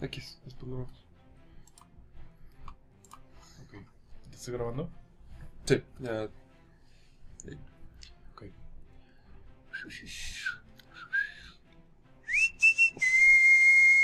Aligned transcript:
X, 0.00 0.38
después 0.44 0.68
lo 0.70 0.76
vemos. 0.78 1.06
Ok. 3.64 3.72
¿Te 4.30 4.36
estoy 4.36 4.54
grabando? 4.54 4.90
Sí, 5.64 5.82
ya. 6.00 6.24
Ok. 8.32 8.42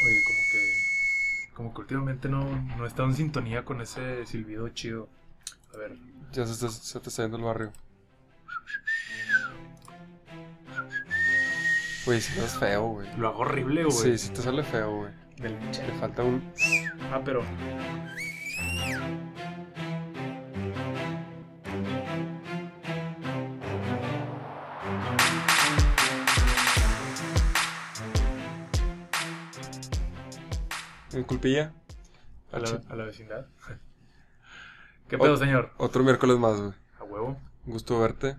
Oye, 0.04 0.22
como 0.24 0.38
que. 0.52 1.52
Como 1.54 1.74
que 1.74 1.80
últimamente 1.82 2.28
no, 2.28 2.44
no 2.76 2.84
he 2.84 2.88
estado 2.88 3.08
en 3.08 3.14
sintonía 3.14 3.64
con 3.64 3.80
ese 3.82 4.24
silbido 4.26 4.68
chido. 4.70 5.08
A 5.74 5.76
ver. 5.76 5.96
Ya 6.32 6.46
se, 6.46 6.52
está- 6.52 6.70
se 6.70 7.00
te 7.00 7.08
está 7.10 7.22
yendo 7.22 7.36
el 7.36 7.42
barrio. 7.44 7.72
Güey, 12.06 12.20
si 12.20 12.38
es 12.40 12.52
feo, 12.58 12.86
güey. 12.88 13.16
Lo 13.18 13.28
hago 13.28 13.40
horrible, 13.40 13.84
güey. 13.84 13.92
Sí, 13.96 14.16
sí 14.18 14.30
te 14.32 14.40
sale 14.42 14.62
feo, 14.62 14.96
güey. 14.96 15.12
Del 15.40 15.54
Le 15.86 15.92
falta 15.98 16.22
un. 16.22 16.42
Ah, 17.10 17.20
pero. 17.24 17.42
Un 31.14 31.24
culpilla. 31.24 31.72
A 32.52 32.58
la, 32.58 32.80
a 32.88 32.96
la 32.96 33.04
vecindad. 33.04 33.46
¿Qué 35.08 35.18
pedo, 35.18 35.36
señor? 35.36 35.72
Otro 35.76 36.02
miércoles 36.04 36.38
más, 36.38 36.60
güey. 36.60 36.72
A 37.00 37.04
huevo. 37.04 37.40
Gusto 37.66 37.98
verte. 38.00 38.36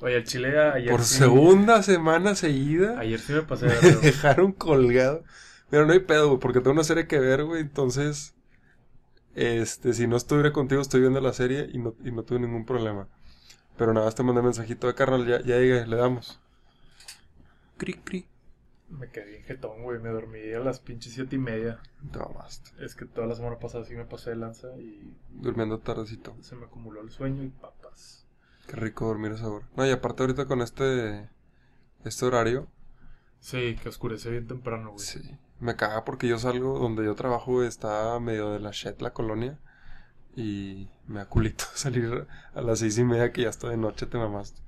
Oye, 0.00 0.16
el 0.16 0.24
chile 0.24 0.58
ayer. 0.60 0.90
Por 0.90 1.02
sí- 1.02 1.14
segunda 1.18 1.82
semana 1.82 2.34
seguida. 2.34 2.98
Ayer 2.98 3.18
sí 3.20 3.32
me 3.32 3.42
pasé 3.42 3.66
de 3.66 3.80
Me 3.82 3.90
dejaron 3.96 4.52
colgado. 4.52 5.24
Pero 5.74 5.86
no 5.86 5.92
hay 5.92 5.98
pedo, 5.98 6.28
güey, 6.28 6.38
porque 6.38 6.60
tengo 6.60 6.70
una 6.70 6.84
serie 6.84 7.08
que 7.08 7.18
ver, 7.18 7.42
güey. 7.42 7.60
Entonces, 7.60 8.32
este, 9.34 9.92
si 9.92 10.06
no 10.06 10.16
estuviera 10.16 10.52
contigo, 10.52 10.80
estoy 10.80 11.00
viendo 11.00 11.20
la 11.20 11.32
serie 11.32 11.68
y 11.72 11.78
no, 11.78 11.96
y 12.04 12.12
no 12.12 12.22
tuve 12.22 12.38
ningún 12.38 12.64
problema. 12.64 13.08
Pero 13.76 13.92
nada, 13.92 14.06
más 14.06 14.14
te 14.14 14.22
mandé 14.22 14.40
mensajito 14.40 14.86
de 14.86 14.94
carnal, 14.94 15.26
ya, 15.26 15.40
ya 15.40 15.58
llegué, 15.58 15.84
le 15.84 15.96
damos. 15.96 16.40
Cri, 17.76 17.94
cri. 17.94 18.28
Me 18.88 19.10
quedé 19.10 19.30
bien 19.30 19.42
jetón, 19.42 19.82
güey. 19.82 19.98
Me 19.98 20.10
dormí 20.10 20.52
a 20.52 20.60
las 20.60 20.78
pinches 20.78 21.12
siete 21.14 21.34
y 21.34 21.40
media. 21.40 21.80
Te 22.12 22.20
mamaste. 22.20 22.70
Es 22.84 22.94
que 22.94 23.04
toda 23.04 23.26
la 23.26 23.34
semana 23.34 23.58
pasada 23.58 23.84
sí 23.84 23.96
me 23.96 24.04
pasé 24.04 24.30
de 24.30 24.36
lanza 24.36 24.68
y 24.78 25.12
Durmiendo 25.30 25.80
tardecito. 25.80 26.36
se 26.40 26.54
me 26.54 26.66
acumuló 26.66 27.00
el 27.00 27.10
sueño 27.10 27.42
y 27.42 27.48
papas. 27.48 28.26
Qué 28.68 28.76
rico 28.76 29.06
dormir 29.06 29.32
a 29.32 29.34
esa 29.34 29.48
hora. 29.48 29.66
No, 29.76 29.84
y 29.84 29.90
aparte 29.90 30.22
ahorita 30.22 30.46
con 30.46 30.62
este, 30.62 31.28
este 32.04 32.24
horario, 32.26 32.68
Sí, 33.40 33.76
que 33.82 33.88
oscurece 33.88 34.30
bien 34.30 34.46
temprano, 34.46 34.92
güey. 34.92 35.04
sí. 35.04 35.20
Me 35.60 35.76
caga 35.76 36.04
porque 36.04 36.28
yo 36.28 36.38
salgo, 36.38 36.78
donde 36.78 37.04
yo 37.04 37.14
trabajo, 37.14 37.62
está 37.62 38.18
medio 38.20 38.50
de 38.50 38.60
la 38.60 38.70
shit 38.70 39.00
la 39.00 39.12
colonia. 39.12 39.58
Y 40.36 40.88
me 41.06 41.20
da 41.20 41.26
culito 41.26 41.64
salir 41.74 42.26
a 42.54 42.60
las 42.60 42.80
seis 42.80 42.98
y 42.98 43.04
media 43.04 43.32
que 43.32 43.42
ya 43.42 43.48
está 43.50 43.68
de 43.68 43.76
noche, 43.76 44.06
te 44.06 44.18
mamaste. 44.18 44.60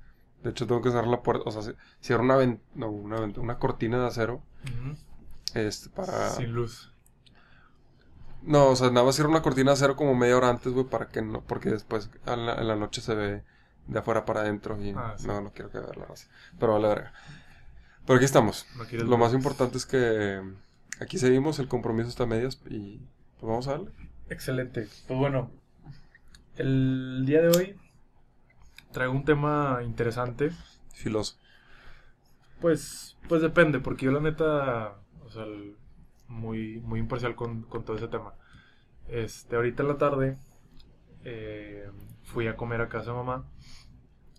De 0.43 0.51
hecho, 0.51 0.65
tengo 0.67 0.81
que 0.81 0.89
cerrar 0.91 1.07
la 1.07 1.21
puerta, 1.23 1.43
o 1.45 1.51
sea, 1.51 1.61
ci- 1.61 1.75
cierro 2.01 2.23
una, 2.23 2.35
ven- 2.37 2.61
no, 2.75 2.89
una, 2.89 3.17
vent- 3.17 3.37
una 3.39 3.57
cortina 3.57 3.99
de 3.99 4.05
acero, 4.07 4.41
este, 5.55 5.89
para... 5.89 6.29
Sin 6.29 6.53
luz. 6.53 6.93
No, 8.43 8.67
o 8.67 8.75
sea, 8.75 8.91
nada 8.91 9.05
más 9.05 9.15
cierro 9.15 9.29
una 9.31 9.41
cortina 9.41 9.71
de 9.71 9.73
acero 9.73 9.95
como 9.95 10.15
media 10.15 10.37
hora 10.37 10.49
antes, 10.49 10.71
güey, 10.71 10.85
para 10.85 11.07
que 11.09 11.21
no, 11.21 11.41
porque 11.41 11.69
después 11.71 12.09
en 12.27 12.45
la, 12.45 12.53
en 12.55 12.67
la 12.67 12.75
noche 12.75 13.01
se 13.01 13.15
ve 13.15 13.43
de 13.87 13.99
afuera 13.99 14.25
para 14.25 14.41
adentro 14.41 14.81
y 14.81 14.91
Ah, 14.95 15.15
sí. 15.17 15.27
no, 15.27 15.41
no 15.41 15.51
quiero 15.51 15.69
que 15.71 15.79
vea 15.79 15.89
la 15.97 16.05
raza. 16.05 16.27
Pero 16.59 16.73
vale 16.73 16.87
verga. 16.87 17.13
Pero 18.05 18.17
aquí 18.17 18.25
estamos. 18.25 18.65
No 18.77 19.03
Lo 19.03 19.17
más 19.17 19.33
importante 19.33 19.77
es 19.77 19.85
que 19.85 20.41
aquí 21.01 21.17
seguimos, 21.17 21.59
el 21.59 21.67
compromiso 21.67 22.09
está 22.09 22.23
a 22.23 22.27
medias 22.27 22.61
y 22.69 22.97
pues 23.39 23.49
vamos 23.49 23.67
a 23.67 23.71
darle. 23.71 23.91
Excelente. 24.29 24.87
Pues 25.07 25.19
bueno, 25.19 25.51
el 26.55 27.23
día 27.25 27.41
de 27.41 27.49
hoy 27.49 27.75
traigo 28.91 29.13
un 29.13 29.25
tema 29.25 29.79
interesante. 29.83 30.51
Filoso. 30.93 31.37
Pues, 32.59 33.17
pues 33.29 33.41
depende, 33.41 33.79
porque 33.79 34.05
yo 34.05 34.11
la 34.11 34.19
neta, 34.19 34.95
o 35.23 35.29
sea, 35.29 35.43
el- 35.43 35.75
muy, 36.27 36.79
muy 36.81 36.99
imparcial 36.99 37.35
con, 37.35 37.61
con 37.63 37.85
todo 37.85 37.95
ese 37.97 38.07
tema. 38.09 38.33
Este, 39.07 39.55
ahorita 39.55 39.83
en 39.83 39.89
la 39.89 39.97
tarde 39.97 40.37
eh, 41.23 41.89
fui 42.23 42.47
a 42.47 42.57
comer 42.57 42.81
a 42.81 42.89
casa 42.89 43.11
de 43.11 43.17
mamá 43.17 43.45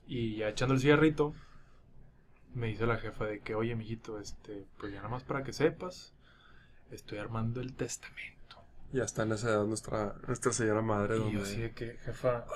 y 0.06 0.36
ya 0.36 0.48
echando 0.50 0.74
el 0.74 0.80
cigarrito 0.80 1.32
me 2.54 2.66
dice 2.66 2.86
la 2.86 2.96
jefa 2.98 3.24
de 3.24 3.40
que, 3.40 3.54
oye, 3.54 3.74
mijito, 3.76 4.18
este, 4.20 4.66
pues 4.78 4.92
ya 4.92 4.98
nada 4.98 5.08
más 5.10 5.22
para 5.24 5.44
que 5.44 5.52
sepas, 5.52 6.14
estoy 6.90 7.18
armando 7.18 7.60
el 7.60 7.74
testamento. 7.74 8.56
Ya 8.92 9.04
está 9.04 9.24
en 9.24 9.32
esa 9.32 9.50
edad 9.50 9.64
nuestra, 9.66 10.14
nuestra 10.26 10.52
señora 10.52 10.82
madre. 10.82 11.16
Y 11.16 11.20
donde... 11.20 11.34
yo 11.34 11.42
así 11.42 11.60
de 11.60 11.72
que, 11.72 11.98
jefa, 12.04 12.46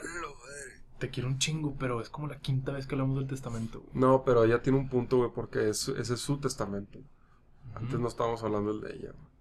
te 0.99 1.11
quiero 1.11 1.29
un 1.29 1.39
chingo, 1.39 1.75
pero 1.79 2.01
es 2.01 2.09
como 2.09 2.29
la 2.29 2.39
quinta 2.39 2.73
vez 2.73 2.87
que 2.87 2.95
hablamos 2.95 3.17
del 3.19 3.27
testamento. 3.27 3.81
güey". 3.81 3.91
No, 3.95 4.25
pero 4.25 4.45
ella 4.45 4.63
tiene 4.63 4.79
un 4.79 4.89
punto, 4.89 5.19
güey, 5.19 5.31
porque 5.35 5.69
es, 5.69 5.89
ese 5.89 6.15
es 6.15 6.21
su 6.21 6.39
testamento. 6.39 7.01
Antes 7.75 7.99
no 7.99 8.09
estábamos 8.09 8.43
hablando 8.43 8.73
del 8.73 8.83
de 8.83 8.97
ella. 8.97 9.13
güey. 9.13 9.33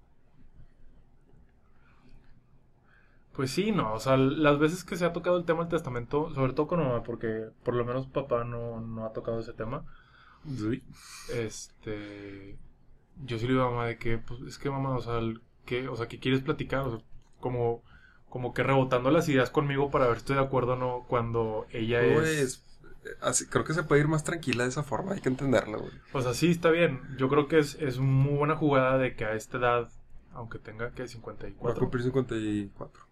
Pues 3.33 3.51
sí, 3.51 3.71
no, 3.71 3.93
o 3.93 3.99
sea, 3.99 4.17
las 4.17 4.59
veces 4.59 4.83
que 4.83 4.97
se 4.97 5.05
ha 5.05 5.13
tocado 5.13 5.37
el 5.37 5.45
tema 5.45 5.61
del 5.61 5.69
testamento, 5.69 6.33
sobre 6.35 6.53
todo 6.53 6.67
con 6.67 6.79
mamá, 6.79 7.01
porque 7.01 7.49
por 7.63 7.75
lo 7.75 7.85
menos 7.85 8.07
papá 8.07 8.43
no, 8.43 8.81
no 8.81 9.05
ha 9.05 9.13
tocado 9.13 9.39
ese 9.39 9.53
tema, 9.53 9.85
este, 11.33 12.57
yo 13.23 13.37
sí 13.37 13.45
le 13.47 13.53
digo 13.53 13.65
a 13.65 13.69
mamá 13.69 13.85
de 13.85 13.97
que, 13.97 14.17
pues, 14.17 14.41
es 14.41 14.57
que 14.57 14.69
mamá, 14.69 14.95
o 14.95 15.01
sea, 15.01 15.19
¿qué, 15.65 15.87
o 15.87 15.95
sea, 15.95 16.07
¿qué 16.07 16.19
quieres 16.19 16.41
platicar? 16.41 16.81
O 16.81 16.97
sea, 16.97 17.05
como, 17.39 17.83
como 18.29 18.53
que 18.53 18.63
rebotando 18.63 19.11
las 19.11 19.27
ideas 19.29 19.49
conmigo 19.49 19.91
para 19.91 20.07
ver 20.07 20.15
si 20.15 20.19
estoy 20.19 20.35
de 20.37 20.43
acuerdo 20.43 20.73
o 20.73 20.75
no 20.77 21.05
cuando 21.07 21.65
ella 21.71 22.01
Güey, 22.01 22.39
es... 22.39 22.63
así, 23.21 23.45
creo 23.47 23.65
que 23.65 23.73
se 23.73 23.83
puede 23.83 24.01
ir 24.01 24.07
más 24.07 24.23
tranquila 24.23 24.63
de 24.63 24.69
esa 24.69 24.83
forma, 24.83 25.13
hay 25.13 25.21
que 25.21 25.29
entenderla, 25.29 25.77
güey. 25.77 25.91
O 26.13 26.21
sea, 26.21 26.33
sí, 26.33 26.51
está 26.51 26.69
bien. 26.69 27.01
Yo 27.17 27.29
creo 27.29 27.47
que 27.47 27.59
es, 27.59 27.75
es 27.75 27.99
muy 27.99 28.37
buena 28.37 28.55
jugada 28.55 28.97
de 28.97 29.15
que 29.15 29.25
a 29.25 29.33
esta 29.33 29.57
edad, 29.57 29.89
aunque 30.33 30.59
tenga 30.59 30.91
que 30.91 31.03
Va 31.03 31.05
a 31.05 31.09
54, 31.09 31.79
cumplir 31.79 32.03
54. 32.03 33.03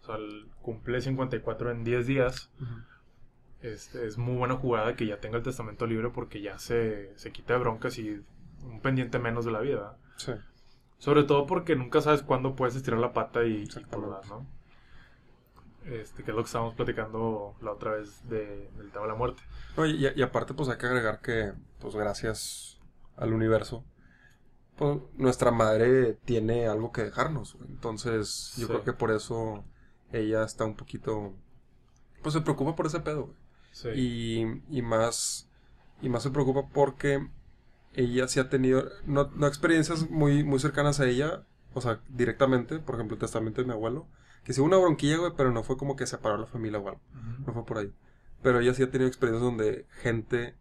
o 0.00 0.04
sea, 0.04 0.16
cumple 0.62 1.00
54 1.00 1.70
en 1.70 1.84
10 1.84 2.06
días, 2.06 2.50
este, 3.60 4.06
es 4.06 4.18
muy 4.18 4.36
buena 4.36 4.54
jugada 4.54 4.94
que 4.94 5.06
ya 5.06 5.20
tenga 5.20 5.38
el 5.38 5.42
testamento 5.42 5.86
libre 5.86 6.10
porque 6.10 6.40
ya 6.40 6.58
se, 6.58 7.12
se 7.18 7.32
quita 7.32 7.54
de 7.54 7.60
broncas 7.60 7.98
y 7.98 8.22
un 8.64 8.80
pendiente 8.80 9.18
menos 9.18 9.44
de 9.44 9.50
la 9.52 9.60
vida. 9.60 9.96
Sí. 10.16 10.32
Sobre 10.98 11.22
todo 11.24 11.46
porque 11.46 11.76
nunca 11.76 12.00
sabes 12.00 12.22
cuándo 12.22 12.56
puedes 12.56 12.74
estirar 12.74 12.98
la 13.00 13.12
pata 13.12 13.44
y, 13.44 13.62
y 13.64 13.84
por 13.90 14.00
¿no? 14.28 14.46
Este, 15.84 16.22
que 16.22 16.32
es 16.32 16.36
lo 16.36 16.42
que 16.42 16.46
estábamos 16.46 16.74
platicando 16.74 17.54
la 17.62 17.72
otra 17.72 17.92
vez 17.92 18.28
de- 18.28 18.68
del 18.76 18.90
tema 18.90 19.02
de 19.06 19.08
la 19.12 19.14
muerte. 19.14 19.42
No, 19.76 19.86
y, 19.86 20.06
y 20.14 20.22
aparte, 20.22 20.52
pues 20.54 20.68
hay 20.68 20.76
que 20.76 20.86
agregar 20.86 21.20
que, 21.20 21.52
pues 21.78 21.94
gracias 21.94 22.78
al 23.16 23.32
universo, 23.32 23.84
pues 24.76 24.98
nuestra 25.14 25.50
madre 25.50 26.14
tiene 26.24 26.66
algo 26.66 26.92
que 26.92 27.04
dejarnos. 27.04 27.56
Entonces, 27.68 28.52
yo 28.56 28.66
Sí. 28.66 28.72
creo 28.72 28.84
que 28.84 28.92
por 28.92 29.10
eso 29.12 29.64
ella 30.12 30.44
está 30.44 30.64
un 30.64 30.74
poquito, 30.76 31.32
pues 32.22 32.34
se 32.34 32.40
preocupa 32.42 32.74
por 32.76 32.86
ese 32.86 33.00
pedo, 33.00 33.26
güey. 33.26 33.36
Sí. 33.72 33.88
Y, 33.94 34.78
y 34.78 34.82
más, 34.82 35.48
y 36.02 36.08
más 36.10 36.22
se 36.22 36.30
preocupa 36.30 36.68
porque 36.72 37.26
ella 37.94 38.28
sí 38.28 38.40
ha 38.40 38.48
tenido, 38.48 38.84
no, 39.06 39.30
no 39.34 39.46
experiencias 39.46 40.08
muy, 40.10 40.44
muy 40.44 40.58
cercanas 40.58 41.00
a 41.00 41.06
ella, 41.06 41.44
o 41.74 41.80
sea, 41.80 42.00
directamente, 42.08 42.78
por 42.78 42.94
ejemplo, 42.96 43.14
el 43.14 43.20
testamento 43.20 43.60
de 43.60 43.66
mi 43.66 43.72
abuelo, 43.72 44.06
que 44.44 44.52
sí 44.52 44.60
hubo 44.60 44.68
una 44.68 44.78
bronquilla, 44.78 45.18
güey, 45.18 45.32
pero 45.36 45.50
no 45.52 45.62
fue 45.62 45.76
como 45.76 45.96
que 45.96 46.06
separó 46.06 46.38
la 46.38 46.46
familia 46.46 46.78
o 46.78 46.88
algo. 46.88 47.00
No 47.46 47.52
fue 47.52 47.64
por 47.66 47.78
ahí. 47.78 47.92
Pero 48.42 48.60
ella 48.60 48.72
sí 48.74 48.82
ha 48.82 48.90
tenido 48.90 49.08
experiencias 49.08 49.42
donde 49.42 49.86
gente, 50.02 50.54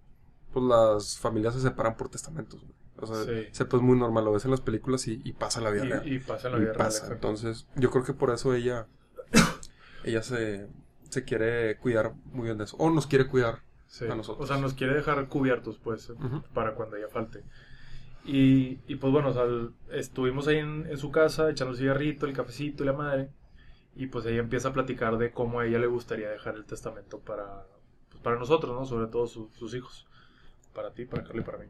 pues 0.51 0.66
las 0.66 1.17
familias 1.17 1.53
se 1.53 1.61
separan 1.61 1.95
por 1.95 2.09
testamentos, 2.09 2.61
güey. 2.61 2.73
O 2.99 3.05
sea, 3.05 3.23
Sí. 3.25 3.47
se 3.51 3.66
pues 3.66 3.83
muy 3.83 3.97
normal, 3.97 4.25
lo 4.25 4.31
ves 4.31 4.45
en 4.45 4.51
las 4.51 4.61
películas 4.61 5.07
y, 5.07 5.22
y 5.23 5.34
pasa 5.34 5.61
la 5.61 5.69
vida 5.69 5.84
real. 5.84 6.07
Y, 6.07 6.16
y 6.16 6.19
pasa 6.19 6.49
la 6.49 6.57
Y 6.57 6.61
vida 6.61 6.73
real. 6.73 6.91
Entonces, 7.11 7.67
yo 7.75 7.91
creo 7.91 8.03
que 8.03 8.13
por 8.13 8.31
eso 8.31 8.55
ella, 8.55 8.87
ella 10.03 10.23
se, 10.23 10.67
se 11.09 11.23
quiere 11.23 11.78
cuidar 11.78 12.13
muy 12.31 12.46
bien 12.46 12.57
de 12.57 12.63
eso. 12.63 12.75
O 12.78 12.90
nos 12.90 13.05
quiere 13.07 13.28
cuidar. 13.28 13.61
Sí. 13.87 14.05
a 14.05 14.16
nosotros. 14.16 14.43
O 14.49 14.53
sea, 14.53 14.61
nos 14.61 14.73
quiere 14.73 14.93
dejar 14.93 15.28
cubiertos, 15.28 15.78
pues, 15.79 16.09
Ujú. 16.09 16.43
para 16.53 16.75
cuando 16.75 16.95
ella 16.97 17.07
falte. 17.07 17.43
Y, 18.25 18.79
y 18.87 18.95
pues 18.95 19.11
bueno, 19.13 19.29
o 19.29 19.34
sea, 19.34 19.45
estuvimos 19.97 20.47
ahí 20.47 20.57
en, 20.57 20.85
en 20.89 20.97
su 20.97 21.11
casa 21.11 21.49
echando 21.49 21.72
el 21.72 21.78
cigarrito, 21.79 22.25
el 22.25 22.34
cafecito 22.34 22.84
y 22.84 22.87
la 22.87 22.93
madre. 22.93 23.29
Y 23.95 24.07
pues 24.07 24.25
ella 24.25 24.39
empieza 24.39 24.69
a 24.69 24.73
platicar 24.73 25.17
de 25.17 25.31
cómo 25.31 25.59
a 25.61 25.66
ella 25.66 25.79
le 25.79 25.87
gustaría 25.87 26.29
dejar 26.29 26.55
el 26.55 26.66
testamento 26.66 27.19
para, 27.19 27.66
pues, 28.09 28.22
para 28.22 28.37
nosotros, 28.37 28.75
¿no? 28.78 28.85
Sobre 28.85 29.07
todo 29.07 29.25
su- 29.28 29.49
sus 29.53 29.73
hijos. 29.73 30.05
Para 30.73 30.91
ti, 30.93 31.05
para 31.05 31.23
Carla 31.23 31.41
y 31.41 31.45
para 31.45 31.57
mí. 31.57 31.66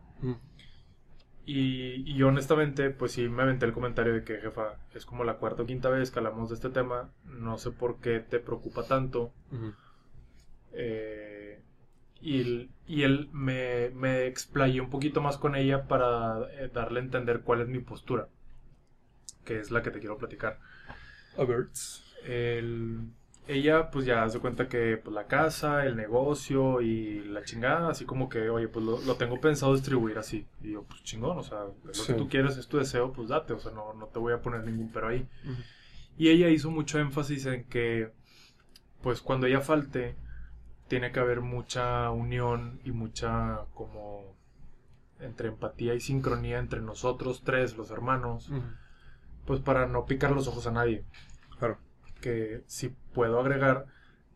Y, 1.45 2.11
y 2.11 2.23
honestamente, 2.23 2.89
pues 2.89 3.13
sí 3.13 3.29
me 3.29 3.43
aventé 3.43 3.65
el 3.65 3.71
comentario 3.71 4.13
de 4.13 4.23
que, 4.25 4.37
jefa, 4.41 4.75
es 4.93 5.05
como 5.05 5.23
la 5.23 5.37
cuarta 5.37 5.63
o 5.63 5.65
quinta 5.65 5.89
vez 5.89 6.11
que 6.11 6.19
hablamos 6.19 6.49
de 6.49 6.55
este 6.55 6.69
tema. 6.69 7.11
No 7.23 7.57
sé 7.57 7.71
por 7.71 8.01
qué 8.01 8.19
te 8.19 8.39
preocupa 8.39 8.83
tanto. 8.83 9.31
Eh, 10.73 11.26
y, 12.29 12.41
él- 12.41 12.69
y 12.88 13.03
él 13.03 13.29
me, 13.31 13.89
me 13.91 14.25
explayé 14.27 14.81
un 14.81 14.89
poquito 14.89 15.21
más 15.21 15.38
con 15.38 15.56
ella 15.56 15.88
para 15.88 16.39
eh, 16.59 16.69
darle 16.74 17.00
a 17.00 17.03
entender 17.03 17.41
cuál 17.41 17.62
es 17.62 17.68
mi 17.68 17.79
postura. 17.79 18.27
que 19.45 19.59
es 19.59 19.71
la 19.71 19.81
que 19.81 19.91
te 19.91 20.00
quiero 20.00 20.18
platicar. 20.18 20.59
A 21.38 21.44
ver. 21.45 21.68
El, 22.25 23.00
ella 23.47 23.89
pues 23.91 24.06
ya 24.06 24.27
se 24.27 24.39
cuenta 24.39 24.68
que 24.68 24.97
pues 25.01 25.13
la 25.13 25.27
casa, 25.27 25.85
el 25.85 25.95
negocio 25.95 26.81
y 26.81 27.24
la 27.24 27.44
chingada, 27.45 27.89
así 27.91 28.03
como 28.03 28.27
que, 28.27 28.50
oye, 28.50 28.68
pues 28.68 28.83
lo, 28.85 29.00
lo 29.01 29.15
tengo 29.15 29.39
pensado 29.39 29.73
distribuir 29.73 30.18
así. 30.18 30.45
Y 30.62 30.73
yo, 30.73 30.83
pues 30.83 31.01
chingón, 31.03 31.38
o 31.38 31.44
sea, 31.44 31.59
lo 31.85 31.94
Sí. 31.94 32.07
que 32.07 32.13
tú 32.15 32.27
quieres, 32.27 32.57
es 32.57 32.68
tu 32.68 32.77
deseo, 32.77 33.13
pues 33.13 33.30
date, 33.30 33.53
o 33.53 33.59
sea, 33.59 33.71
no, 33.71 33.94
no 33.94 34.07
te 34.07 34.19
voy 34.19 34.33
a 34.33 34.41
poner 34.41 34.65
ningún 34.65 34.91
pero 34.91 35.07
ahí. 35.07 35.25
Y 36.18 36.27
ella 36.30 36.50
hizo 36.50 36.69
mucho 36.71 37.00
énfasis 37.00 37.45
en 37.45 37.63
que, 37.65 38.12
pues 39.01 39.21
cuando 39.21 39.47
ella 39.47 39.62
falte, 39.62 40.15
tiene 40.87 41.11
que 41.11 41.19
haber 41.19 41.41
mucha 41.41 42.09
unión 42.11 42.79
y 42.83 42.91
mucha 42.91 43.61
como 43.73 44.35
entre 45.19 45.47
empatía 45.49 45.93
y 45.95 45.99
sincronía 45.99 46.59
entre 46.59 46.81
nosotros 46.81 47.41
tres, 47.43 47.75
los 47.75 47.89
hermanos, 47.91 48.49
pues 49.45 49.59
para 49.61 49.87
no 49.87 50.05
picar 50.05 50.31
los 50.31 50.47
ojos 50.47 50.67
a 50.67 50.71
nadie. 50.71 51.03
Claro. 51.57 51.77
Que 52.21 52.63
si 52.67 52.89
puedo 53.13 53.39
agregar, 53.39 53.85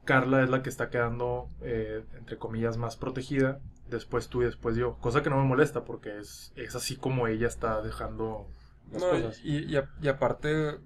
Carla 0.06 0.44
es 0.44 0.50
la 0.50 0.63
que 0.63 0.69
está 0.69 0.89
quedando, 0.89 1.48
eh, 1.62 2.03
entre 2.18 2.38
comillas, 2.38 2.77
más 2.77 2.95
protegida, 2.95 3.59
después 3.89 4.27
tú 4.30 4.42
y 4.42 4.45
después 4.45 4.75
yo, 4.75 4.95
cosa 4.98 5.21
que 5.21 5.30
no 5.30 5.38
me 5.38 5.48
molesta 5.48 5.83
porque 5.83 6.18
es, 6.18 6.51
es 6.56 6.75
así 6.75 6.95
como 6.95 7.27
ella 7.27 7.48
está 7.48 7.81
dejando 7.81 8.48
las 8.92 9.01
No, 9.01 9.09
cosas. 9.09 9.39
y, 9.44 9.65
y, 9.65 9.77
a- 9.77 9.89
y 10.01 10.07
aparte, 10.07 10.80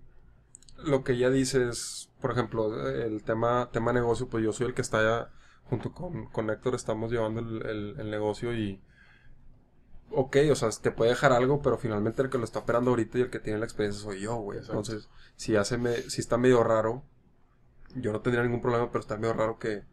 lo 0.83 1.03
que 1.03 1.13
ella 1.13 1.29
dice 1.29 1.69
es, 1.69 2.09
por 2.19 2.31
ejemplo, 2.31 2.89
el 2.89 3.23
tema, 3.23 3.69
tema 3.71 3.93
negocio, 3.93 4.27
pues 4.27 4.43
yo 4.43 4.51
soy 4.51 4.67
el 4.67 4.73
que 4.73 4.81
está 4.81 5.29
junto 5.69 5.91
con, 5.91 6.25
con 6.27 6.49
Héctor, 6.49 6.75
estamos 6.75 7.11
llevando 7.11 7.41
el, 7.41 7.65
el- 7.65 7.95
el 7.99 8.09
negocio 8.11 8.53
y... 8.55 8.79
Ok, 10.11 10.37
o 10.51 10.55
sea, 10.55 10.69
te 10.69 10.91
puede 10.91 11.09
dejar 11.11 11.33
algo, 11.33 11.61
pero 11.61 11.77
finalmente 11.77 12.21
el 12.21 12.29
que 12.29 12.37
lo 12.37 12.43
está 12.45 12.59
operando 12.59 12.91
ahorita 12.91 13.17
y 13.17 13.21
el 13.21 13.29
que 13.29 13.39
tiene 13.39 13.59
la 13.59 13.65
experiencia 13.65 14.01
soy 14.03 14.21
yo, 14.21 14.35
güey. 14.37 14.59
Entonces, 14.59 15.09
si 15.35 15.55
hace 15.55 15.77
me, 15.77 15.95
si 15.95 16.21
está 16.21 16.37
medio 16.37 16.63
raro, 16.63 17.03
yo 17.95 18.11
no 18.13 18.21
tendría 18.21 18.43
ningún 18.43 18.61
problema, 18.61 18.89
pero 18.91 18.99
está 19.01 19.17
medio 19.17 19.33
raro 19.33 19.57
que 19.59 19.83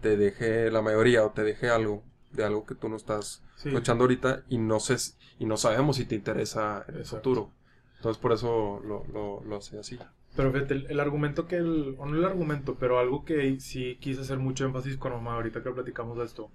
te 0.00 0.16
deje 0.16 0.70
la 0.70 0.82
mayoría 0.82 1.24
o 1.24 1.30
te 1.30 1.42
deje 1.44 1.70
algo 1.70 2.02
de 2.32 2.44
algo 2.44 2.66
que 2.66 2.74
tú 2.74 2.88
no 2.88 2.96
estás 2.96 3.42
Sí. 3.56 3.68
aprovechando 3.68 4.04
ahorita 4.04 4.42
y 4.48 4.58
no 4.58 4.80
sé 4.80 4.96
y 5.38 5.46
no 5.46 5.56
sabemos 5.56 5.96
si 5.96 6.04
te 6.06 6.16
interesa 6.16 6.84
en 6.88 6.96
el 6.96 7.00
Exacto. 7.02 7.30
futuro. 7.30 7.50
Entonces 7.98 8.20
por 8.20 8.32
eso 8.32 8.80
lo, 8.84 9.04
lo, 9.12 9.42
lo 9.44 9.56
hace 9.56 9.78
así. 9.78 9.98
Pero 10.34 10.50
fíjate, 10.52 10.74
el, 10.74 10.86
el 10.90 11.00
argumento 11.00 11.46
que 11.46 11.56
el, 11.56 11.94
o 11.98 12.06
no 12.06 12.16
el 12.16 12.24
argumento, 12.24 12.76
pero 12.78 12.98
algo 12.98 13.24
que 13.24 13.60
sí 13.60 13.96
quise 14.00 14.22
hacer 14.22 14.38
mucho 14.38 14.64
énfasis 14.64 14.96
con 14.96 15.12
mamá 15.12 15.34
ahorita 15.34 15.62
que 15.62 15.70
platicamos 15.70 16.18
de 16.18 16.24
esto. 16.24 16.50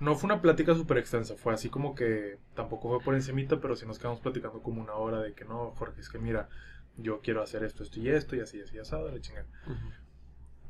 No 0.00 0.14
fue 0.14 0.28
una 0.28 0.40
plática 0.40 0.74
súper 0.74 0.98
extensa, 0.98 1.36
fue 1.36 1.52
así 1.52 1.68
como 1.68 1.94
que 1.94 2.38
tampoco 2.54 2.88
fue 2.88 3.00
por 3.04 3.14
encimita, 3.14 3.60
pero 3.60 3.74
sí 3.76 3.84
nos 3.84 3.98
quedamos 3.98 4.20
platicando 4.20 4.62
como 4.62 4.80
una 4.80 4.94
hora 4.94 5.20
de 5.20 5.34
que 5.34 5.44
no, 5.44 5.72
Jorge, 5.72 6.00
es 6.00 6.08
que 6.08 6.18
mira, 6.18 6.48
yo 6.96 7.20
quiero 7.20 7.42
hacer 7.42 7.64
esto, 7.64 7.82
esto 7.82 8.00
y 8.00 8.08
esto, 8.08 8.36
y 8.36 8.40
así, 8.40 8.60
así, 8.60 8.78
asado, 8.78 9.10
la 9.10 9.20
chingada. 9.20 9.46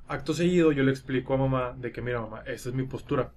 Acto 0.09 0.33
seguido 0.33 0.73
yo 0.73 0.83
le 0.83 0.91
explico 0.91 1.35
a 1.35 1.37
mamá 1.37 1.75
de 1.77 1.93
que 1.93 2.01
mira 2.01 2.21
mamá, 2.21 2.43
esta 2.47 2.71
es 2.71 2.75
mi 2.75 2.85
postura. 2.85 3.33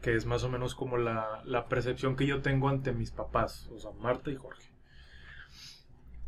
Que 0.00 0.16
es 0.16 0.26
más 0.26 0.42
o 0.42 0.48
menos 0.48 0.74
como 0.74 0.96
la, 0.96 1.42
la 1.44 1.68
percepción 1.68 2.16
que 2.16 2.26
yo 2.26 2.42
tengo 2.42 2.68
ante 2.68 2.92
mis 2.92 3.12
papás, 3.12 3.68
o 3.68 3.78
sea, 3.78 3.92
Marta 3.92 4.30
y 4.30 4.36
Jorge. 4.36 4.71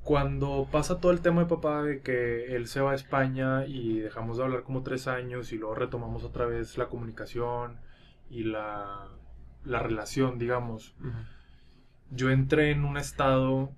Cuando 0.04 0.68
pasa 0.70 1.00
todo 1.00 1.12
el 1.12 1.20
tema 1.22 1.42
de 1.42 1.48
papá 1.48 1.82
de 1.82 2.00
que 2.02 2.54
él 2.56 2.66
se 2.68 2.80
va 2.80 2.92
a 2.92 2.94
España 2.94 3.66
y 3.66 4.00
dejamos 4.00 4.36
de 4.36 4.44
hablar 4.44 4.62
como 4.62 4.82
tres 4.82 5.08
años 5.08 5.52
y 5.52 5.58
luego 5.58 5.74
retomamos 5.74 6.24
otra 6.24 6.46
vez 6.46 6.76
la 6.78 6.88
comunicación 6.88 7.78
y 8.30 8.44
la, 8.44 9.08
la 9.64 9.78
relación, 9.80 10.38
digamos, 10.38 10.94
yo 12.10 12.30
entré 12.30 12.70
en 12.70 12.84
un 12.84 12.96
estado 12.96 13.70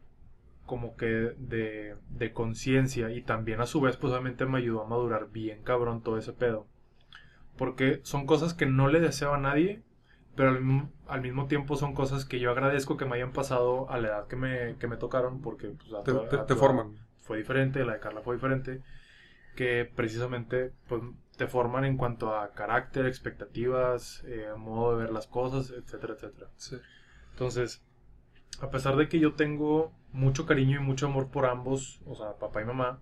como 0.67 0.97
que 0.97 1.07
de, 1.07 1.97
de 2.11 2.33
conciencia 2.33 3.11
y 3.13 3.23
también 3.23 3.61
a 3.61 3.67
su 3.67 3.81
vez 3.81 3.97
pues 3.97 4.13
obviamente 4.13 4.47
me 4.47 4.59
ayudó 4.59 4.83
a 4.83 4.89
madurar 4.89 5.31
bien 5.31 5.63
cabrón 5.63 6.03
todo 6.03 6.19
ese 6.19 6.33
pedo. 6.33 6.67
Porque 7.59 8.01
son 8.05 8.27
cosas 8.27 8.55
que 8.55 8.67
no 8.67 8.89
le 8.89 9.01
deseo 9.01 9.35
a 9.35 9.39
nadie, 9.39 9.83
pero 10.37 10.51
al, 10.51 10.63
mismo- 10.63 10.91
al 11.09 11.21
mismo 11.23 11.47
tiempo 11.47 11.77
son 11.77 11.95
cosas 11.95 12.25
que 12.25 12.41
yo 12.41 12.51
agradezco 12.51 12.97
que 12.97 13.05
me 13.05 13.17
hayan 13.17 13.33
pasado 13.33 13.89
a 13.91 13.99
la 13.99 14.09
edad 14.09 14.27
que 14.29 14.37
me, 14.37 14.77
que 14.79 14.87
me 14.89 14.97
tocaron 14.97 15.41
porque 15.43 15.69
pues, 15.69 15.93
a 15.93 16.03
Te, 16.03 16.13
tu- 16.13 16.29
te- 16.29 16.37
a 16.37 16.47
te 16.47 16.55
tu- 16.55 16.61
forman. 16.61 16.97
fue 17.21 17.39
diferente, 17.39 17.85
la 17.85 17.95
de 17.95 18.01
Carla 18.01 18.23
fue 18.23 18.37
diferente, 18.37 18.83
que 19.57 19.91
precisamente 19.97 20.73
pues, 20.89 21.03
te 21.37 21.47
forman 21.47 21.85
en 21.85 21.97
cuanto 21.97 22.35
a 22.37 22.53
carácter, 22.53 23.07
expectativas, 23.07 24.25
eh, 24.27 24.49
modo 24.57 24.93
de 24.97 25.05
ver 25.05 25.13
las 25.13 25.27
cosas, 25.27 25.71
etcétera, 25.71 26.15
etcétera. 26.15 26.49
Sí. 26.57 26.77
Entonces, 27.33 27.83
a 28.61 28.71
pesar 28.71 28.97
de 28.97 29.09
que 29.09 29.19
yo 29.21 29.35
tengo 29.35 29.93
mucho 30.13 30.47
cariño 30.47 30.81
y 30.81 30.85
mucho 30.85 31.07
amor 31.07 31.29
por 31.29 31.47
ambos, 31.47 32.01
o 32.07 32.15
sea, 32.15 32.35
papá 32.35 32.63
y 32.63 32.65
mamá, 32.65 33.01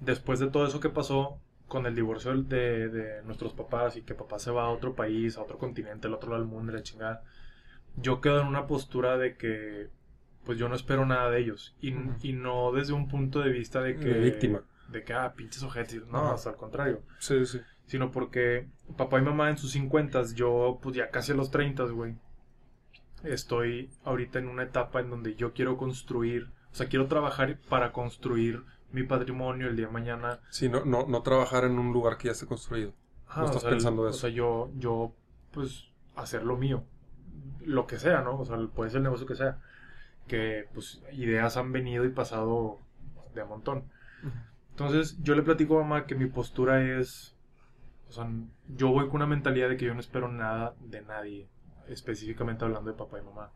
después 0.00 0.38
de 0.40 0.48
todo 0.48 0.66
eso 0.66 0.80
que 0.80 0.88
pasó 0.90 1.40
con 1.68 1.86
el 1.86 1.94
divorcio 1.94 2.34
de, 2.42 2.88
de 2.88 3.22
nuestros 3.24 3.52
papás 3.52 3.96
y 3.96 4.02
que 4.02 4.14
papá 4.14 4.38
se 4.38 4.50
va 4.50 4.64
a 4.64 4.68
otro 4.70 4.94
país, 4.94 5.36
a 5.36 5.42
otro 5.42 5.58
continente, 5.58 6.06
al 6.06 6.14
otro 6.14 6.30
lado 6.30 6.42
del 6.42 6.50
mundo, 6.50 6.72
la 6.72 6.82
chingada, 6.82 7.22
yo 7.96 8.20
quedo 8.20 8.40
en 8.40 8.46
una 8.46 8.66
postura 8.66 9.16
de 9.18 9.36
que 9.36 9.88
pues 10.44 10.58
yo 10.58 10.68
no 10.68 10.76
espero 10.76 11.04
nada 11.06 11.28
de 11.30 11.40
ellos 11.40 11.74
y, 11.80 11.92
y 12.22 12.32
no 12.32 12.70
desde 12.70 12.92
un 12.92 13.08
punto 13.08 13.40
de 13.40 13.50
vista 13.50 13.80
de 13.82 13.96
que 13.96 14.04
De 14.06 14.20
víctima. 14.20 14.60
de 14.88 15.02
que 15.02 15.12
ah 15.12 15.32
pinches 15.34 15.64
ojetes 15.64 16.06
no 16.06 16.18
Ajá. 16.18 16.34
hasta 16.34 16.50
al 16.50 16.56
contrario 16.56 17.02
Sí, 17.18 17.44
sí. 17.46 17.60
sino 17.86 18.12
porque 18.12 18.68
papá 18.96 19.18
y 19.18 19.22
mamá 19.22 19.50
en 19.50 19.58
sus 19.58 19.72
50, 19.72 20.22
yo 20.34 20.78
pues 20.80 20.94
ya 20.94 21.10
casi 21.10 21.32
a 21.32 21.34
los 21.34 21.50
30, 21.50 21.82
güey. 21.86 22.14
Estoy 23.24 23.90
ahorita 24.04 24.38
en 24.38 24.48
una 24.48 24.62
etapa 24.64 25.00
en 25.00 25.10
donde 25.10 25.34
yo 25.34 25.52
quiero 25.52 25.76
construir, 25.76 26.50
o 26.70 26.74
sea, 26.74 26.86
quiero 26.88 27.06
trabajar 27.08 27.58
para 27.68 27.90
construir 27.90 28.62
mi 28.96 29.04
patrimonio 29.04 29.68
el 29.68 29.76
día 29.76 29.86
de 29.86 29.92
mañana. 29.92 30.40
Sí, 30.50 30.68
no, 30.68 30.84
no, 30.84 31.06
no 31.06 31.22
trabajar 31.22 31.64
en 31.64 31.78
un 31.78 31.92
lugar 31.92 32.16
que 32.16 32.26
ya 32.26 32.32
esté 32.32 32.46
construido. 32.46 32.92
Ajá, 33.28 33.40
No 33.42 33.46
o 33.46 33.48
estás 33.50 33.62
sea, 33.62 33.70
el- 33.70 33.76
pensando 33.76 34.02
O 34.02 34.08
eso. 34.08 34.18
sea, 34.18 34.30
yo, 34.30 34.70
yo, 34.76 35.12
pues, 35.52 35.88
hacer 36.16 36.42
lo 36.44 36.56
mío. 36.56 36.82
Lo 37.64 37.86
que 37.86 37.98
sea, 37.98 38.22
¿no? 38.22 38.38
O 38.38 38.44
sea, 38.44 38.56
puede 38.74 38.90
ser 38.90 38.98
el 38.98 39.04
negocio 39.04 39.26
que 39.26 39.34
sea. 39.36 39.58
Que, 40.26 40.68
pues, 40.74 41.02
ideas 41.12 41.56
han 41.56 41.72
venido 41.72 42.04
y 42.04 42.08
pasado 42.08 42.78
de 43.34 43.42
a 43.42 43.44
montón. 43.44 43.84
Entonces, 44.70 45.18
yo 45.22 45.34
le 45.34 45.42
platico 45.42 45.78
a 45.78 45.82
mamá 45.82 46.06
que 46.06 46.14
mi 46.14 46.26
postura 46.26 46.82
es. 46.98 47.34
O 48.08 48.12
sea, 48.12 48.28
yo 48.68 48.88
voy 48.88 49.06
con 49.06 49.16
una 49.16 49.26
mentalidad 49.26 49.68
de 49.68 49.76
que 49.76 49.84
yo 49.86 49.94
no 49.94 50.00
espero 50.00 50.28
nada 50.28 50.74
de 50.80 51.02
nadie. 51.02 51.48
Específicamente 51.88 52.64
hablando 52.64 52.90
de 52.90 52.96
papá 52.96 53.18
y 53.18 53.22
mamá. 53.22 53.50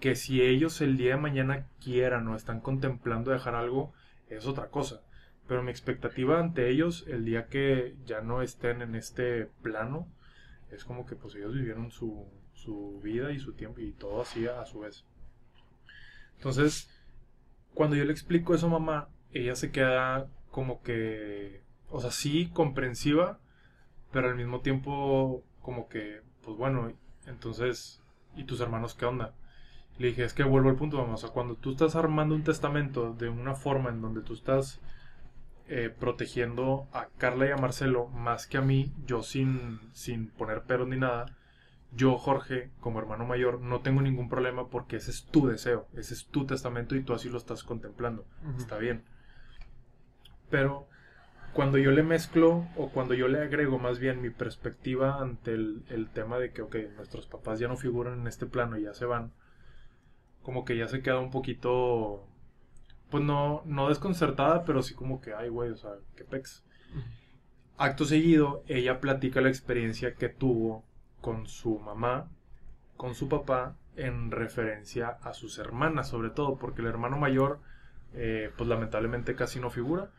Que 0.00 0.16
si 0.16 0.42
ellos 0.42 0.80
el 0.80 0.96
día 0.96 1.14
de 1.14 1.20
mañana 1.20 1.66
quieran 1.82 2.26
o 2.28 2.36
están 2.36 2.60
contemplando 2.60 3.30
dejar 3.30 3.54
algo, 3.54 3.92
es 4.28 4.46
otra 4.46 4.68
cosa. 4.68 5.02
Pero 5.46 5.62
mi 5.62 5.70
expectativa 5.70 6.40
ante 6.40 6.70
ellos, 6.70 7.04
el 7.06 7.24
día 7.24 7.46
que 7.48 7.96
ya 8.06 8.20
no 8.20 8.42
estén 8.42 8.82
en 8.82 8.94
este 8.94 9.46
plano, 9.62 10.08
es 10.70 10.84
como 10.84 11.06
que 11.06 11.16
pues 11.16 11.34
ellos 11.34 11.54
vivieron 11.54 11.90
su, 11.90 12.26
su 12.54 13.00
vida 13.02 13.30
y 13.32 13.38
su 13.38 13.52
tiempo 13.52 13.80
y 13.80 13.92
todo 13.92 14.22
así 14.22 14.46
a 14.46 14.64
su 14.64 14.80
vez. 14.80 15.04
Entonces, 16.36 16.90
cuando 17.74 17.96
yo 17.96 18.04
le 18.04 18.12
explico 18.12 18.54
eso 18.54 18.66
a 18.66 18.70
mamá, 18.70 19.08
ella 19.32 19.54
se 19.54 19.70
queda 19.70 20.28
como 20.50 20.82
que, 20.82 21.62
o 21.90 22.00
sea, 22.00 22.10
sí 22.10 22.50
comprensiva, 22.52 23.38
pero 24.12 24.28
al 24.28 24.36
mismo 24.36 24.60
tiempo 24.60 25.42
como 25.60 25.88
que, 25.88 26.22
pues 26.42 26.56
bueno, 26.56 26.92
entonces, 27.26 28.00
¿y 28.36 28.44
tus 28.44 28.60
hermanos 28.60 28.94
qué 28.94 29.06
onda? 29.06 29.34
Le 29.98 30.08
dije, 30.08 30.24
es 30.24 30.34
que 30.34 30.42
vuelvo 30.42 30.70
al 30.70 30.76
punto, 30.76 30.98
mamá, 30.98 31.14
o 31.14 31.16
sea, 31.16 31.30
cuando 31.30 31.54
tú 31.54 31.72
estás 31.72 31.94
armando 31.94 32.34
un 32.34 32.42
testamento 32.42 33.14
de 33.14 33.28
una 33.28 33.54
forma 33.54 33.90
en 33.90 34.00
donde 34.00 34.22
tú 34.22 34.34
estás 34.34 34.80
eh, 35.68 35.94
protegiendo 35.98 36.86
a 36.92 37.06
Carla 37.16 37.46
y 37.46 37.50
a 37.50 37.56
Marcelo 37.56 38.08
más 38.08 38.46
que 38.46 38.58
a 38.58 38.60
mí, 38.60 38.92
yo 39.06 39.22
sin, 39.22 39.80
sin 39.92 40.28
poner 40.28 40.62
peros 40.62 40.88
ni 40.88 40.96
nada, 40.96 41.26
yo, 41.96 42.18
Jorge, 42.18 42.70
como 42.80 42.98
hermano 42.98 43.24
mayor, 43.24 43.60
no 43.60 43.80
tengo 43.80 44.02
ningún 44.02 44.28
problema 44.28 44.68
porque 44.68 44.96
ese 44.96 45.12
es 45.12 45.24
tu 45.26 45.46
deseo, 45.46 45.86
ese 45.94 46.14
es 46.14 46.26
tu 46.26 46.44
testamento 46.44 46.96
y 46.96 47.02
tú 47.02 47.14
así 47.14 47.28
lo 47.28 47.38
estás 47.38 47.62
contemplando. 47.62 48.26
Está 48.58 48.78
bien. 48.78 49.04
Pero 50.50 50.88
cuando 51.52 51.78
yo 51.78 51.92
le 51.92 52.02
mezclo 52.02 52.66
o 52.76 52.90
cuando 52.90 53.14
yo 53.14 53.28
le 53.28 53.40
agrego 53.40 53.78
más 53.78 54.00
bien 54.00 54.20
mi 54.20 54.30
perspectiva 54.30 55.20
ante 55.20 55.54
el, 55.54 55.84
el 55.88 56.08
tema 56.08 56.38
de 56.38 56.52
que, 56.52 56.62
ok, 56.62 56.76
nuestros 56.96 57.26
papás 57.26 57.60
ya 57.60 57.68
no 57.68 57.76
figuran 57.76 58.20
en 58.20 58.26
este 58.26 58.46
plano 58.46 58.76
y 58.76 58.82
ya 58.82 58.92
se 58.92 59.04
van, 59.04 59.32
como 60.44 60.64
que 60.64 60.76
ya 60.76 60.86
se 60.86 61.02
queda 61.02 61.18
un 61.18 61.30
poquito, 61.30 62.28
pues 63.10 63.24
no, 63.24 63.62
no 63.64 63.88
desconcertada, 63.88 64.64
pero 64.64 64.82
sí 64.82 64.94
como 64.94 65.20
que, 65.20 65.34
ay, 65.34 65.48
güey, 65.48 65.70
o 65.70 65.76
sea, 65.76 65.92
qué 66.16 66.24
pex. 66.24 66.62
Acto 67.76 68.04
seguido, 68.04 68.62
ella 68.68 69.00
platica 69.00 69.40
la 69.40 69.48
experiencia 69.48 70.14
que 70.14 70.28
tuvo 70.28 70.84
con 71.20 71.48
su 71.48 71.80
mamá, 71.80 72.28
con 72.96 73.14
su 73.14 73.28
papá, 73.28 73.76
en 73.96 74.30
referencia 74.30 75.08
a 75.08 75.32
sus 75.34 75.58
hermanas, 75.58 76.08
sobre 76.08 76.30
todo, 76.30 76.56
porque 76.56 76.82
el 76.82 76.88
hermano 76.88 77.16
mayor, 77.16 77.60
eh, 78.12 78.52
pues 78.56 78.68
lamentablemente 78.68 79.34
casi 79.34 79.58
no 79.58 79.70
figura, 79.70 80.10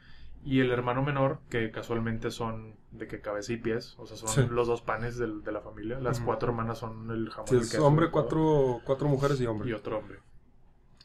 y 0.45 0.59
el 0.61 0.71
hermano 0.71 1.01
menor, 1.01 1.39
que 1.49 1.71
casualmente 1.71 2.31
son 2.31 2.75
de 2.91 3.07
que 3.07 3.19
cabeza 3.19 3.51
y 3.51 3.57
pies, 3.57 3.95
o 3.97 4.05
sea, 4.05 4.15
son 4.15 4.29
Sí. 4.29 4.47
los 4.49 4.67
dos 4.67 4.81
panes 4.81 5.17
de 5.17 5.51
la 5.51 5.59
familia, 5.59 5.99
las 5.99 6.19
cuatro 6.21 6.49
hermanas 6.49 6.77
son 6.77 7.11
el 7.11 7.29
jamón 7.31 7.47
Sí, 7.47 7.55
y 7.55 7.57
el 7.57 7.63
es 7.63 7.71
queso 7.71 7.85
hombre, 7.85 8.09
cuatro, 8.11 8.79
cuatro 8.85 9.07
mujeres 9.09 9.41
y 9.41 9.47
hombre. 9.47 9.69
y 9.69 9.73
otro 9.73 9.97
hombre. 9.97 10.19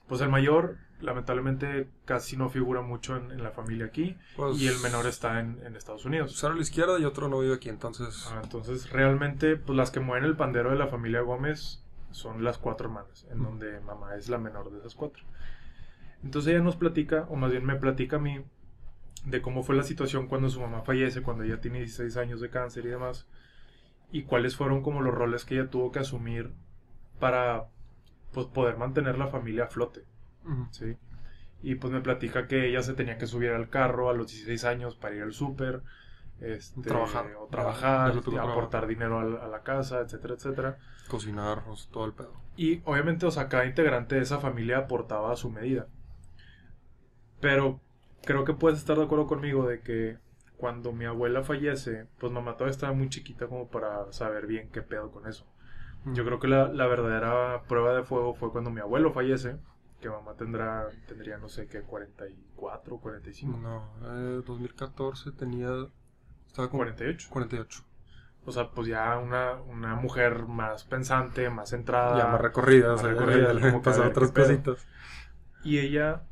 Pues 0.07 0.21
el 0.21 0.29
mayor, 0.29 0.77
lamentablemente 1.01 1.89
casi 2.05 2.37
no 2.37 2.51
figura 2.51 2.83
mucho 2.83 3.17
en, 3.17 3.31
en 3.31 3.43
la 3.43 3.51
familia 3.53 3.87
aquí 3.87 4.17
Pues, 4.37 4.61
y 4.61 4.67
el 4.69 4.79
menor 4.81 5.07
está 5.07 5.41
en, 5.41 5.59
en 5.65 5.75
Estados 5.77 6.05
Unidos. 6.05 6.37
Cero 6.39 6.53
a 6.53 6.57
la 6.57 6.63
izquierda 6.63 6.99
y 6.99 7.05
otro 7.05 7.29
no 7.29 7.39
vive 7.41 7.55
aquí, 7.55 7.69
entonces. 7.69 8.29
Ah, 8.33 8.41
entonces, 8.43 8.91
realmente, 8.91 9.57
pues 9.57 9.77
las 9.77 9.91
que 9.91 10.01
mueven 10.01 10.25
el 10.25 10.37
pandero 10.37 10.71
de 10.71 10.77
la 10.77 10.89
familia 10.89 11.21
Gómez 11.23 11.83
son 12.11 12.43
las 12.45 12.59
cuatro 12.59 12.89
hermanas, 12.89 13.25
en 13.31 13.43
donde 13.43 13.81
mamá 13.81 14.17
es 14.17 14.29
la 14.29 14.39
menor 14.39 14.71
de 14.73 14.79
esas 14.81 14.95
cuatro. 14.97 15.23
Entonces 16.25 16.53
ella 16.53 16.63
nos 16.63 16.77
platica, 16.77 17.27
o 17.31 17.37
más 17.37 17.51
bien 17.53 17.65
me 17.65 17.77
platica 17.77 18.17
a 18.17 18.19
mí, 18.21 18.41
de 19.25 19.43
cómo 19.43 19.63
fue 19.63 19.77
la 19.77 19.83
situación 19.83 20.27
cuando 20.27 20.49
su 20.49 20.61
mamá 20.61 20.83
fallece, 20.83 21.23
cuando 21.23 21.45
ella 21.45 21.61
tiene 21.61 21.79
16 21.79 22.17
años 22.17 22.41
de 22.41 22.51
cáncer 22.51 22.87
y 22.87 22.89
demás, 22.89 23.27
y 24.13 24.23
cuáles 24.25 24.57
fueron 24.57 24.83
como 24.83 25.03
los 25.03 25.15
roles 25.15 25.45
que 25.45 25.55
ella 25.55 25.71
tuvo 25.71 25.93
que 25.93 26.01
asumir 26.01 26.53
para 27.19 27.67
pues, 28.33 28.47
poder 28.47 28.77
mantener 28.77 29.19
la 29.19 29.29
familia 29.29 29.65
a 29.65 29.69
flote. 29.69 30.05
¿sí? 30.71 30.97
Y 31.63 31.75
pues 31.77 31.93
me 31.93 32.01
platica 32.01 32.47
que 32.47 32.69
ella 32.69 32.83
se 32.83 32.95
tenía 32.95 33.19
que 33.19 33.27
subir 33.27 33.51
al 33.51 33.69
carro 33.69 34.09
a 34.09 34.15
los 34.15 34.29
16 34.29 34.65
años 34.65 34.97
para 34.97 35.15
ir 35.15 35.23
al 35.23 35.33
súper, 35.33 35.83
este, 36.41 36.81
Trabajar. 36.81 37.27
o 37.39 37.47
trabajar, 37.49 38.15
ya 38.15 38.23
tocó 38.23 38.41
aportar 38.41 38.87
dinero 38.87 39.19
a, 39.19 39.47
la 39.47 39.63
casa, 39.63 40.01
etcétera, 40.01 40.35
etcétera. 40.35 40.79
Cocinar, 41.09 41.65
o 41.69 41.77
sea, 41.77 41.93
todo 41.93 42.07
el 42.07 42.15
pedo. 42.15 42.33
Y 42.57 42.81
obviamente, 42.85 43.27
o 43.27 43.31
sea, 43.31 43.49
cada 43.49 43.67
integrante 43.67 44.15
de 44.15 44.23
esa 44.23 44.39
familia 44.39 44.79
aportaba 44.79 45.33
a 45.33 45.37
su 45.37 45.51
medida. 45.51 45.87
Pero 47.41 47.81
creo 48.25 48.45
que 48.45 48.55
puedes 48.55 48.79
estar 48.79 48.97
de 48.97 49.05
acuerdo 49.05 49.27
conmigo 49.27 49.67
de 49.67 49.81
que 49.81 50.19
cuando 50.57 50.93
mi 50.93 51.05
abuela 51.07 51.43
fallece, 51.43 52.07
pues 52.19 52.33
mamá 52.33 52.55
todavía 52.55 52.73
estaba 52.73 52.93
muy 52.93 53.09
chiquita 53.09 53.47
como 53.47 53.69
para 53.69 54.13
saber 54.13 54.47
bien 54.47 54.69
qué 54.71 54.83
pedo 54.83 55.11
con 55.11 55.27
eso. 55.27 55.47
Yo 56.15 56.25
creo 56.25 56.39
que 56.39 56.49
la, 56.49 56.69
la 56.69 56.87
verdadera 56.87 57.63
prueba 57.69 57.95
de 57.95 58.03
fuego 58.03 58.35
fue 58.35 58.51
cuando 58.53 58.71
mi 58.71 58.81
abuelo 58.81 59.13
fallece, 59.13 59.57
que 60.01 60.09
mamá 60.09 60.35
tendrá, 60.35 60.89
tendría 61.07 61.37
no 61.37 61.49
sé 61.49 61.67
qué, 61.67 61.83
44, 61.83 62.97
45, 62.99 63.59
No, 63.59 63.85
eh, 64.05 64.43
2014 64.47 65.33
tenía. 65.33 65.69
Estaba 66.47 66.69
como 66.69 66.81
48. 66.81 67.29
48. 67.31 67.83
O 68.47 68.53
sea, 68.53 68.71
pues 68.71 68.89
ya 68.89 69.19
una, 69.19 69.55
una 69.61 69.95
mujer 69.97 70.47
más 70.47 70.85
pensante, 70.85 71.51
más 71.51 71.71
centrada. 71.71 72.19
ya 72.19 72.27
más 72.27 72.41
recorrida, 72.41 72.93
más 72.93 73.03
sea, 73.03 73.13
ya- 73.13 73.21
recorrida, 73.21 73.49
ya 73.49 73.55
le 73.55 73.61
como 73.61 73.79
otras 74.09 74.33
cositas. 74.33 74.87
Y 75.63 75.79
ella, 75.79 76.23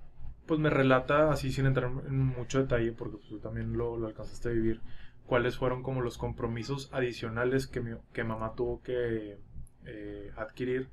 pues 0.48 0.60
me 0.60 0.70
relata, 0.70 1.30
así 1.30 1.52
sin 1.52 1.66
entrar 1.66 1.92
en 2.08 2.18
mucho 2.26 2.60
detalle, 2.60 2.92
porque 2.92 3.18
pues, 3.18 3.28
tú 3.28 3.38
también 3.40 3.78
lo, 3.78 3.98
lo 3.98 4.08
alcanzaste 4.08 4.50
a 4.50 4.52
vivir, 4.52 4.80
cuáles 5.26 5.58
fueron 5.58 5.84
como 5.84 6.02
los 6.02 6.18
compromisos 6.18 6.90
adicionales 6.92 7.68
que, 7.68 7.80
mi- 7.82 7.98
que 8.14 8.24
mamá 8.24 8.54
tuvo 8.56 8.82
que 8.82 9.38
eh, 9.86 10.32
adquirir, 10.36 10.88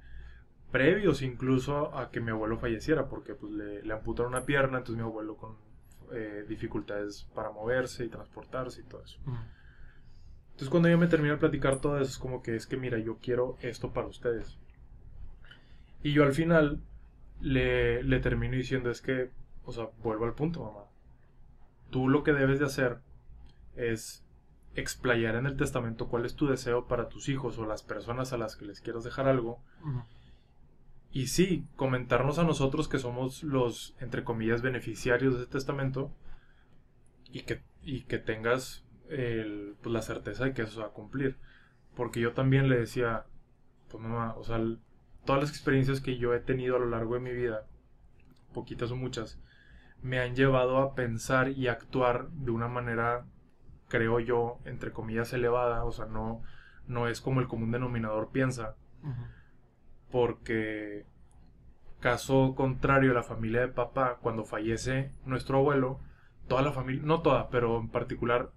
previos 0.71 1.21
incluso 1.23 1.97
a 1.97 2.11
que 2.11 2.21
mi 2.21 2.31
abuelo 2.31 2.57
falleciera, 2.59 3.07
porque 3.07 3.35
pues 3.35 3.53
le, 3.53 3.83
le 3.83 3.93
amputaron 3.93 4.33
una 4.33 4.45
pierna, 4.45 4.79
entonces 4.79 4.97
mi 5.01 5.09
abuelo 5.09 5.37
con 5.37 5.55
eh, 6.13 6.45
dificultades 6.47 7.27
para 7.33 7.51
moverse 7.51 8.05
y 8.05 8.09
transportarse 8.09 8.81
y 8.81 8.83
todo 8.85 9.03
eso. 9.03 9.19
Ujú. 9.25 9.37
Entonces 10.51 10.69
cuando 10.69 10.87
ella 10.89 10.97
me 10.97 11.07
termina 11.07 11.33
de 11.35 11.39
platicar 11.39 11.79
todo 11.79 11.97
eso, 11.99 12.11
es 12.11 12.17
como 12.17 12.41
que 12.43 12.55
es 12.55 12.67
que 12.67 12.77
mira, 12.77 12.97
yo 12.99 13.17
quiero 13.21 13.57
esto 13.61 13.91
para 13.93 14.07
ustedes. 14.07 14.57
Y 16.03 16.13
yo 16.13 16.23
al 16.23 16.33
final 16.33 16.81
le, 17.41 18.03
le 18.03 18.19
termino 18.19 18.55
diciendo 18.55 18.89
es 18.91 19.01
que, 19.01 19.31
o 19.65 19.71
sea, 19.71 19.89
vuelvo 20.03 20.25
al 20.25 20.33
punto, 20.35 20.63
mamá. 20.63 20.85
Tú 21.89 22.09
lo 22.09 22.23
que 22.23 22.33
debes 22.33 22.59
de 22.59 22.65
hacer 22.65 22.99
es 23.75 24.23
explayar 24.75 25.35
en 25.35 25.45
el 25.45 25.55
testamento 25.57 26.07
cuál 26.09 26.25
es 26.25 26.35
tu 26.35 26.47
deseo 26.47 26.87
para 26.87 27.07
tus 27.09 27.29
hijos 27.29 27.57
o 27.57 27.65
las 27.65 27.83
personas 27.83 28.33
a 28.33 28.37
las 28.37 28.55
que 28.55 28.65
les 28.65 28.81
quieras 28.81 29.03
dejar 29.03 29.27
algo. 29.27 29.59
Y 31.11 31.27
sí, 31.27 31.65
comentarnos 31.77 32.39
a 32.39 32.43
nosotros 32.43 32.87
que 32.89 32.99
somos 32.99 33.43
los, 33.43 33.95
entre 34.01 34.23
comillas, 34.25 34.61
beneficiarios 34.61 35.35
de 35.35 35.43
ese 35.43 35.51
testamento 35.51 36.11
y 37.31 37.41
que, 37.43 37.61
y 37.83 38.01
que 38.03 38.17
tengas 38.17 38.83
el- 39.09 39.75
pues, 39.81 39.93
la 39.93 40.01
certeza 40.01 40.45
de 40.45 40.53
que 40.53 40.63
eso 40.63 40.73
se 40.73 40.79
va 40.81 40.87
a 40.87 40.91
cumplir. 40.93 41.37
Porque 41.95 42.19
yo 42.19 42.33
también 42.33 42.67
le 42.69 42.77
decía, 42.77 43.25
pues 43.89 44.03
mamá, 44.03 44.35
o 44.37 44.43
sea, 44.43 44.59
todas 45.25 45.41
las 45.41 45.49
experiencias 45.51 46.01
que 46.01 46.17
yo 46.17 46.33
he 46.33 46.39
tenido 46.39 46.75
a 46.75 46.79
lo 46.79 46.87
largo 46.89 47.13
de 47.15 47.21
mi 47.21 47.31
vida, 47.33 47.65
poquitas 48.53 48.91
o 48.91 48.95
muchas, 48.95 49.39
me 50.01 50.19
han 50.19 50.35
llevado 50.35 50.77
a 50.79 50.93
pensar 50.95 51.49
y 51.49 51.67
actuar 51.67 52.29
de 52.29 52.51
una 52.51 52.67
manera, 52.67 53.25
creo 53.87 54.19
yo, 54.19 54.59
entre 54.65 54.91
comillas, 54.91 55.33
elevada. 55.33 55.83
O 55.85 55.91
sea, 55.91 56.05
no, 56.05 56.41
no 56.87 57.07
es 57.07 57.21
como 57.21 57.39
el 57.41 57.47
común 57.47 57.71
denominador 57.71 58.29
piensa 58.31 58.75
porque 60.11 61.05
caso 61.99 62.53
contrario 62.55 63.11
a 63.11 63.15
la 63.15 63.23
familia 63.23 63.61
de 63.61 63.67
papá, 63.67 64.17
cuando 64.21 64.43
fallece 64.45 65.11
nuestro 65.25 65.57
abuelo, 65.57 65.99
toda 66.47 66.61
la 66.61 66.71
familia, 66.71 67.01
no 67.03 67.21
toda, 67.21 67.49
pero 67.49 67.79
en 67.79 67.89
particular 67.89 68.51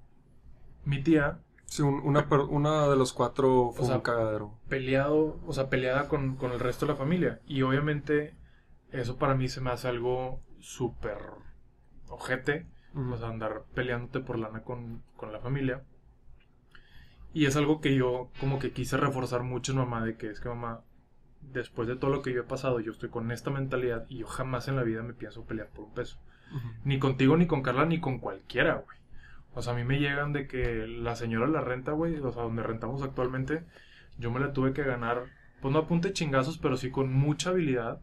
mi 0.85 1.03
tía, 1.03 1.41
Sí, 1.67 1.83
un- 1.83 2.01
una, 2.03 2.27
una 2.49 2.89
de 2.89 2.97
los 2.97 3.13
cuatro 3.13 3.73
fue 3.75 3.85
O 3.85 3.89
sea, 3.89 3.97
un 3.97 4.01
cagadero. 4.03 4.59
peleado, 4.69 5.39
o 5.47 5.53
sea, 5.53 5.69
peleada 5.69 6.09
con, 6.09 6.37
con 6.37 6.53
el 6.53 6.61
resto 6.61 6.87
de 6.87 6.93
la 6.93 6.99
familia. 6.99 7.41
Y 7.47 7.61
obviamente 7.61 8.35
eso 8.91 9.19
para 9.19 9.35
mí 9.35 9.49
se 9.49 9.61
me 9.61 9.71
hace 9.71 9.87
algo 9.89 10.41
súper 10.61 11.19
ojete, 12.09 12.67
o 12.95 13.17
sea, 13.17 13.29
andar 13.29 13.65
peleándote 13.75 14.21
por 14.21 14.39
lana 14.39 14.63
con, 14.63 15.03
con 15.17 15.33
la 15.33 15.41
familia. 15.41 15.83
Y 17.35 17.47
es 17.47 17.57
algo 17.57 17.81
que 17.81 17.95
yo 17.95 18.31
como 18.41 18.59
que 18.59 18.73
quise 18.73 18.97
reforzar 18.97 19.43
mucho 19.43 19.73
en 19.73 19.79
mamá, 19.79 20.05
de 20.05 20.17
que 20.17 20.31
es 20.31 20.41
que 20.41 20.49
mamá, 20.49 20.81
después 21.41 21.87
de 21.87 21.97
todo 21.97 22.11
lo 22.11 22.23
que 22.23 22.33
yo 22.33 22.41
he 22.41 22.45
pasado, 22.45 22.81
yo 22.81 22.93
estoy 22.93 23.11
con 23.11 23.31
esta 23.31 23.51
mentalidad 23.51 24.07
y 24.09 24.19
yo 24.19 24.27
jamás 24.27 24.69
en 24.69 24.77
la 24.77 24.83
vida 24.83 25.03
me 25.03 25.13
pienso 25.13 25.45
pelear 25.45 25.69
por 25.69 25.85
un 25.85 25.95
peso. 25.95 26.19
Ni 26.85 26.99
contigo, 26.99 27.37
ni 27.37 27.47
con 27.47 27.63
Carla, 27.63 27.85
ni 27.85 28.01
con 28.01 28.19
cualquiera, 28.19 28.75
güey. 28.75 28.99
O 29.55 29.61
sea, 29.61 29.75
a 29.75 29.77
mí 29.77 29.85
me 29.85 29.99
llegan 29.99 30.33
de 30.33 30.47
que 30.47 30.87
la 30.87 31.15
señora 31.15 31.47
la 31.47 31.61
renta, 31.61 31.93
güey, 31.93 32.17
o 32.17 32.33
sea, 32.33 32.43
donde 32.43 32.63
rentamos 32.63 33.03
actualmente, 33.03 33.65
yo 34.19 34.31
me 34.31 34.41
la 34.41 34.53
tuve 34.53 34.73
que 34.73 34.83
ganar, 34.83 35.25
pues 35.61 35.73
no 35.73 35.81
apunte 35.81 36.13
chingazos, 36.13 36.59
pero 36.59 36.77
sí 36.77 36.91
con 36.91 37.13
mucha 37.13 37.51
habilidad. 37.51 38.01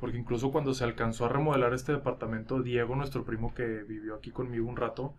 Porque 0.00 0.16
incluso 0.18 0.52
cuando 0.52 0.74
se 0.74 0.84
alcanzó 0.84 1.24
a 1.26 1.28
remodelar 1.28 1.74
este 1.74 1.92
departamento, 1.92 2.62
Diego, 2.62 2.94
nuestro 2.94 3.24
primo 3.24 3.52
que 3.54 3.82
vivió 3.82 4.14
aquí 4.14 4.30
conmigo 4.30 4.68
un 4.68 4.76
rato, 4.76 5.14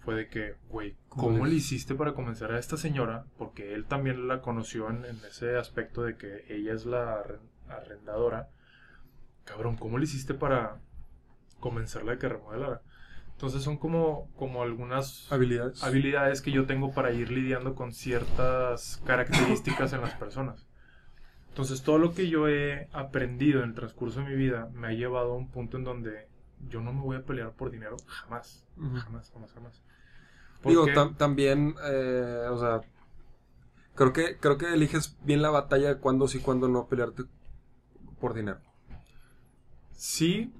fue 0.00 0.14
de 0.14 0.28
que, 0.28 0.54
güey, 0.68 0.96
¿cómo 1.08 1.32
¿Cómo 1.32 1.46
le 1.46 1.54
hiciste 1.54 1.94
para 1.96 2.14
convencer 2.14 2.52
a 2.52 2.58
esta 2.60 2.76
señora? 2.76 3.24
Porque 3.36 3.74
él 3.74 3.84
también 3.86 4.28
la 4.28 4.40
conoció 4.40 4.88
en, 4.88 5.04
en 5.04 5.16
ese 5.28 5.56
aspecto 5.56 6.02
de 6.04 6.16
que 6.16 6.44
ella 6.48 6.72
es 6.74 6.86
la 6.86 7.22
arren- 7.22 7.40
arrendadora. 7.68 8.48
Cabrón, 9.44 9.76
¿cómo 9.76 9.98
le 9.98 10.04
hiciste 10.04 10.32
para 10.34 10.76
convencerla 11.58 12.12
de 12.12 12.18
que 12.18 12.28
remodelara? 12.28 12.82
Entonces 13.32 13.62
son 13.62 13.76
como, 13.78 14.30
como 14.36 14.62
algunas 14.62 15.30
Habilidades. 15.32 15.82
habilidades 15.82 16.40
que 16.42 16.52
yo 16.52 16.66
tengo 16.66 16.92
para 16.92 17.12
ir 17.12 17.30
lidiando 17.30 17.74
con 17.74 17.92
ciertas 17.92 19.02
características 19.06 19.92
en 19.92 20.00
las 20.02 20.14
personas. 20.14 20.67
Entonces 21.50 21.82
todo 21.82 21.98
lo 21.98 22.14
que 22.14 22.28
yo 22.28 22.48
he 22.48 22.88
aprendido 22.92 23.62
en 23.62 23.70
el 23.70 23.74
transcurso 23.74 24.20
de 24.20 24.26
mi 24.26 24.36
vida 24.36 24.68
me 24.74 24.88
ha 24.88 24.92
llevado 24.92 25.32
a 25.32 25.36
un 25.36 25.48
punto 25.50 25.76
en 25.76 25.84
donde 25.84 26.28
yo 26.68 26.80
no 26.80 26.92
me 26.92 27.00
voy 27.02 27.16
a 27.16 27.22
pelear 27.24 27.52
por 27.52 27.70
dinero 27.70 27.96
jamás, 28.06 28.64
jamás, 28.76 29.30
jamás, 29.32 29.52
jamás. 29.52 29.82
Digo, 30.64 30.86
tam- 30.86 31.16
también, 31.16 31.74
eh, 31.84 32.46
o 32.50 32.58
sea, 32.58 32.80
creo 33.94 34.12
que, 34.12 34.36
creo 34.38 34.58
que 34.58 34.72
eliges 34.72 35.16
bien 35.24 35.42
la 35.42 35.50
batalla 35.50 35.88
de 35.94 35.98
cuándo 36.00 36.26
sí, 36.28 36.40
cuándo 36.40 36.68
no 36.68 36.86
pelearte 36.86 37.24
por 38.20 38.34
dinero. 38.34 38.58
Sí, 39.92 40.52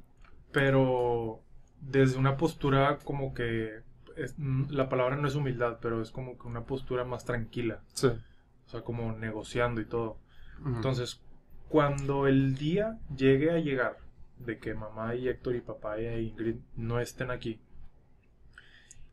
pero 0.53 1.41
desde 1.81 2.19
una 2.19 2.37
postura 2.37 2.99
como 3.05 3.35
que 3.35 3.83
es- 4.17 4.35
mm, 4.39 4.71
la 4.71 4.89
palabra 4.89 5.17
no 5.17 5.29
es 5.29 5.35
humildad, 5.35 5.79
pero 5.81 6.03
es 6.03 6.11
como 6.11 6.37
que 6.39 6.47
una 6.49 6.63
postura 6.65 7.05
más 7.05 7.25
tranquila, 7.25 7.83
Sí. 7.95 8.09
o 8.09 8.69
sea, 8.71 8.83
como 8.83 9.13
negociando 9.13 9.81
y 9.81 9.85
todo. 9.85 10.19
Entonces, 10.67 11.21
cuando 11.69 12.27
el 12.27 12.57
día 12.57 12.99
llegue 13.17 13.51
a 13.51 13.59
llegar 13.59 13.99
de 14.39 14.59
que 14.59 14.75
mamá 14.75 15.15
y 15.15 15.29
Héctor 15.29 15.57
y 15.57 15.61
papá 15.61 16.01
y 16.01 16.07
Ingrid 16.29 16.57
no 16.77 17.01
estén 17.01 17.31
aquí 17.31 17.61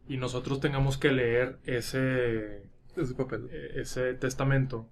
y 0.08 0.18
nosotros 0.18 0.60
tengamos 0.60 0.98
que 0.98 1.12
leer 1.12 1.60
ese 1.66 2.64
Ese 2.96 3.14
papel. 3.16 3.50
eh, 3.52 3.72
ese 3.76 4.14
testamento, 4.14 4.88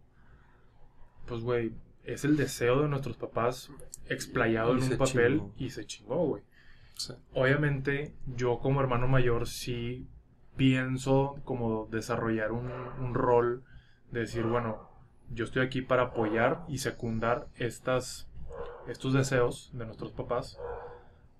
pues 1.26 1.42
güey, 1.42 1.74
es 2.04 2.26
el 2.26 2.36
deseo 2.36 2.82
de 2.82 2.88
nuestros 2.90 3.18
papás 3.18 3.70
explayado 4.10 4.76
Y 4.76 4.82
en 4.82 4.84
un 4.84 4.98
papel 4.98 5.34
chingó. 5.38 5.54
y 5.58 5.70
se 5.70 5.86
chingó, 5.86 6.26
güey. 6.28 6.44
Sí. 6.96 7.14
Obviamente, 7.34 8.14
yo 8.36 8.60
como 8.60 8.82
hermano 8.82 9.08
mayor 9.08 9.48
sí 9.48 10.08
pienso 10.56 11.40
como 11.46 11.88
desarrollar 11.92 12.52
un, 12.52 12.70
un 12.72 13.14
rol 13.14 13.64
de 14.12 14.22
decir, 14.22 14.44
bueno, 14.44 14.90
yo 15.32 15.46
estoy 15.46 15.66
aquí 15.66 15.82
para 15.82 16.04
apoyar 16.04 16.62
y 16.68 16.80
secundar 16.80 17.48
estas, 17.58 18.28
estos 18.88 19.14
deseos 19.14 19.72
de 19.74 19.86
nuestros 19.86 20.12
papás 20.12 20.60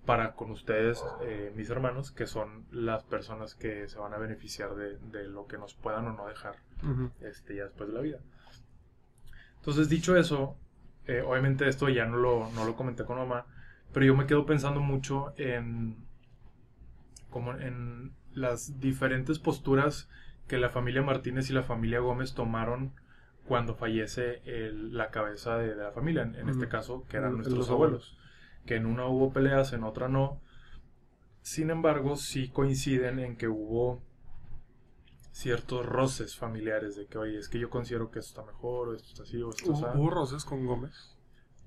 para 0.06 0.32
con 0.34 0.50
ustedes, 0.50 1.02
eh, 1.22 1.52
mis 1.56 1.70
hermanos, 1.70 2.10
que 2.10 2.26
son 2.26 2.66
las 2.70 3.04
personas 3.04 3.54
que 3.54 3.88
se 3.88 3.98
van 3.98 4.12
a 4.12 4.18
beneficiar 4.18 4.74
de, 4.74 4.98
de 4.98 5.24
lo 5.28 5.46
que 5.46 5.56
nos 5.56 5.74
puedan 5.74 6.06
o 6.06 6.12
no 6.12 6.26
dejar 6.26 6.56
este, 7.20 7.56
ya 7.56 7.64
después 7.64 7.88
de 7.88 7.94
la 7.94 8.00
vida. 8.00 8.18
Entonces, 9.56 9.88
dicho 9.88 10.14
eso, 10.16 10.58
eh, 11.06 11.22
obviamente 11.22 11.68
esto 11.68 11.88
ya 11.88 12.04
no 12.06 12.16
lo, 12.16 12.50
no 12.50 12.64
lo 12.64 12.76
comenté 12.76 13.04
con 13.04 13.16
mamá, 13.16 13.46
Pero 13.92 14.06
yo 14.06 14.16
me 14.16 14.26
quedo 14.26 14.44
pensando 14.46 14.80
mucho 14.80 15.32
en. 15.36 15.96
como 17.30 17.52
en 17.52 18.12
las 18.34 18.80
diferentes 18.80 19.38
posturas 19.38 20.08
que 20.48 20.58
la 20.58 20.68
familia 20.68 21.02
Martínez 21.02 21.48
y 21.48 21.52
la 21.52 21.62
familia 21.62 22.00
Gómez 22.00 22.34
tomaron 22.34 22.92
cuando 23.46 23.74
fallece 23.74 24.40
el- 24.44 24.96
la 24.96 25.10
cabeza 25.10 25.56
de, 25.58 25.74
de 25.74 25.82
la 25.82 25.92
familia, 25.92 26.22
en, 26.22 26.34
en 26.34 26.48
este 26.48 26.68
caso, 26.68 27.04
que 27.08 27.16
eran 27.18 27.30
El- 27.30 27.36
nuestros 27.36 27.58
los 27.58 27.70
abuelos. 27.70 28.16
Que 28.66 28.76
en 28.76 28.86
una 28.86 29.06
hubo 29.06 29.32
peleas, 29.32 29.72
en 29.72 29.84
otra 29.84 30.08
no. 30.08 30.40
Sin 31.42 31.70
embargo, 31.70 32.16
sí 32.16 32.48
coinciden 32.48 33.18
en 33.18 33.36
que 33.36 33.48
hubo 33.48 34.00
ciertos 35.32 35.84
roces 35.84 36.36
familiares 36.36 36.96
de 36.96 37.06
que, 37.06 37.18
oye, 37.18 37.38
es 37.38 37.48
que 37.48 37.58
yo 37.58 37.68
considero 37.68 38.10
que 38.10 38.20
esto 38.20 38.40
está 38.40 38.52
mejor, 38.52 38.88
o 38.88 38.94
esto 38.94 39.08
está 39.08 39.22
así, 39.24 39.42
o 39.42 39.50
esto 39.50 39.70
¿Hubo, 39.70 39.74
está... 39.74 39.98
hubo 39.98 40.10
roces 40.10 40.44
con 40.44 40.64
Gómez? 40.66 41.10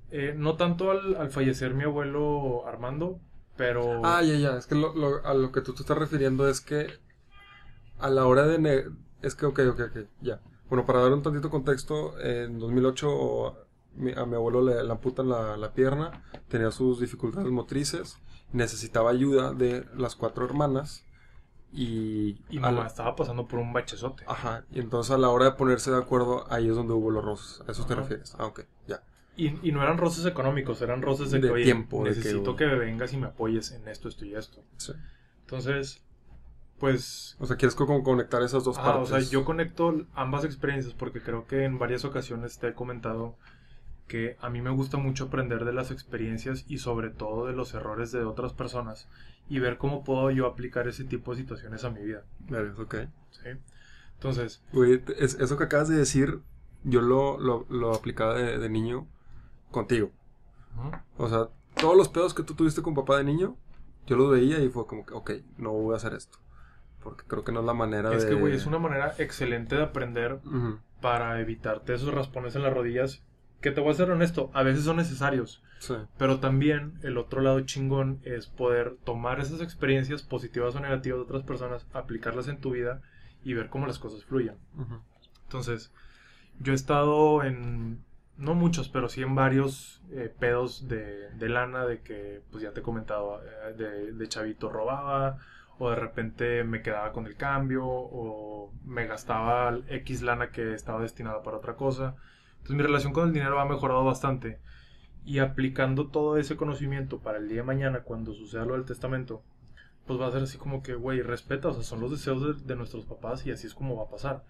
Eh, 0.09 0.33
no 0.35 0.55
tanto 0.55 0.89
al, 0.89 1.15
al 1.17 1.29
fallecer 1.31 1.73
mi 1.73 1.83
abuelo 1.83 2.65
Armando, 2.65 3.19
pero... 3.57 4.01
Ah, 4.05 4.23
ya, 4.23 4.35
ya. 4.35 4.57
Es 4.57 4.65
que 4.67 4.75
lo, 4.75 4.95
lo- 4.95 5.25
a 5.25 5.33
lo 5.33 5.51
que 5.51 5.61
tú 5.61 5.73
te 5.73 5.81
estás 5.81 5.97
refiriendo 5.97 6.47
es 6.47 6.61
que 6.61 6.87
a 7.99 8.09
la 8.09 8.25
hora 8.25 8.47
de... 8.47 8.57
ne- 8.59 8.83
Es 9.21 9.35
que, 9.35 9.45
ok, 9.45 9.59
ok, 9.71 9.79
ok, 9.91 9.97
ya. 10.21 10.39
Bueno, 10.69 10.85
para 10.85 11.01
dar 11.01 11.13
un 11.13 11.21
tantito 11.23 11.49
contexto, 11.49 12.19
en 12.19 12.59
2008 12.59 13.55
mi- 13.95 14.11
a 14.13 14.25
mi 14.25 14.35
abuelo 14.35 14.61
le, 14.61 14.83
le 14.83 14.91
amputan 14.91 15.29
la, 15.29 15.57
la 15.57 15.71
pierna, 15.73 16.23
tenía 16.49 16.71
sus 16.71 16.99
dificultades 16.99 17.49
motrices, 17.49 18.17
necesitaba 18.53 19.11
ayuda 19.11 19.53
de 19.53 19.85
las 19.95 20.15
cuatro 20.15 20.45
hermanas 20.45 21.03
y... 21.73 22.37
y 22.49 22.59
mamá 22.59 22.81
la- 22.81 22.87
estaba 22.87 23.15
pasando 23.15 23.47
por 23.47 23.59
un 23.59 23.73
bachezote. 23.73 24.23
Ajá, 24.27 24.65
y 24.71 24.79
entonces 24.79 25.11
a 25.13 25.17
la 25.17 25.29
hora 25.29 25.45
de 25.45 25.51
ponerse 25.51 25.91
de 25.91 25.97
acuerdo, 25.97 26.45
ahí 26.51 26.67
es 26.69 26.75
donde 26.75 26.93
hubo 26.93 27.11
los 27.11 27.23
roces. 27.23 27.61
¿A 27.67 27.71
eso 27.71 27.85
te 27.85 27.93
Ajá. 27.93 28.01
refieres? 28.03 28.35
Ah, 28.37 28.45
ok, 28.45 28.61
ya. 28.87 29.03
Y, 29.35 29.67
y 29.67 29.71
no 29.71 29.83
eran 29.83 29.97
roces 29.97 30.25
económicos, 30.25 30.81
eran 30.81 31.01
roces 31.01 31.29
de, 31.31 31.39
De 31.39 31.47
que, 31.47 31.53
oye, 31.53 31.63
tiempo, 31.63 32.03
de 32.03 32.11
que- 32.11 32.17
necesito 32.17 32.55
que, 32.55 32.65
me 32.65 32.75
vengas 32.75 33.13
y 33.13 33.17
me 33.17 33.27
apoyes 33.27 33.71
en 33.71 33.87
esto, 33.87 34.09
esto 34.09 34.25
y 34.25 34.33
esto. 34.35 34.63
Sí. 34.77 34.93
Entonces, 35.41 36.01
pues... 36.79 37.35
O 37.39 37.45
sea, 37.45 37.57
quieres 37.57 37.75
como 37.75 38.03
conectar 38.03 38.41
esas 38.43 38.63
dos 38.63 38.77
ah, 38.77 38.81
o 38.81 39.05
partes. 39.05 39.09
sea, 39.09 39.19
yo 39.19 39.45
conecto 39.45 40.05
ambas 40.15 40.45
experiencias 40.45 40.93
porque 40.93 41.21
creo 41.21 41.47
que 41.47 41.63
en 41.63 41.79
varias 41.79 42.05
ocasiones 42.05 42.57
te 42.59 42.69
he 42.69 42.73
comentado 42.73 43.35
que 44.07 44.37
a 44.39 44.49
mí 44.49 44.61
me 44.61 44.69
gusta 44.69 44.97
mucho 44.97 45.25
aprender 45.25 45.65
de 45.65 45.73
las 45.73 45.91
experiencias 45.91 46.65
y 46.67 46.77
sobre 46.77 47.09
todo 47.09 47.45
de 47.45 47.53
los 47.53 47.73
errores 47.73 48.11
de 48.11 48.23
otras 48.23 48.53
personas 48.53 49.07
y 49.49 49.59
ver 49.59 49.77
cómo 49.77 50.03
puedo 50.03 50.31
yo 50.31 50.45
aplicar 50.45 50.87
ese 50.87 51.03
tipo 51.03 51.31
de 51.31 51.37
situaciones 51.41 51.83
a 51.83 51.89
mi 51.89 52.01
vida. 52.03 52.23
Vergas, 52.49 52.79
ok. 52.79 52.95
¿sí? 53.31 53.49
Entonces, 54.15 54.61
es- 55.17 55.35
eso 55.35 55.57
que 55.57 55.63
acabas 55.65 55.89
de 55.89 55.95
decir, 55.97 56.39
yo 56.83 57.01
lo, 57.01 57.37
lo, 57.37 57.65
lo 57.69 57.93
aplicaba 57.93 58.35
de, 58.35 58.57
de 58.57 58.69
niño 58.69 59.07
contigo. 59.71 60.11
O 61.17 61.27
sea, 61.27 61.49
todos 61.79 61.97
los 61.97 62.07
pedos 62.09 62.33
que 62.33 62.43
tú 62.43 62.53
tuviste 62.53 62.81
con 62.81 62.93
papá 62.95 63.17
de 63.17 63.23
niño, 63.23 63.55
yo 64.05 64.15
los 64.15 64.31
veía 64.31 64.59
y 64.59 64.69
fue 64.69 64.85
como 64.87 65.05
que, 65.05 65.13
ok, 65.13 65.31
no 65.57 65.71
voy 65.73 65.93
a 65.93 65.97
hacer 65.97 66.13
esto. 66.13 66.37
Porque 67.07 67.23
creo 67.25 67.45
que 67.45 67.53
no 67.53 67.61
es 67.61 67.65
la 67.65 67.73
manera 67.73 68.13
es 68.13 68.23
de... 68.23 68.29
que, 68.29 68.35
güey, 68.35 68.53
es 68.53 68.65
una 68.65 68.79
manera 68.79 69.13
excelente 69.17 69.77
de 69.77 69.83
aprender 69.83 70.39
para 70.99 71.39
evitarte 71.39 71.93
esos 71.93 72.13
raspones 72.13 72.55
en 72.57 72.63
las 72.63 72.73
rodillas 72.73 73.23
que 73.61 73.71
te 73.71 73.79
voy 73.79 73.91
a 73.91 73.95
ser 73.95 74.11
honesto, 74.11 74.51
a 74.53 74.61
veces 74.63 74.83
son 74.83 74.97
necesarios. 74.97 75.63
Sí. 75.79 75.95
Pero 76.17 76.39
también 76.39 76.99
el 77.01 77.17
otro 77.17 77.39
lado 77.39 77.61
chingón 77.61 78.19
es 78.23 78.47
poder 78.47 78.97
tomar 79.05 79.39
esas 79.39 79.61
experiencias 79.61 80.21
positivas 80.21 80.75
o 80.75 80.81
negativas 80.81 81.19
de 81.19 81.23
otras 81.23 81.43
personas, 81.43 81.87
aplicarlas 81.93 82.49
en 82.49 82.59
tu 82.59 82.71
vida 82.71 83.01
y 83.43 83.53
ver 83.53 83.69
cómo 83.69 83.87
las 83.87 83.99
cosas 83.99 84.25
fluyen. 84.25 84.57
Entonces, 85.43 85.93
yo 86.59 86.73
he 86.73 86.75
estado 86.75 87.43
en, 87.43 88.03
no 88.37 88.53
muchos, 88.53 88.89
pero 88.89 89.07
sí 89.07 89.21
en 89.21 89.33
varios 89.33 90.03
eh, 90.11 90.33
pedos 90.37 90.87
de, 90.89 91.29
de 91.31 91.49
lana, 91.49 91.85
de 91.85 92.01
que, 92.01 92.41
pues 92.51 92.63
ya 92.63 92.73
te 92.73 92.81
he 92.81 92.83
comentado, 92.83 93.41
eh, 93.43 93.73
de, 93.73 94.11
de 94.11 94.27
chavito 94.27 94.69
robaba, 94.69 95.37
o 95.79 95.89
de 95.89 95.95
repente 95.95 96.63
me 96.63 96.81
quedaba 96.81 97.11
con 97.11 97.27
el 97.27 97.35
cambio, 97.35 97.85
o 97.85 98.71
me 98.85 99.05
gastaba 99.05 99.77
X 99.89 100.21
lana 100.21 100.51
que 100.51 100.73
estaba 100.73 101.01
destinada 101.01 101.43
para 101.43 101.57
otra 101.57 101.75
cosa. 101.75 102.15
Entonces 102.57 102.75
mi 102.75 102.83
relación 102.83 103.13
con 103.13 103.27
el 103.27 103.33
dinero 103.33 103.59
ha 103.59 103.65
mejorado 103.65 104.03
bastante. 104.03 104.59
Y 105.25 105.39
aplicando 105.39 106.07
todo 106.07 106.37
ese 106.37 106.55
conocimiento 106.55 107.19
para 107.19 107.37
el 107.37 107.47
día 107.47 107.57
de 107.57 107.63
mañana, 107.63 108.01
cuando 108.01 108.33
suceda 108.33 108.65
lo 108.65 108.73
del 108.73 108.85
testamento, 108.85 109.43
pues 110.05 110.19
va 110.19 110.27
a 110.27 110.31
ser 110.31 110.43
así 110.43 110.57
como 110.57 110.81
que, 110.81 110.95
güey, 110.95 111.21
respeta, 111.21 111.67
o 111.67 111.73
sea, 111.73 111.83
son 111.83 111.99
los 111.99 112.11
deseos 112.11 112.41
de, 112.41 112.65
de 112.65 112.75
nuestros 112.77 113.05
papás 113.05 113.45
y 113.45 113.51
así 113.51 113.67
es 113.67 113.73
como 113.73 113.97
va 113.97 114.05
a 114.05 114.09
pasar. 114.09 114.43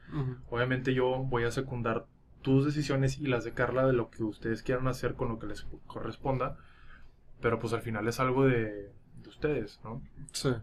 Obviamente 0.49 0.93
yo 0.93 1.17
voy 1.23 1.45
a 1.45 1.51
secundar 1.51 2.05
tus 2.43 2.63
decisiones 2.63 3.17
y 3.17 3.25
las 3.25 3.43
de 3.43 3.53
Carla 3.53 3.85
de 3.85 3.93
lo 3.93 4.11
que 4.11 4.23
ustedes 4.23 4.61
quieran 4.61 4.87
hacer 4.87 5.15
con 5.15 5.29
lo 5.29 5.39
que 5.39 5.47
les 5.47 5.65
corresponda, 5.87 6.57
pero 7.41 7.59
pues 7.59 7.73
al 7.73 7.81
final 7.81 8.07
es 8.07 8.19
algo 8.19 8.45
de, 8.45 8.91
de 9.23 9.29
ustedes, 9.29 9.81
¿no? 9.83 10.01
Sí. 10.31 10.53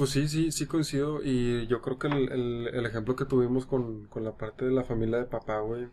Pues 0.00 0.10
sí, 0.12 0.28
sí, 0.28 0.50
sí 0.50 0.64
coincido. 0.66 1.20
Y 1.22 1.66
yo 1.66 1.82
creo 1.82 1.98
que 1.98 2.06
el, 2.08 2.32
el- 2.32 2.68
el 2.72 2.86
ejemplo 2.86 3.16
que 3.16 3.26
tuvimos 3.26 3.66
con, 3.66 4.06
con 4.06 4.24
la 4.24 4.34
parte 4.38 4.64
de 4.64 4.70
la 4.70 4.82
familia 4.84 5.18
de 5.18 5.26
papá, 5.26 5.60
güey, 5.60 5.88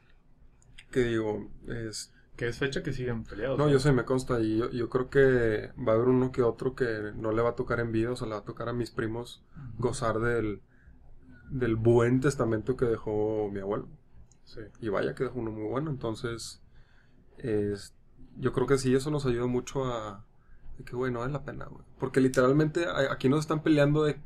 que 0.91 1.01
digo, 1.01 1.49
es... 1.67 2.13
Que 2.37 2.47
es 2.47 2.57
fecha 2.57 2.83
que 2.83 2.93
siguen 2.93 3.23
peleados. 3.23 3.57
No, 3.57 3.67
yo 3.69 3.79
sé, 3.79 3.91
me 3.91 4.05
consta. 4.05 4.39
Y 4.41 4.57
yo, 4.59 4.69
yo 4.71 4.89
creo 4.89 5.09
que 5.09 5.71
va 5.85 5.93
a 5.93 5.95
haber 5.95 6.07
uno 6.09 6.31
que 6.31 6.43
otro 6.43 6.75
que 6.75 7.11
no 7.15 7.31
le 7.33 7.41
va 7.41 7.49
a 7.51 7.55
tocar 7.55 7.79
en 7.79 7.91
vida, 7.91 8.11
o 8.11 8.15
sea, 8.15 8.27
le 8.27 8.35
va 8.35 8.41
a 8.41 8.45
tocar 8.45 8.69
a 8.69 8.73
mis 8.73 8.91
primos 8.91 9.43
gozar 9.79 10.19
del, 10.19 10.61
del 11.49 11.75
buen 11.75 12.21
testamento 12.21 12.77
que 12.77 12.85
dejó 12.85 13.49
mi 13.51 13.59
abuelo. 13.61 13.87
Sí. 14.45 14.61
Y 14.81 14.89
vaya 14.89 15.15
que 15.15 15.25
dejó 15.25 15.39
uno 15.39 15.51
muy 15.51 15.67
bueno. 15.69 15.91
Entonces, 15.91 16.61
es- 17.37 17.95
yo 18.37 18.53
creo 18.53 18.67
que 18.67 18.77
sí, 18.77 18.95
eso 18.95 19.11
nos 19.11 19.25
ayuda 19.25 19.47
mucho 19.47 19.85
a... 19.85 20.25
de 20.77 20.83
que, 20.83 20.95
güey, 20.95 21.11
no 21.11 21.19
vale 21.19 21.33
la 21.33 21.43
pena, 21.43 21.65
güey. 21.65 21.83
Porque 21.99 22.21
literalmente 22.21 22.85
aquí 23.09 23.29
nos 23.29 23.41
están 23.41 23.61
peleando 23.61 24.03
de... 24.03 24.19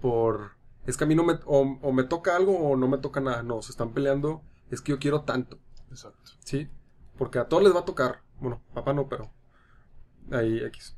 por... 0.00 0.52
Es 0.86 0.96
que 0.96 1.04
a 1.04 1.06
mí 1.06 1.14
no 1.14 1.24
me... 1.24 1.34
O, 1.44 1.78
o 1.82 1.92
me 1.92 2.04
toca 2.04 2.36
algo 2.36 2.58
o 2.58 2.76
no 2.76 2.88
me 2.88 2.98
toca 2.98 3.20
nada. 3.20 3.42
No, 3.42 3.60
se 3.62 3.72
están 3.72 3.92
peleando. 3.92 4.42
Es 4.70 4.80
que 4.80 4.92
yo 4.92 4.98
quiero 4.98 5.22
tanto, 5.22 5.58
Exacto. 5.90 6.32
¿sí? 6.44 6.68
Porque 7.16 7.38
a 7.38 7.48
todos 7.48 7.62
les 7.62 7.74
va 7.74 7.80
a 7.80 7.84
tocar. 7.84 8.22
Bueno, 8.40 8.62
papá 8.74 8.92
no, 8.92 9.08
pero... 9.08 9.30
Ahí 10.30 10.58
X. 10.58 10.94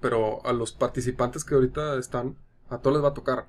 Pero 0.00 0.44
a 0.44 0.52
los 0.52 0.72
participantes 0.72 1.44
que 1.44 1.54
ahorita 1.54 1.96
están, 1.96 2.36
a 2.68 2.78
todos 2.78 2.96
les 2.96 3.04
va 3.04 3.08
a 3.08 3.14
tocar. 3.14 3.48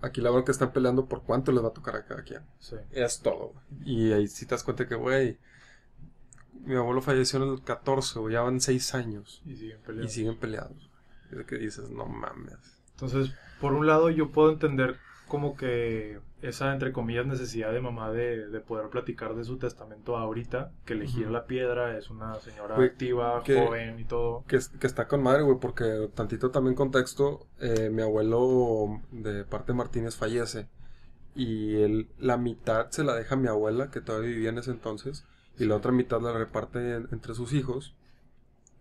Aquí 0.00 0.20
la 0.20 0.30
verdad 0.30 0.44
que 0.44 0.52
están 0.52 0.72
peleando 0.72 1.06
por 1.06 1.22
cuánto 1.22 1.50
les 1.50 1.64
va 1.64 1.68
a 1.68 1.72
tocar 1.72 1.96
a 1.96 2.04
cada 2.04 2.22
quien. 2.22 2.42
Sí. 2.58 2.76
Es 2.90 3.20
todo. 3.20 3.54
Y 3.84 4.12
ahí 4.12 4.28
sí 4.28 4.44
te 4.44 4.54
das 4.54 4.62
cuenta 4.62 4.86
que, 4.86 4.94
güey, 4.94 5.38
mi 6.64 6.74
abuelo 6.76 7.00
falleció 7.02 7.42
en 7.42 7.50
el 7.52 7.62
14, 7.62 8.18
güey, 8.20 8.34
ya 8.34 8.42
van 8.42 8.60
6 8.60 8.94
años. 8.94 9.42
Y 9.44 9.56
siguen 9.56 9.78
Y 9.82 9.86
peleados. 9.86 10.12
siguen 10.12 10.36
peleados. 10.38 10.90
Es 11.30 11.46
que 11.46 11.56
dices, 11.56 11.90
no 11.90 12.06
mames. 12.06 12.56
Entonces, 12.92 13.32
por 13.60 13.72
un 13.72 13.86
lado 13.86 14.10
yo 14.10 14.30
puedo 14.30 14.50
entender 14.50 14.96
como 15.28 15.56
que 15.56 16.20
esa, 16.42 16.72
entre 16.74 16.92
comillas, 16.92 17.26
necesidad 17.26 17.72
de 17.72 17.80
mamá 17.80 18.10
de, 18.12 18.48
de 18.48 18.60
poder 18.60 18.88
platicar 18.90 19.34
de 19.34 19.44
su 19.44 19.56
testamento 19.56 20.16
ahorita, 20.18 20.70
que 20.84 20.94
Ujú. 20.94 21.30
la 21.30 21.46
piedra, 21.46 21.96
es 21.96 22.10
una 22.10 22.34
señora 22.40 22.76
Güey, 22.76 22.88
activa, 22.88 23.42
que- 23.42 23.64
joven 23.66 23.98
y 23.98 24.04
todo. 24.04 24.44
Que 24.46 24.58
está 24.86 25.08
con 25.08 25.22
madre, 25.22 25.42
güey, 25.42 25.58
porque 25.58 26.10
tantito 26.14 26.50
también 26.50 26.74
contexto, 26.76 27.46
eh, 27.58 27.88
mi 27.90 28.02
abuelo 28.02 29.00
de 29.10 29.44
parte 29.44 29.72
de 29.72 29.78
Martínez 29.78 30.14
fallece. 30.16 30.68
Y 31.34 31.76
él, 31.82 32.08
la 32.18 32.36
mitad 32.36 32.90
se 32.90 33.02
la 33.02 33.14
deja 33.14 33.34
a 33.34 33.38
mi 33.38 33.48
abuela, 33.48 33.90
que 33.90 34.00
todavía 34.02 34.28
vivía 34.28 34.50
en 34.50 34.58
ese 34.58 34.70
entonces, 34.70 35.24
y 35.58 35.64
la 35.66 35.76
otra 35.76 35.92
mitad 35.92 36.20
la 36.20 36.32
reparte 36.32 36.96
en- 36.96 37.08
entre 37.12 37.34
sus 37.34 37.52
hijos. 37.52 37.94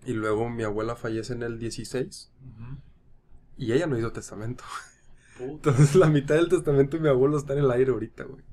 Y 0.06 0.14
luego 0.14 0.50
mi 0.50 0.64
abuela 0.64 0.96
fallece 0.96 1.34
en 1.34 1.44
el 1.44 1.60
16, 1.60 2.32
Ujú. 2.42 2.78
y 3.58 3.72
ella 3.74 3.88
no 3.88 3.98
hizo 3.98 4.12
testamento. 4.12 4.64
Puta. 5.38 5.70
Entonces 5.72 5.96
la 5.96 6.08
mitad 6.10 6.36
del 6.36 6.50
testamento 6.50 6.98
de 6.98 7.04
mi 7.04 7.10
abuelo 7.10 7.38
está 7.38 7.54
en 7.54 7.60
el 7.60 7.72
aire 7.72 7.92
ahorita, 7.92 8.24
güey. 8.26 8.44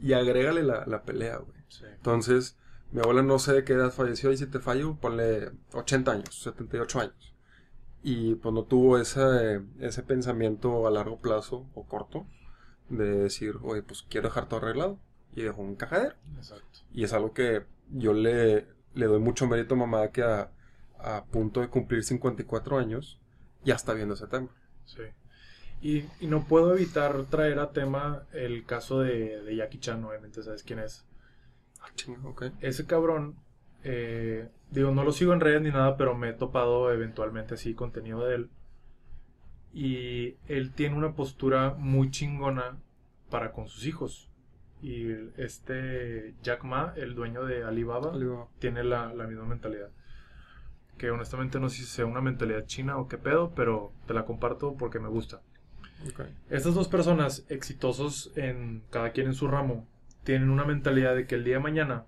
Y 0.00 0.12
agrégale 0.12 0.62
la, 0.62 0.84
la 0.86 1.02
pelea, 1.02 1.38
güey. 1.38 1.58
Sí. 1.68 1.84
Entonces, 1.96 2.56
mi 2.92 3.00
abuela 3.00 3.22
no 3.22 3.38
sé 3.38 3.52
de 3.52 3.64
qué 3.64 3.72
edad 3.72 3.90
falleció, 3.92 4.30
y 4.32 4.36
si 4.36 4.46
te 4.46 4.60
fallo, 4.60 4.96
ponle 5.00 5.50
80 5.72 6.12
años, 6.12 6.42
78 6.42 7.00
años. 7.00 7.34
Y 8.02 8.36
pues 8.36 8.54
no 8.54 8.62
tuvo 8.64 8.98
ese, 8.98 9.62
ese 9.80 10.02
pensamiento 10.04 10.86
a 10.86 10.90
largo 10.90 11.18
plazo 11.20 11.68
o 11.74 11.84
corto 11.86 12.26
de 12.88 13.06
decir, 13.24 13.56
oye, 13.62 13.82
pues 13.82 14.02
quiero 14.08 14.28
dejar 14.28 14.46
todo 14.48 14.60
arreglado. 14.60 15.00
Y 15.34 15.42
dejó 15.42 15.62
un 15.62 15.76
cajadero. 15.76 16.14
Exacto. 16.36 16.80
Y 16.92 17.04
es 17.04 17.12
algo 17.12 17.32
que 17.32 17.64
yo 17.90 18.12
le, 18.12 18.66
le 18.94 19.06
doy 19.06 19.20
mucho 19.20 19.46
mérito 19.46 19.74
a 19.74 19.78
mamá 19.78 20.08
que 20.08 20.22
a, 20.22 20.50
a 20.98 21.24
punto 21.26 21.60
de 21.60 21.68
cumplir 21.68 22.02
54 22.02 22.78
años 22.78 23.20
ya 23.64 23.74
está 23.74 23.92
viendo 23.94 24.14
ese 24.14 24.26
tema. 24.26 24.48
Sí. 24.84 25.02
Y, 25.80 26.04
y 26.20 26.26
no 26.26 26.44
puedo 26.44 26.74
evitar 26.74 27.24
traer 27.26 27.60
a 27.60 27.70
tema 27.70 28.24
el 28.32 28.64
caso 28.64 29.00
de, 29.00 29.42
de 29.42 29.56
Jackie 29.56 29.78
Chan, 29.78 30.04
obviamente 30.04 30.42
sabes 30.42 30.62
quién 30.62 30.80
es. 30.80 31.06
Ah, 31.80 31.90
ok. 32.24 32.46
Ese 32.60 32.86
cabrón, 32.86 33.36
eh, 33.84 34.48
digo, 34.70 34.90
no 34.90 35.04
lo 35.04 35.12
sigo 35.12 35.32
en 35.32 35.40
redes 35.40 35.62
ni 35.62 35.70
nada, 35.70 35.96
pero 35.96 36.16
me 36.16 36.30
he 36.30 36.32
topado 36.32 36.92
eventualmente 36.92 37.54
así 37.54 37.74
contenido 37.74 38.24
de 38.26 38.34
él. 38.34 38.50
Y 39.72 40.36
él 40.48 40.72
tiene 40.72 40.96
una 40.96 41.14
postura 41.14 41.74
muy 41.78 42.10
chingona 42.10 42.78
para 43.30 43.52
con 43.52 43.68
sus 43.68 43.86
hijos. 43.86 44.27
Y 44.82 45.10
este 45.36 46.34
Jack 46.42 46.64
Ma, 46.64 46.92
el 46.96 47.14
dueño 47.14 47.44
de 47.44 47.64
Alibaba, 47.64 48.12
Alibaba. 48.12 48.46
tiene 48.58 48.84
la, 48.84 49.12
la 49.14 49.26
misma 49.26 49.44
mentalidad. 49.44 49.88
Que 50.96 51.10
honestamente 51.10 51.60
no 51.60 51.68
sé 51.68 51.76
si 51.78 51.84
sea 51.84 52.06
una 52.06 52.20
mentalidad 52.20 52.66
china 52.66 52.96
o 52.98 53.08
qué 53.08 53.18
pedo, 53.18 53.52
pero 53.54 53.92
te 54.06 54.14
la 54.14 54.24
comparto 54.24 54.74
porque 54.76 54.98
me 54.98 55.08
gusta. 55.08 55.40
Ok. 56.08 56.22
Estas 56.50 56.74
dos 56.74 56.88
personas 56.88 57.44
exitosos 57.48 58.32
en 58.36 58.82
cada 58.90 59.10
quien 59.10 59.26
en 59.28 59.34
su 59.34 59.48
ramo 59.48 59.86
tienen 60.24 60.50
una 60.50 60.64
mentalidad 60.64 61.14
de 61.14 61.26
que 61.26 61.34
el 61.36 61.44
día 61.44 61.54
de 61.54 61.62
mañana, 61.62 62.04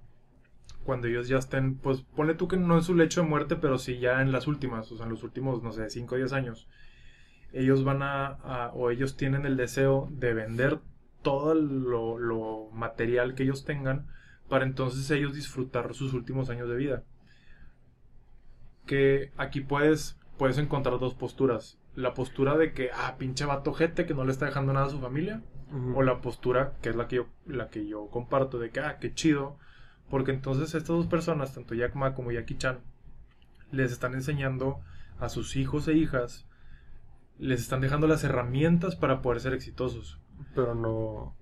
cuando 0.85 1.07
ellos 1.09 1.29
ya 1.29 1.39
estén, 1.39 1.77
pues 1.77 2.03
ponle 2.03 2.35
tú 2.35 2.49
que 2.49 2.57
no 2.57 2.77
en 2.77 2.83
su 2.83 2.95
lecho 2.95 3.23
de 3.23 3.29
muerte, 3.29 3.57
pero 3.57 3.79
sí 3.79 3.99
ya 3.99 4.23
en 4.23 4.33
las 4.33 4.47
últimas, 4.47 4.91
o 4.93 4.97
sea, 4.97 5.07
en 5.07 5.11
los 5.13 5.23
últimos, 5.23 5.63
no 5.63 5.73
sé, 5.73 5.89
5 5.91 6.15
o 6.15 6.19
10 6.19 6.33
años, 6.33 6.69
ellos 7.53 7.83
van 7.85 8.03
a, 8.03 8.27
a- 8.27 8.73
o 8.75 8.91
ellos 8.91 9.17
tienen 9.17 9.45
el 9.47 9.57
deseo 9.57 10.09
de 10.13 10.35
vender 10.35 10.79
todo 11.23 11.55
lo, 11.55 12.19
lo 12.19 12.69
material 12.73 13.35
que 13.35 13.43
ellos 13.43 13.65
tengan 13.65 14.07
para 14.51 14.65
entonces 14.65 15.09
ellos 15.13 15.33
disfrutar 15.33 15.95
sus 15.95 16.13
últimos 16.13 16.51
años 16.51 16.69
de 16.69 16.77
vida. 16.77 17.05
Que 18.85 19.33
aquí 19.37 19.61
puedes, 19.61 20.19
puedes 20.37 20.59
encontrar 20.59 20.99
dos 20.99 21.15
posturas. 21.15 21.79
La 21.95 22.15
postura 22.15 22.57
de 22.57 22.73
que, 22.73 22.91
ah, 22.93 23.15
pinche 23.17 23.45
vato 23.45 23.73
jete 23.73 24.07
que 24.07 24.15
no 24.15 24.25
le 24.25 24.33
está 24.33 24.47
dejando 24.47 24.73
nada 24.73 24.87
a 24.87 24.91
su 24.91 24.99
familia. 24.99 25.41
O 25.95 26.03
la 26.03 26.21
postura 26.21 26.73
que 26.83 26.89
es 26.89 26.97
la 26.97 27.07
que 27.07 27.17
yo, 27.17 27.27
la 27.47 27.69
que 27.69 27.87
yo 27.87 28.09
comparto 28.09 28.59
de 28.59 28.71
que, 28.71 28.81
ah, 28.81 28.99
qué 28.99 29.15
chido. 29.15 29.57
Porque 30.11 30.33
entonces 30.33 30.75
estas 30.75 30.97
dos 30.97 31.07
personas, 31.07 31.55
tanto 31.55 31.77
Jack 31.77 31.95
Ma 31.95 32.15
como 32.15 32.33
Jackie 32.33 32.59
Chan, 32.59 32.81
les 33.71 33.93
están 33.93 34.15
enseñando 34.15 34.81
a 35.21 35.29
sus 35.29 35.55
hijos 35.55 35.87
e 35.87 35.93
hijas, 35.93 36.45
les 37.39 37.61
están 37.61 37.81
dejando 37.81 38.09
las 38.09 38.25
herramientas 38.25 38.97
para 38.97 39.23
poder 39.23 39.39
ser 39.39 39.55
exitosos. 39.55 40.19
Pero 40.55 40.75
no. 40.75 41.35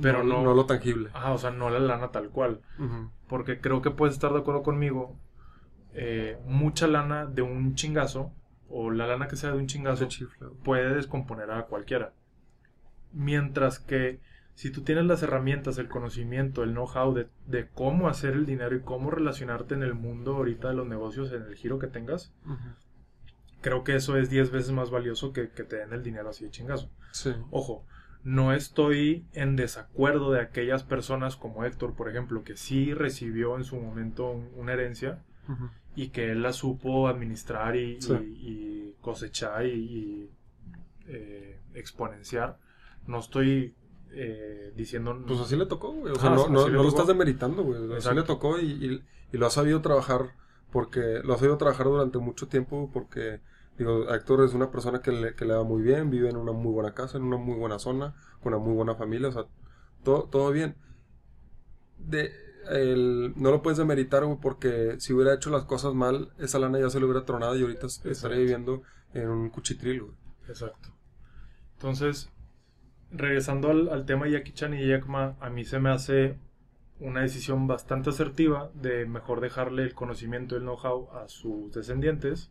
Pero 0.00 0.22
no- 0.24 0.42
No 0.42 0.54
lo 0.54 0.64
tangible. 0.66 1.10
Ah, 1.12 1.32
o 1.32 1.38
sea, 1.38 1.50
no 1.50 1.68
la 1.70 1.78
lana 1.78 2.10
tal 2.12 2.30
cual. 2.30 2.60
Porque 3.28 3.60
creo 3.60 3.82
que 3.82 3.90
puedes 3.90 4.14
estar 4.14 4.32
de 4.32 4.38
acuerdo 4.40 4.62
conmigo. 4.62 5.16
eh, 5.94 6.38
mucha 6.46 6.86
lana 6.86 7.26
de 7.26 7.42
un 7.42 7.74
chingazo, 7.74 8.32
o 8.70 8.90
la 8.90 9.06
lana 9.06 9.28
que 9.28 9.36
sea 9.36 9.50
de 9.52 9.58
un 9.58 9.66
chingazo, 9.66 10.08
puede 10.64 10.94
descomponer 10.94 11.50
a 11.50 11.66
cualquiera. 11.66 12.14
Mientras 13.12 13.78
que 13.78 14.18
si 14.54 14.70
tú 14.70 14.82
tienes 14.82 15.04
las 15.04 15.22
herramientas, 15.22 15.76
el 15.78 15.88
conocimiento, 15.88 16.62
el 16.62 16.72
know-how 16.72 17.12
de, 17.12 17.28
de 17.46 17.68
cómo 17.68 18.08
hacer 18.08 18.32
el 18.32 18.46
dinero 18.46 18.74
y 18.74 18.80
cómo 18.80 19.10
relacionarte 19.10 19.74
en 19.74 19.82
el 19.82 19.92
mundo 19.94 20.36
ahorita 20.36 20.68
de 20.68 20.74
los 20.74 20.86
negocios, 20.86 21.30
en 21.32 21.42
el 21.42 21.54
giro 21.56 21.78
que 21.78 21.88
tengas, 21.88 22.32
creo 23.60 23.84
que 23.84 23.94
eso 23.96 24.16
es 24.16 24.30
10 24.30 24.50
veces 24.50 24.72
más 24.72 24.90
valioso 24.90 25.32
que, 25.34 25.50
que 25.50 25.64
te 25.64 25.76
den 25.76 25.92
el 25.92 26.02
dinero 26.02 26.30
así 26.30 26.44
de 26.44 26.50
chingazo. 26.50 26.90
Sí. 27.12 27.34
Ojo, 27.50 27.84
no 28.24 28.52
estoy 28.52 29.24
en 29.32 29.56
desacuerdo 29.56 30.30
de 30.32 30.40
aquellas 30.40 30.82
personas 30.84 31.36
como 31.36 31.64
Héctor, 31.64 31.94
por 31.94 32.08
ejemplo, 32.08 32.44
que 32.44 32.56
sí 32.56 32.94
recibió 32.94 33.56
en 33.56 33.64
su 33.64 33.76
momento 33.76 34.30
un- 34.30 34.48
una 34.56 34.72
herencia 34.74 35.18
y 35.96 36.08
que 36.08 36.30
él 36.30 36.42
la 36.42 36.52
supo 36.52 37.08
administrar 37.08 37.76
y, 37.76 38.00
Sí. 38.00 38.12
y- 38.12 38.48
y 38.48 38.94
cosechar 39.00 39.66
y, 39.66 39.70
y, 39.70 40.30
eh, 41.08 41.58
exponenciar. 41.74 42.58
No 43.06 43.18
estoy 43.18 43.74
eh, 44.14 44.72
diciendo... 44.76 45.24
Pues 45.26 45.40
así 45.40 45.56
le 45.56 45.64
tocó, 45.64 45.90
güey. 45.92 46.12
O 46.12 46.16
sea, 46.16 46.30
Ah, 46.30 46.34
no, 46.36 46.48
no, 46.48 46.60
así 46.64 46.70
lo 46.70 46.86
estás 46.86 47.06
demeritando, 47.06 47.62
güey. 47.64 47.82
Así 47.82 47.94
Exacto. 47.94 48.20
le 48.20 48.26
tocó 48.26 48.58
y, 48.60 48.66
y, 48.66 49.02
y 49.32 49.38
lo 49.38 49.46
ha 49.46 49.50
sabido 49.50 49.80
trabajar 49.80 50.34
porque 50.70 51.20
lo 51.24 51.32
ha 51.32 51.38
sabido 51.38 51.56
trabajar 51.56 51.86
durante 51.86 52.18
mucho 52.18 52.46
tiempo 52.46 52.90
porque, 52.92 53.40
digo, 53.78 54.12
Héctor 54.12 54.44
es 54.44 54.54
una 54.54 54.70
persona 54.70 55.00
que 55.00 55.12
le, 55.12 55.34
que 55.34 55.44
le 55.44 55.54
va 55.54 55.64
muy 55.64 55.82
bien, 55.82 56.10
vive 56.10 56.28
en 56.28 56.36
una 56.36 56.52
muy 56.52 56.72
buena 56.72 56.94
casa, 56.94 57.18
en 57.18 57.24
una 57.24 57.36
muy 57.36 57.56
buena 57.56 57.78
zona, 57.78 58.14
con 58.40 58.54
una 58.54 58.62
muy 58.62 58.74
buena 58.74 58.94
familia, 58.94 59.28
o 59.28 59.32
sea, 59.32 59.46
todo, 60.04 60.24
todo 60.24 60.50
bien. 60.50 60.76
De, 61.98 62.32
el, 62.70 63.32
no 63.36 63.50
lo 63.50 63.62
puedes 63.62 63.78
demeritar, 63.78 64.24
güey, 64.24 64.38
porque 64.40 64.96
si 64.98 65.12
hubiera 65.12 65.34
hecho 65.34 65.50
las 65.50 65.64
cosas 65.64 65.94
mal, 65.94 66.32
esa 66.38 66.58
lana 66.58 66.78
ya 66.78 66.90
se 66.90 66.98
le 66.98 67.06
hubiera 67.06 67.24
tronado 67.24 67.56
y 67.56 67.62
ahorita 67.62 67.86
estaría 67.86 68.38
viviendo 68.38 68.82
en 69.14 69.28
un 69.28 69.50
cuchitril, 69.50 70.02
güey. 70.02 70.14
Exacto. 70.48 70.90
Entonces, 71.74 72.30
regresando 73.10 73.70
al, 73.70 73.88
al 73.88 74.06
tema 74.06 74.26
de 74.26 74.32
Jackie 74.32 74.52
Chan 74.52 74.74
y 74.74 74.86
Jack 74.86 75.06
Ma, 75.06 75.36
a 75.40 75.50
mí 75.50 75.64
se 75.64 75.78
me 75.80 75.90
hace 75.90 76.38
una 77.00 77.22
decisión 77.22 77.66
bastante 77.66 78.10
asertiva 78.10 78.70
de 78.74 79.06
mejor 79.06 79.40
dejarle 79.40 79.82
el 79.82 79.94
conocimiento 79.94 80.56
el 80.56 80.62
know-how 80.62 81.10
a 81.12 81.28
sus 81.28 81.72
descendientes 81.72 82.50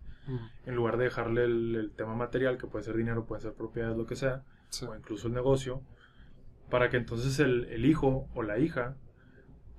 en 0.65 0.75
lugar 0.75 0.97
de 0.97 1.05
dejarle 1.05 1.43
el, 1.45 1.75
el 1.75 1.91
tema 1.91 2.15
material, 2.15 2.57
que 2.57 2.67
puede 2.67 2.83
ser 2.85 2.95
dinero, 2.95 3.25
puede 3.25 3.41
ser 3.41 3.53
propiedades, 3.53 3.97
lo 3.97 4.05
que 4.05 4.15
sea, 4.15 4.43
Sí. 4.69 4.85
o 4.85 4.95
incluso 4.95 5.27
el 5.27 5.33
negocio, 5.33 5.81
para 6.69 6.89
que 6.89 6.97
entonces 6.97 7.39
el, 7.39 7.65
el 7.65 7.85
hijo 7.85 8.29
o 8.33 8.43
la 8.43 8.57
hija 8.59 8.95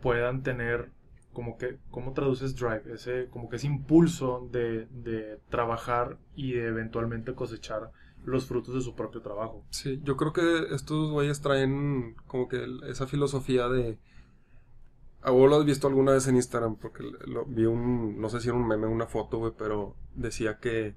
puedan 0.01 0.43
tener 0.43 0.91
como 1.33 1.57
que, 1.57 1.79
¿cómo 1.91 2.13
traduces 2.13 2.55
drive? 2.57 2.83
Ese, 2.93 3.29
como 3.31 3.49
que 3.49 3.57
ese 3.57 3.67
impulso 3.67 4.49
de, 4.53 4.87
de 4.91 5.39
trabajar 5.49 6.19
y 6.35 6.53
de 6.53 6.67
eventualmente 6.69 7.35
cosechar 7.35 7.91
los 8.25 8.47
frutos 8.47 8.75
de 8.75 8.83
su 8.83 8.95
propio 8.95 9.23
trabajo. 9.23 9.65
Sí, 9.71 10.01
yo 10.05 10.17
creo 10.17 10.33
que 10.35 10.75
estos 10.75 11.11
güeyes 11.11 11.41
traen 11.41 12.15
como 12.27 12.49
que 12.49 12.67
esa 12.89 13.07
filosofía 13.07 13.69
de... 13.69 13.99
A 15.23 15.31
vos 15.31 15.49
lo 15.49 15.57
has 15.57 15.65
visto 15.65 15.87
alguna 15.87 16.13
vez 16.13 16.27
en 16.27 16.37
Instagram, 16.37 16.77
porque 16.77 17.05
lo, 17.27 17.45
vi 17.47 17.65
un, 17.65 18.21
no 18.21 18.29
sé 18.29 18.41
si 18.41 18.49
era 18.49 18.57
un 18.57 18.67
meme, 18.67 18.87
una 18.87 19.07
foto, 19.07 19.39
güey, 19.39 19.53
pero 19.57 19.95
decía 20.15 20.59
que 20.59 20.97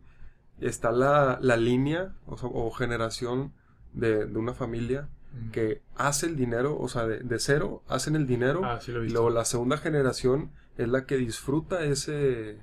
está 0.59 0.91
la, 0.91 1.37
la 1.41 1.57
línea 1.57 2.15
o, 2.25 2.37
sea, 2.37 2.49
o 2.51 2.71
generación 2.71 3.53
de, 3.93 4.25
de 4.25 4.37
una 4.39 4.53
familia 4.53 5.09
que 5.51 5.81
hace 5.95 6.27
el 6.27 6.37
dinero, 6.37 6.77
o 6.79 6.87
sea, 6.87 7.05
de, 7.05 7.19
de 7.19 7.39
cero 7.39 7.83
hacen 7.89 8.15
el 8.15 8.25
dinero, 8.25 8.61
Ah, 8.63 8.79
sí 8.81 8.91
lo 8.93 8.99
he 8.99 9.01
y 9.01 9.03
visto. 9.05 9.19
luego 9.21 9.35
la 9.35 9.43
segunda 9.45 9.77
generación 9.77 10.51
es 10.77 10.87
la 10.87 11.05
que 11.05 11.17
disfruta 11.17 11.83
ese, 11.83 12.59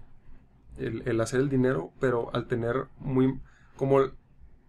el, 0.79 1.03
el 1.07 1.21
hacer 1.21 1.41
el 1.41 1.49
dinero, 1.51 1.93
pero 2.01 2.35
al 2.35 2.47
tener 2.49 2.87
muy, 2.99 3.41
como 3.77 4.01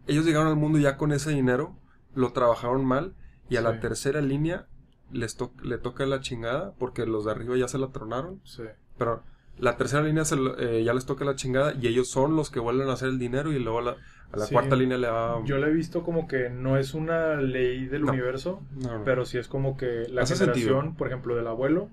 ellos 0.05 0.25
llegaron 0.25 0.49
al 0.49 0.57
mundo 0.57 0.79
ya 0.79 0.97
con 0.97 1.13
ese 1.13 1.31
dinero, 1.31 1.77
lo 2.13 2.33
trabajaron 2.33 2.83
mal, 2.85 3.15
y 3.49 3.55
a 3.55 3.61
la 3.61 3.79
tercera 3.79 4.19
línea 4.21 4.67
les 5.13 5.37
to- 5.37 5.53
le 5.63 5.77
toca 5.77 6.05
la 6.05 6.19
chingada, 6.19 6.73
porque 6.77 7.05
los 7.05 7.25
de 7.25 7.31
arriba 7.31 7.55
ya 7.57 7.67
se 7.67 7.77
la 7.77 7.87
tronaron, 7.87 8.41
Sí. 8.43 8.63
pero 8.97 9.23
la 9.59 9.77
tercera 9.77 10.03
línea 10.03 10.25
se 10.25 10.35
lo- 10.35 10.57
eh, 10.59 10.83
ya 10.83 10.93
les 10.93 11.05
toca 11.05 11.23
la 11.25 11.35
chingada, 11.35 11.73
y 11.79 11.87
ellos 11.87 12.09
son 12.09 12.35
los 12.35 12.49
que 12.49 12.59
vuelven 12.59 12.89
a 12.89 12.93
hacer 12.93 13.09
el 13.09 13.19
dinero, 13.19 13.51
y 13.53 13.59
luego 13.59 13.79
a 13.79 13.81
la, 13.83 13.95
a 14.31 14.37
la 14.37 14.45
Sí. 14.47 14.53
cuarta 14.53 14.75
línea 14.75 14.97
le 14.97 15.07
va... 15.07 15.41
Yo 15.45 15.57
lo 15.59 15.67
he 15.67 15.71
visto 15.73 16.01
como 16.03 16.27
que 16.27 16.49
no 16.49 16.75
es 16.77 16.93
una 16.95 17.35
ley 17.35 17.85
del 17.85 18.01
No. 18.03 18.11
universo, 18.11 18.61
No, 18.75 18.97
no. 18.99 19.03
pero 19.05 19.25
sí 19.25 19.37
es 19.37 19.47
como 19.47 19.77
que 19.77 20.07
la 20.09 20.23
Hace 20.23 20.35
generación, 20.35 20.67
sentido. 20.81 20.97
por 20.97 21.07
ejemplo, 21.07 21.35
del 21.35 21.45
abuelo, 21.47 21.89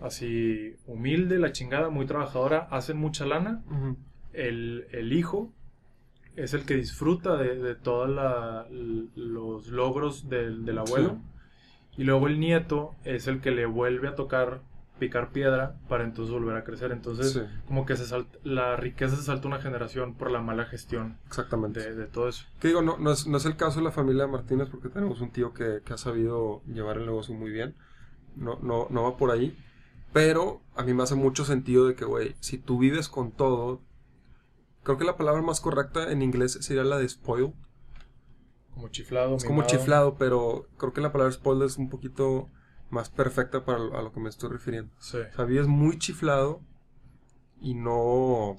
así 0.00 0.76
humilde, 0.86 1.38
la 1.38 1.52
chingada, 1.52 1.88
muy 1.90 2.06
trabajadora, 2.06 2.68
hacen 2.70 2.96
mucha 2.96 3.26
lana. 3.26 3.62
El, 4.32 4.86
el 4.92 5.12
hijo 5.12 5.50
es 6.36 6.52
el 6.54 6.64
que 6.64 6.74
disfruta 6.76 7.36
de, 7.36 7.56
de 7.56 7.74
todos 7.74 8.08
los 9.16 9.66
logros 9.68 10.28
del, 10.28 10.64
del 10.64 10.78
abuelo. 10.78 11.18
Y 11.96 12.04
luego 12.04 12.26
el 12.26 12.38
nieto 12.40 12.94
es 13.04 13.26
el 13.26 13.40
que 13.40 13.50
le 13.50 13.66
vuelve 13.66 14.08
a 14.08 14.14
tocar 14.14 14.60
picar 14.98 15.30
piedra 15.30 15.76
para 15.88 16.04
entonces 16.04 16.32
volver 16.32 16.56
a 16.56 16.64
crecer. 16.64 16.90
Entonces, 16.90 17.32
Sí. 17.32 17.40
como 17.68 17.84
que 17.84 17.96
se 17.96 18.06
salta- 18.06 18.38
la 18.44 18.76
riqueza 18.76 19.14
se 19.16 19.22
salta 19.22 19.46
una 19.48 19.60
generación 19.60 20.14
por 20.14 20.30
la 20.30 20.40
mala 20.40 20.64
gestión 20.64 21.18
Exactamente. 21.26 21.80
de, 21.80 21.94
de 21.94 22.06
todo 22.06 22.28
eso. 22.28 22.46
Que 22.60 22.68
digo, 22.68 22.80
no, 22.80 22.96
no, 22.96 23.12
es, 23.12 23.26
no 23.26 23.36
es 23.36 23.44
el 23.44 23.56
caso 23.56 23.78
de 23.80 23.84
la 23.84 23.90
familia 23.92 24.26
Martínez 24.26 24.68
porque 24.70 24.88
tenemos 24.88 25.20
un 25.20 25.30
tío 25.30 25.52
que, 25.52 25.80
que 25.84 25.92
ha 25.92 25.98
sabido 25.98 26.62
llevar 26.66 26.96
el 26.96 27.04
negocio 27.06 27.34
muy 27.34 27.50
bien. 27.50 27.74
No, 28.36 28.58
no, 28.62 28.86
no 28.90 29.02
va 29.02 29.16
por 29.18 29.30
ahí. 29.30 29.54
Pero 30.14 30.62
a 30.76 30.82
mí 30.82 30.94
me 30.94 31.02
hace 31.02 31.14
mucho 31.14 31.44
sentido 31.44 31.86
de 31.88 31.94
que, 31.94 32.06
güey, 32.06 32.34
si 32.40 32.56
tú 32.56 32.78
vives 32.78 33.08
con 33.10 33.32
todo, 33.32 33.82
creo 34.82 34.96
que 34.96 35.04
la 35.04 35.16
palabra 35.18 35.42
más 35.42 35.60
correcta 35.60 36.10
en 36.10 36.22
inglés 36.22 36.56
sería 36.62 36.84
la 36.84 36.96
de 36.96 37.06
spoil. 37.08 37.52
Como 38.76 38.88
chiflado. 38.90 39.34
Es 39.36 39.44
como 39.44 39.62
chiflado, 39.66 40.16
pero 40.16 40.68
creo 40.76 40.92
que 40.92 41.00
la 41.00 41.10
palabra 41.10 41.32
spoil 41.32 41.62
es 41.62 41.78
un 41.78 41.88
poquito 41.88 42.50
más 42.90 43.08
perfecta 43.10 43.64
para 43.64 43.78
lo- 43.78 43.96
a 43.98 44.02
lo 44.02 44.12
que 44.12 44.20
me 44.20 44.28
estoy 44.28 44.50
refiriendo. 44.50 44.92
Sí. 45.00 45.16
O 45.16 45.34
sea, 45.34 45.44
vives 45.46 45.66
muy 45.66 45.98
chiflado 45.98 46.60
y 47.60 47.74
no... 47.74 47.96
O 48.50 48.56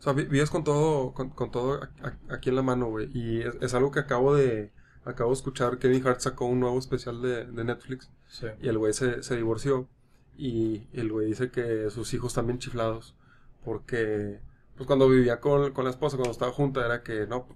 sea, 0.00 0.12
vi- 0.12 0.24
vives 0.26 0.50
con 0.50 0.64
todo, 0.64 1.12
con, 1.14 1.30
con 1.30 1.50
todo 1.50 1.80
aquí 2.28 2.50
en 2.50 2.56
la 2.56 2.62
mano, 2.62 2.86
güey. 2.90 3.08
Y 3.16 3.40
es, 3.42 3.56
es 3.60 3.72
algo 3.74 3.90
que 3.92 4.00
acabo 4.00 4.34
de... 4.34 4.72
Acabo 5.04 5.30
de 5.30 5.34
escuchar. 5.36 5.78
Kevin 5.78 6.06
Hart 6.06 6.20
sacó 6.20 6.44
un 6.46 6.60
nuevo 6.60 6.78
especial 6.78 7.22
de, 7.22 7.46
de 7.46 7.64
Netflix. 7.64 8.10
Sí. 8.26 8.46
Y 8.60 8.68
el 8.68 8.78
güey 8.78 8.92
se, 8.92 9.22
se 9.22 9.36
divorció. 9.36 9.88
Y 10.36 10.88
el 10.92 11.10
güey 11.10 11.28
dice 11.28 11.50
que 11.50 11.88
sus 11.90 12.12
hijos 12.14 12.34
también 12.34 12.58
chiflados. 12.58 13.16
Porque, 13.64 14.40
pues 14.76 14.86
cuando 14.86 15.08
vivía 15.08 15.40
con, 15.40 15.72
con 15.72 15.84
la 15.84 15.90
esposa, 15.90 16.16
cuando 16.16 16.32
estaba 16.32 16.52
junta, 16.52 16.84
era 16.84 17.02
que, 17.02 17.26
no, 17.26 17.46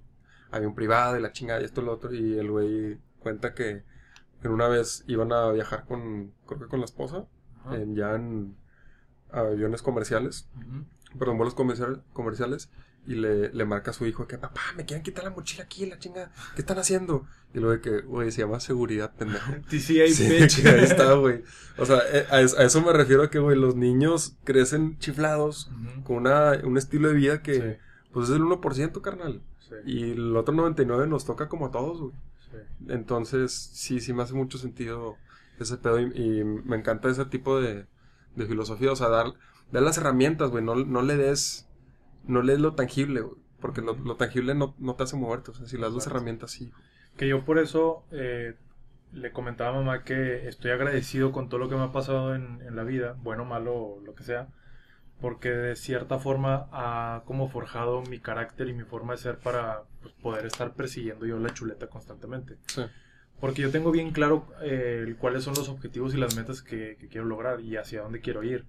un 0.61 0.75
privado 0.75 1.19
y 1.19 1.23
la 1.23 1.33
chingada 1.33 1.61
y 1.61 1.65
esto 1.65 1.81
y 1.81 1.85
lo 1.85 1.93
otro. 1.93 2.13
Y 2.15 2.39
el 2.39 2.51
güey 2.51 2.99
cuenta 3.21 3.55
que 3.55 3.83
en 4.43 4.51
una 4.51 4.69
vez 4.69 5.05
iban 5.07 5.33
a 5.33 5.51
viajar 5.53 5.85
con, 5.87 6.33
creo 6.47 6.61
que 6.61 6.67
con 6.67 6.81
la 6.81 6.85
esposa 6.87 7.25
en- 7.73 7.95
ya 7.95 8.15
en 8.15 8.57
aviones 9.31 9.83
comerciales. 9.83 10.49
Perdón, 11.19 11.37
vuelos 11.37 11.55
comercial- 11.55 12.03
comerciales 12.13 12.71
y 13.07 13.15
le, 13.17 13.53
le 13.53 13.65
marca 13.65 13.91
a 13.91 13.95
su 13.95 14.07
hijo 14.07 14.27
que, 14.29 14.39
papá, 14.39 14.61
me 14.77 14.85
quieren 14.85 15.03
quitar 15.03 15.25
la 15.25 15.31
mochila 15.31 15.65
aquí, 15.65 15.87
la 15.87 15.99
chinga, 15.99 16.31
¿qué 16.55 16.61
están 16.63 16.79
haciendo? 16.79 17.27
Y 17.53 17.59
luego 17.59 17.73
de 17.73 17.81
que, 17.81 18.01
güey, 18.07 18.31
se 18.31 18.43
llama 18.43 18.61
seguridad, 18.61 19.13
pendejo. 19.17 19.53
TCA, 19.69 20.07
Sí, 20.09 20.63
que 20.63 20.69
ahí 20.71 20.85
está, 20.85 21.13
güey. 21.15 21.43
O 21.79 21.85
sea, 21.85 21.99
eh, 22.13 22.27
a, 22.31 22.41
es- 22.41 22.57
a 22.57 22.63
eso 22.65 22.81
me 22.81 22.93
refiero 22.93 23.23
a 23.25 23.31
que, 23.31 23.39
güey, 23.41 23.59
los 23.59 23.75
niños 23.77 24.37
crecen 24.45 24.99
chiflados 24.99 25.71
con 26.05 26.17
una, 26.19 26.53
un 26.65 26.79
estilo 26.79 27.09
de 27.09 27.15
vida 27.15 27.43
que, 27.43 27.55
Sí, 27.55 28.09
pues, 28.13 28.29
es 28.31 28.37
el 28.37 28.43
1%, 28.43 29.01
carnal. 29.03 29.43
Sí, 29.73 29.77
Y 29.85 30.13
el 30.13 30.37
otro 30.37 30.55
99% 30.55 31.11
nos 31.11 31.25
toca 31.25 31.49
como 31.49 31.67
a 31.67 31.71
todos, 31.71 32.01
güey. 32.01 32.15
sí. 32.51 32.57
Entonces, 32.89 33.53
sí, 33.53 34.01
sí 34.01 34.13
me 34.13 34.23
hace 34.23 34.35
mucho 34.35 34.59
sentido 34.59 35.17
ese 35.59 35.79
pedo 35.79 36.01
y, 36.01 36.05
y 36.41 36.45
me 36.45 36.77
encanta 36.77 37.09
ese 37.11 37.25
tipo 37.27 37.61
de, 37.61 37.87
de 38.37 38.47
filosofía. 38.47 38.93
O 38.93 38.97
sea, 38.97 39.09
dar, 39.09 39.27
dar 39.71 39.83
las 39.83 39.99
herramientas, 39.99 40.51
güey. 40.51 40.65
No, 40.65 40.75
no 40.77 41.03
le 41.03 41.17
des, 41.17 41.69
no 42.25 42.43
le 42.43 42.53
des 42.55 42.61
lo 42.63 42.75
tangible, 42.75 43.23
güey. 43.23 43.37
Porque 43.61 43.81
lo, 43.83 43.95
lo 43.95 44.17
tangible 44.17 44.55
no, 44.55 44.75
no 44.79 44.97
te 44.97 45.05
hace 45.05 45.17
moverte. 45.17 45.53
O 45.53 45.55
sea, 45.55 45.67
si 45.67 45.77
le 45.77 45.85
das 45.85 45.95
las 45.95 46.07
herramientas, 46.07 46.51
sí. 46.53 46.73
Que 47.17 47.29
yo 47.29 47.45
por 47.45 47.59
eso 47.59 48.05
eh, 48.11 48.55
le 49.13 49.33
comentaba 49.33 49.71
a 49.71 49.81
mamá 49.81 50.05
que 50.05 50.49
estoy 50.49 50.71
agradecido 50.71 51.33
con 51.33 51.49
todo 51.49 51.61
lo 51.61 51.69
que 51.69 51.77
me 51.77 51.83
ha 51.83 51.93
pasado 51.93 52.35
en, 52.35 52.61
en 52.63 52.77
la 52.77 52.85
vida, 52.85 53.17
bueno, 53.23 53.45
malo, 53.45 53.99
lo 54.05 54.15
que 54.15 54.23
sea, 54.25 54.49
porque 55.23 55.51
de 55.51 55.77
cierta 55.77 56.19
forma 56.19 56.69
ha 56.73 57.23
como 57.27 57.49
forjado 57.49 58.03
mi 58.03 58.19
carácter 58.19 58.69
y 58.69 58.73
mi 58.73 58.83
forma 58.83 59.13
de 59.13 59.19
ser 59.19 59.39
para 59.39 59.85
pues, 60.03 60.13
poder 60.15 60.45
estar 60.47 60.75
persiguiendo 60.75 61.25
yo 61.25 61.39
la 61.39 61.55
chuleta 61.55 61.87
constantemente. 61.87 62.59
Sí. 62.67 62.83
Porque 63.41 63.63
yo 63.63 63.71
tengo 63.71 63.93
bien 63.93 64.11
claro 64.11 64.49
eh, 64.63 65.15
cuáles 65.21 65.45
son 65.45 65.55
los 65.55 65.69
objetivos 65.69 66.13
y 66.13 66.17
las 66.17 66.37
metas 66.37 66.61
que, 66.61 66.97
que 66.99 67.07
quiero 67.07 67.27
lograr 67.27 67.61
y 67.61 67.77
hacia 67.77 68.03
dónde 68.03 68.21
quiero 68.21 68.43
ir. 68.43 68.67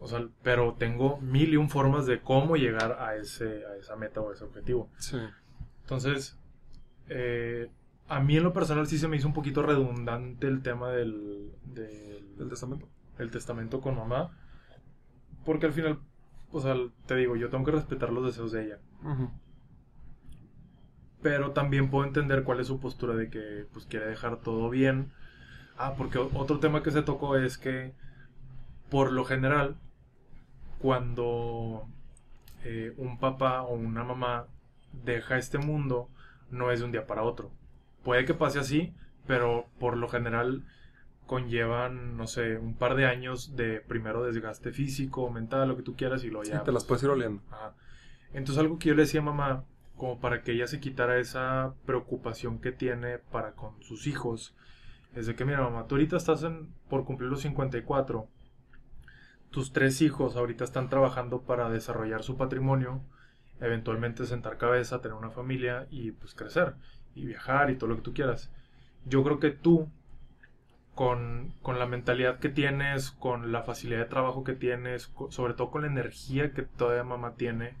O 0.00 0.08
sea, 0.08 0.26
pero 0.42 0.74
tengo 0.74 1.18
mil 1.20 1.52
y 1.52 1.56
un 1.56 1.70
formas 1.70 2.06
de 2.06 2.20
cómo 2.20 2.56
llegar 2.56 2.96
a, 3.00 3.14
ese, 3.14 3.64
a 3.66 3.76
esa 3.76 3.94
meta 3.94 4.20
o 4.20 4.30
a 4.30 4.34
ese 4.34 4.42
objetivo. 4.44 4.90
Sí. 4.98 5.16
Entonces, 5.82 6.36
eh, 7.08 7.70
a 8.08 8.18
mí 8.18 8.36
en 8.36 8.42
lo 8.42 8.52
personal 8.52 8.88
sí 8.88 8.98
se 8.98 9.06
me 9.06 9.16
hizo 9.16 9.28
un 9.28 9.34
poquito 9.34 9.62
redundante 9.62 10.48
el 10.48 10.60
tema 10.62 10.90
del, 10.90 11.52
del, 11.66 12.24
El 12.40 12.48
testamento. 12.48 12.88
del 13.16 13.30
testamento 13.30 13.80
con 13.80 13.94
mamá. 13.94 14.36
Porque 15.50 15.66
al 15.66 15.72
final, 15.72 15.98
o 16.52 16.60
sea, 16.60 16.76
te 17.06 17.16
digo, 17.16 17.34
yo 17.34 17.50
tengo 17.50 17.64
que 17.64 17.72
respetar 17.72 18.12
los 18.12 18.24
deseos 18.24 18.52
de 18.52 18.66
ella. 18.66 18.78
Pero 21.22 21.50
también 21.50 21.90
puedo 21.90 22.04
entender 22.04 22.44
cuál 22.44 22.60
es 22.60 22.68
su 22.68 22.78
postura 22.78 23.16
de 23.16 23.30
que 23.30 23.66
pues 23.72 23.84
quiere 23.84 24.06
dejar 24.06 24.36
todo 24.36 24.70
bien. 24.70 25.10
Ah, 25.76 25.94
porque 25.98 26.18
otro 26.18 26.60
tema 26.60 26.84
que 26.84 26.92
se 26.92 27.02
tocó 27.02 27.36
es 27.36 27.58
que 27.58 27.94
por 28.90 29.10
lo 29.10 29.24
general 29.24 29.74
cuando 30.78 31.88
eh, 32.62 32.94
un 32.96 33.18
papá 33.18 33.62
o 33.62 33.74
una 33.74 34.04
mamá 34.04 34.46
deja 35.04 35.36
este 35.36 35.58
mundo 35.58 36.08
no 36.52 36.70
es 36.70 36.78
de 36.78 36.84
un 36.84 36.92
día 36.92 37.08
para 37.08 37.24
otro. 37.24 37.50
Puede 38.04 38.24
que 38.24 38.34
pase 38.34 38.60
así, 38.60 38.94
pero 39.26 39.66
por 39.80 39.96
lo 39.96 40.06
general 40.06 40.62
conllevan, 41.30 42.16
no 42.16 42.26
sé, 42.26 42.58
un 42.58 42.74
par 42.74 42.96
de 42.96 43.06
años 43.06 43.54
de 43.54 43.80
primero 43.80 44.24
desgaste 44.24 44.72
físico, 44.72 45.30
mental, 45.30 45.68
lo 45.68 45.76
que 45.76 45.84
tú 45.84 45.94
quieras 45.94 46.24
y 46.24 46.28
Sí, 46.28 46.50
ya 46.50 46.64
te 46.64 46.72
las 46.72 46.82
pues, 46.82 47.02
puedes 47.02 47.02
ir 47.04 47.10
oliendo. 47.10 47.40
Ajá. 47.52 47.72
Entonces 48.32 48.58
algo 48.58 48.80
que 48.80 48.88
yo 48.88 48.96
le 48.96 49.02
decía 49.02 49.20
a 49.20 49.22
mamá, 49.22 49.64
como 49.96 50.18
para 50.18 50.42
que 50.42 50.50
ella 50.50 50.66
se 50.66 50.80
quitara 50.80 51.20
esa 51.20 51.72
preocupación 51.86 52.58
que 52.58 52.72
tiene 52.72 53.18
para 53.18 53.52
con 53.52 53.80
sus 53.80 54.08
hijos, 54.08 54.56
es 55.14 55.28
de 55.28 55.36
que, 55.36 55.44
mira 55.44 55.62
mamá, 55.62 55.86
tú 55.86 55.94
ahorita 55.94 56.16
estás 56.16 56.42
en, 56.42 56.74
por 56.88 57.04
cumplir 57.04 57.30
los 57.30 57.42
54, 57.42 58.26
tus 59.50 59.72
tres 59.72 60.02
hijos 60.02 60.34
ahorita 60.34 60.64
están 60.64 60.88
trabajando 60.88 61.42
para 61.42 61.70
desarrollar 61.70 62.24
su 62.24 62.36
patrimonio, 62.36 63.02
eventualmente 63.60 64.26
sentar 64.26 64.58
cabeza, 64.58 65.00
tener 65.00 65.16
una 65.16 65.30
familia 65.30 65.86
y 65.90 66.10
pues 66.10 66.34
crecer 66.34 66.74
y 67.14 67.24
viajar 67.24 67.70
y 67.70 67.76
todo 67.76 67.90
lo 67.90 67.96
que 67.98 68.02
tú 68.02 68.14
quieras. 68.14 68.50
Yo 69.04 69.22
creo 69.22 69.38
que 69.38 69.50
tú, 69.50 69.88
con, 70.94 71.54
con 71.62 71.78
la 71.78 71.86
mentalidad 71.86 72.38
que 72.38 72.48
tienes, 72.48 73.10
con 73.10 73.52
la 73.52 73.62
facilidad 73.62 74.00
de 74.00 74.06
trabajo 74.06 74.44
que 74.44 74.54
tienes, 74.54 75.12
sobre 75.30 75.54
todo 75.54 75.70
con 75.70 75.82
la 75.82 75.88
energía 75.88 76.52
que 76.52 76.62
todavía 76.62 77.04
mamá 77.04 77.34
tiene, 77.36 77.74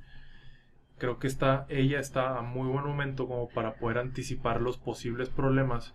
creo 0.98 1.18
que 1.18 1.26
está, 1.26 1.66
ella 1.68 1.98
está 1.98 2.38
a 2.38 2.42
muy 2.42 2.68
buen 2.68 2.84
momento 2.84 3.26
como 3.26 3.48
para 3.48 3.74
poder 3.74 3.98
anticipar 3.98 4.60
los 4.60 4.78
posibles 4.78 5.28
problemas. 5.28 5.94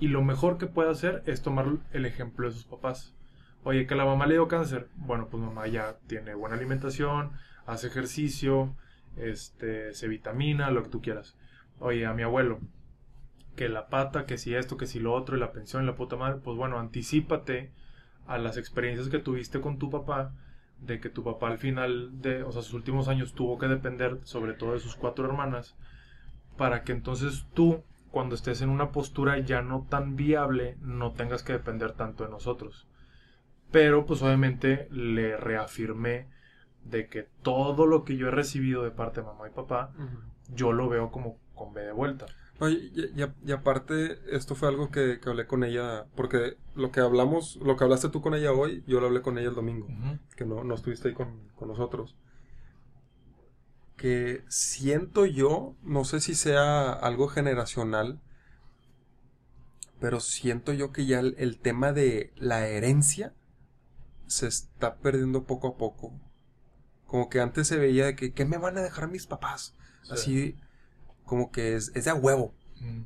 Y 0.00 0.08
lo 0.08 0.22
mejor 0.22 0.58
que 0.58 0.66
puede 0.66 0.90
hacer 0.90 1.22
es 1.26 1.42
tomar 1.42 1.66
el 1.92 2.06
ejemplo 2.06 2.48
de 2.48 2.54
sus 2.54 2.64
papás. 2.64 3.14
Oye, 3.64 3.86
que 3.86 3.94
la 3.94 4.04
mamá 4.04 4.26
le 4.26 4.34
dio 4.34 4.48
cáncer. 4.48 4.88
Bueno, 4.96 5.28
pues 5.30 5.42
mamá 5.42 5.66
ya 5.66 5.96
tiene 6.06 6.34
buena 6.34 6.56
alimentación, 6.56 7.32
hace 7.66 7.88
ejercicio, 7.88 8.74
este, 9.16 9.94
se 9.94 10.08
vitamina, 10.08 10.70
lo 10.70 10.82
que 10.82 10.90
tú 10.90 11.00
quieras. 11.00 11.36
Oye, 11.78 12.06
a 12.06 12.14
mi 12.14 12.22
abuelo, 12.22 12.60
que 13.56 13.68
la 13.68 13.88
pata, 13.88 14.26
que 14.26 14.38
si 14.38 14.54
esto, 14.54 14.76
que 14.76 14.86
si 14.86 15.00
lo 15.00 15.12
otro, 15.12 15.36
y 15.36 15.40
la 15.40 15.52
pensión, 15.52 15.82
y 15.82 15.86
la 15.86 15.94
puta 15.94 16.16
madre, 16.16 16.40
pues 16.42 16.56
bueno, 16.56 16.78
anticipate 16.78 17.70
a 18.26 18.38
las 18.38 18.56
experiencias 18.56 19.08
que 19.08 19.18
tuviste 19.18 19.60
con 19.60 19.78
tu 19.78 19.90
papá, 19.90 20.32
de 20.80 21.00
que 21.00 21.08
tu 21.08 21.22
papá 21.22 21.48
al 21.48 21.58
final 21.58 22.20
de, 22.20 22.42
o 22.42 22.52
sea, 22.52 22.62
sus 22.62 22.74
últimos 22.74 23.08
años 23.08 23.32
tuvo 23.32 23.58
que 23.58 23.68
depender 23.68 24.18
sobre 24.24 24.54
todo 24.54 24.72
de 24.72 24.80
sus 24.80 24.96
cuatro 24.96 25.24
hermanas, 25.24 25.76
para 26.56 26.82
que 26.82 26.92
entonces 26.92 27.46
tú, 27.54 27.82
cuando 28.10 28.34
estés 28.34 28.60
en 28.62 28.70
una 28.70 28.92
postura 28.92 29.38
ya 29.38 29.62
no 29.62 29.86
tan 29.88 30.16
viable, 30.16 30.76
no 30.80 31.12
tengas 31.12 31.42
que 31.42 31.52
depender 31.52 31.92
tanto 31.92 32.24
de 32.24 32.30
nosotros. 32.30 32.86
Pero 33.70 34.06
pues 34.06 34.22
obviamente 34.22 34.88
le 34.90 35.36
reafirmé 35.36 36.28
de 36.84 37.08
que 37.08 37.26
todo 37.42 37.86
lo 37.86 38.04
que 38.04 38.16
yo 38.16 38.28
he 38.28 38.30
recibido 38.30 38.84
de 38.84 38.90
parte 38.90 39.20
de 39.20 39.26
mamá 39.26 39.48
y 39.48 39.50
papá, 39.50 39.92
yo 40.48 40.72
lo 40.72 40.88
veo 40.88 41.10
como 41.10 41.38
con 41.54 41.72
B 41.72 41.82
de 41.82 41.92
vuelta. 41.92 42.26
Oye, 42.60 42.90
y, 42.94 43.20
y- 43.22 43.34
y 43.46 43.52
aparte, 43.52 44.18
esto 44.30 44.54
fue 44.54 44.68
algo 44.68 44.90
que, 44.90 45.18
que 45.20 45.28
hablé 45.28 45.46
con 45.46 45.64
ella, 45.64 46.06
porque 46.16 46.56
lo 46.74 46.92
que 46.92 47.00
hablamos, 47.00 47.56
lo 47.56 47.76
que 47.76 47.84
hablaste 47.84 48.08
tú 48.10 48.22
con 48.22 48.34
ella 48.34 48.52
hoy, 48.52 48.84
yo 48.86 49.00
lo 49.00 49.06
hablé 49.06 49.22
con 49.22 49.38
ella 49.38 49.48
el 49.48 49.54
domingo, 49.54 49.88
que 50.36 50.44
no, 50.44 50.62
no 50.64 50.74
estuviste 50.74 51.08
ahí 51.08 51.14
con, 51.14 51.48
con 51.56 51.68
nosotros. 51.68 52.16
Que 53.96 54.44
siento 54.48 55.24
yo, 55.26 55.74
no 55.82 56.04
sé 56.04 56.20
si 56.20 56.34
sea 56.34 56.92
algo 56.92 57.28
generacional, 57.28 58.20
pero 60.00 60.20
siento 60.20 60.72
yo 60.72 60.92
que 60.92 61.06
ya 61.06 61.20
el, 61.20 61.34
el 61.38 61.58
tema 61.58 61.92
de 61.92 62.32
la 62.36 62.66
herencia 62.68 63.34
se 64.26 64.46
está 64.48 64.96
perdiendo 64.96 65.44
poco 65.44 65.68
a 65.68 65.76
poco. 65.76 66.12
Como 67.06 67.28
que 67.30 67.40
antes 67.40 67.68
se 67.68 67.78
veía 67.78 68.06
de 68.06 68.16
que, 68.16 68.32
¿qué 68.32 68.44
me 68.44 68.58
van 68.58 68.78
a 68.78 68.82
dejar 68.82 69.08
mis 69.10 69.26
papás? 69.26 69.74
Así, 70.10 70.56
como 71.24 71.50
que 71.50 71.74
es, 71.76 71.90
es 71.94 72.04
de 72.04 72.10
a 72.10 72.14
huevo. 72.14 72.54
Mm. 72.80 73.02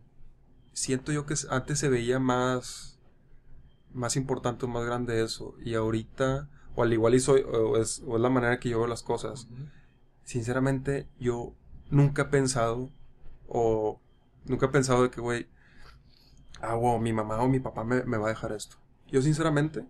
Siento 0.72 1.12
yo 1.12 1.26
que 1.26 1.34
es- 1.34 1.46
antes 1.50 1.78
se 1.78 1.88
veía 1.88 2.18
más, 2.18 2.98
más 3.92 4.16
importante 4.16 4.64
o 4.66 4.68
más 4.68 4.84
grande 4.84 5.22
eso. 5.22 5.54
Y 5.64 5.74
ahorita, 5.74 6.48
o 6.74 6.82
al 6.82 6.92
igual 6.92 7.14
y 7.14 7.20
soy, 7.20 7.42
o 7.42 7.76
es, 7.76 8.02
o 8.06 8.16
es 8.16 8.22
la 8.22 8.30
manera 8.30 8.58
que 8.60 8.68
yo 8.68 8.78
veo 8.78 8.86
las 8.86 9.02
cosas. 9.02 9.48
Sinceramente, 10.24 11.08
yo 11.18 11.54
nunca 11.90 12.22
he 12.22 12.26
pensado, 12.26 12.90
o 13.48 14.00
nunca 14.44 14.66
he 14.66 14.68
pensado 14.68 15.02
de 15.02 15.10
que, 15.10 15.20
güey, 15.20 15.48
ah, 16.60 16.74
wow, 16.74 16.98
mi 17.00 17.12
mamá 17.12 17.40
o 17.42 17.48
mi 17.48 17.60
papá 17.60 17.82
me, 17.84 18.02
me 18.04 18.18
va 18.18 18.26
a 18.26 18.30
dejar 18.30 18.52
esto. 18.52 18.76
Yo, 19.10 19.22
sinceramente, 19.22 19.86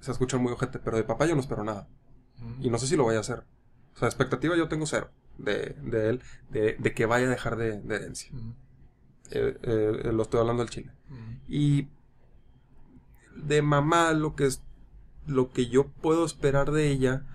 se 0.00 0.10
escucha 0.10 0.36
muy 0.36 0.52
ojete, 0.52 0.78
pero 0.78 0.96
de 0.96 1.04
papá 1.04 1.26
yo 1.26 1.34
no 1.34 1.40
espero 1.40 1.64
nada. 1.64 1.88
Mm. 2.38 2.64
Y 2.64 2.70
no 2.70 2.78
sé 2.78 2.86
si 2.86 2.96
lo 2.96 3.04
vaya 3.04 3.18
a 3.18 3.20
hacer. 3.20 3.44
O 3.94 3.98
sea, 3.98 4.08
expectativa 4.08 4.56
yo 4.56 4.68
tengo 4.68 4.86
cero 4.86 5.10
de, 5.38 5.76
de 5.82 6.08
él, 6.10 6.22
de, 6.50 6.76
de 6.78 6.94
que 6.94 7.06
vaya 7.06 7.26
a 7.26 7.30
dejar 7.30 7.56
de, 7.56 7.80
de 7.80 7.94
herencia. 7.96 8.30
Eh, 9.30 9.56
eh, 9.62 10.10
lo 10.12 10.22
estoy 10.22 10.40
hablando 10.40 10.62
del 10.62 10.70
Chile. 10.70 10.92
Y 11.48 11.88
de 13.36 13.62
mamá, 13.62 14.12
lo 14.12 14.34
que 14.34 14.46
es 14.46 14.62
lo 15.26 15.50
que 15.50 15.68
yo 15.68 15.86
puedo 15.86 16.24
esperar 16.24 16.72
de 16.72 16.88
ella, 16.88 17.26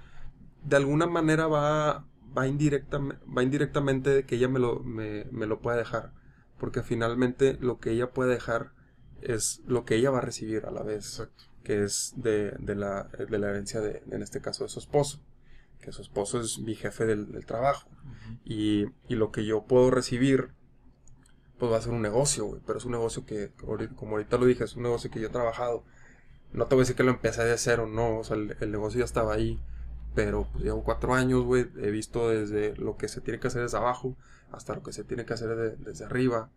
de 0.64 0.76
alguna 0.76 1.06
manera 1.08 1.48
va, 1.48 2.06
va, 2.36 2.48
indirecta, 2.48 3.00
va 3.00 3.44
indirectamente 3.44 4.10
de 4.10 4.26
que 4.26 4.36
ella 4.36 4.50
me 4.50 4.60
lo, 4.60 4.80
me, 4.80 5.26
me 5.32 5.46
lo 5.46 5.60
pueda 5.62 5.78
dejar. 5.78 6.12
Porque 6.58 6.82
finalmente 6.84 7.58
lo 7.60 7.80
que 7.80 7.92
ella 7.92 8.12
puede 8.12 8.34
dejar 8.34 8.72
es 9.22 9.62
lo 9.66 9.86
que 9.86 9.96
ella 9.96 10.12
va 10.12 10.20
a 10.20 10.22
recibir 10.22 10.66
a 10.66 10.72
la 10.72 10.84
vez 10.84 11.20
Exacto. 11.20 11.44
que 11.64 11.84
es 11.84 12.14
de, 12.18 12.52
de 12.60 12.76
la, 12.76 13.04
de 13.04 13.40
la 13.40 13.50
herencia 13.50 13.82
de, 13.82 14.04
en 14.12 14.22
este 14.22 14.42
caso, 14.42 14.64
de 14.64 14.70
su 14.70 14.80
esposo. 14.80 15.20
Que 15.84 15.92
su 15.92 16.02
esposo 16.02 16.40
es 16.40 16.60
mi 16.60 16.76
jefe 16.76 17.06
del, 17.06 17.32
del 17.32 17.46
trabajo. 17.46 17.90
Y, 18.46 18.86
y 19.08 19.16
lo 19.16 19.32
que 19.32 19.46
yo 19.46 19.64
puedo 19.66 19.92
recibir, 19.92 20.50
pues 21.60 21.72
va 21.72 21.78
a 21.78 21.82
ser 21.82 21.94
un 21.94 22.02
negocio, 22.02 22.46
güey. 22.46 22.62
Pero 22.66 22.78
es 22.80 22.86
un 22.86 22.92
negocio 22.94 23.26
que, 23.26 23.52
como 23.96 24.12
ahorita 24.14 24.38
lo 24.38 24.46
dije, 24.46 24.64
es 24.64 24.76
un 24.76 24.84
negocio 24.84 25.12
que 25.12 25.20
yo 25.20 25.28
he 25.28 25.32
trabajado. 25.32 25.84
No 26.52 26.66
te 26.68 26.76
voy 26.76 26.82
a 26.82 26.84
decir 26.84 26.96
que 26.96 27.04
lo 27.04 27.12
empecé 27.12 27.44
de 27.44 27.58
cero, 27.58 27.88
no. 27.88 28.20
O 28.20 28.24
sea, 28.24 28.38
el, 28.38 28.56
el 28.60 28.72
negocio 28.72 29.00
ya 29.00 29.06
estaba 29.06 29.34
ahí. 29.34 29.60
Pero 30.16 30.48
pues 30.52 30.64
llevo 30.64 30.84
cuatro 30.84 31.14
años, 31.16 31.44
güey. 31.44 31.68
He 31.78 31.90
visto 31.92 32.30
desde 32.30 32.76
lo 32.78 32.98
que 32.98 33.08
se 33.08 33.22
tiene 33.22 33.40
que 33.40 33.48
hacer 33.48 33.64
desde 33.64 33.78
abajo 33.78 34.16
hasta 34.52 34.76
lo 34.76 34.84
que 34.84 34.94
se 34.94 35.04
tiene 35.04 35.26
que 35.26 35.34
hacer 35.34 35.56
de- 35.56 35.76
desde 35.78 36.06
arriba. 36.06 36.50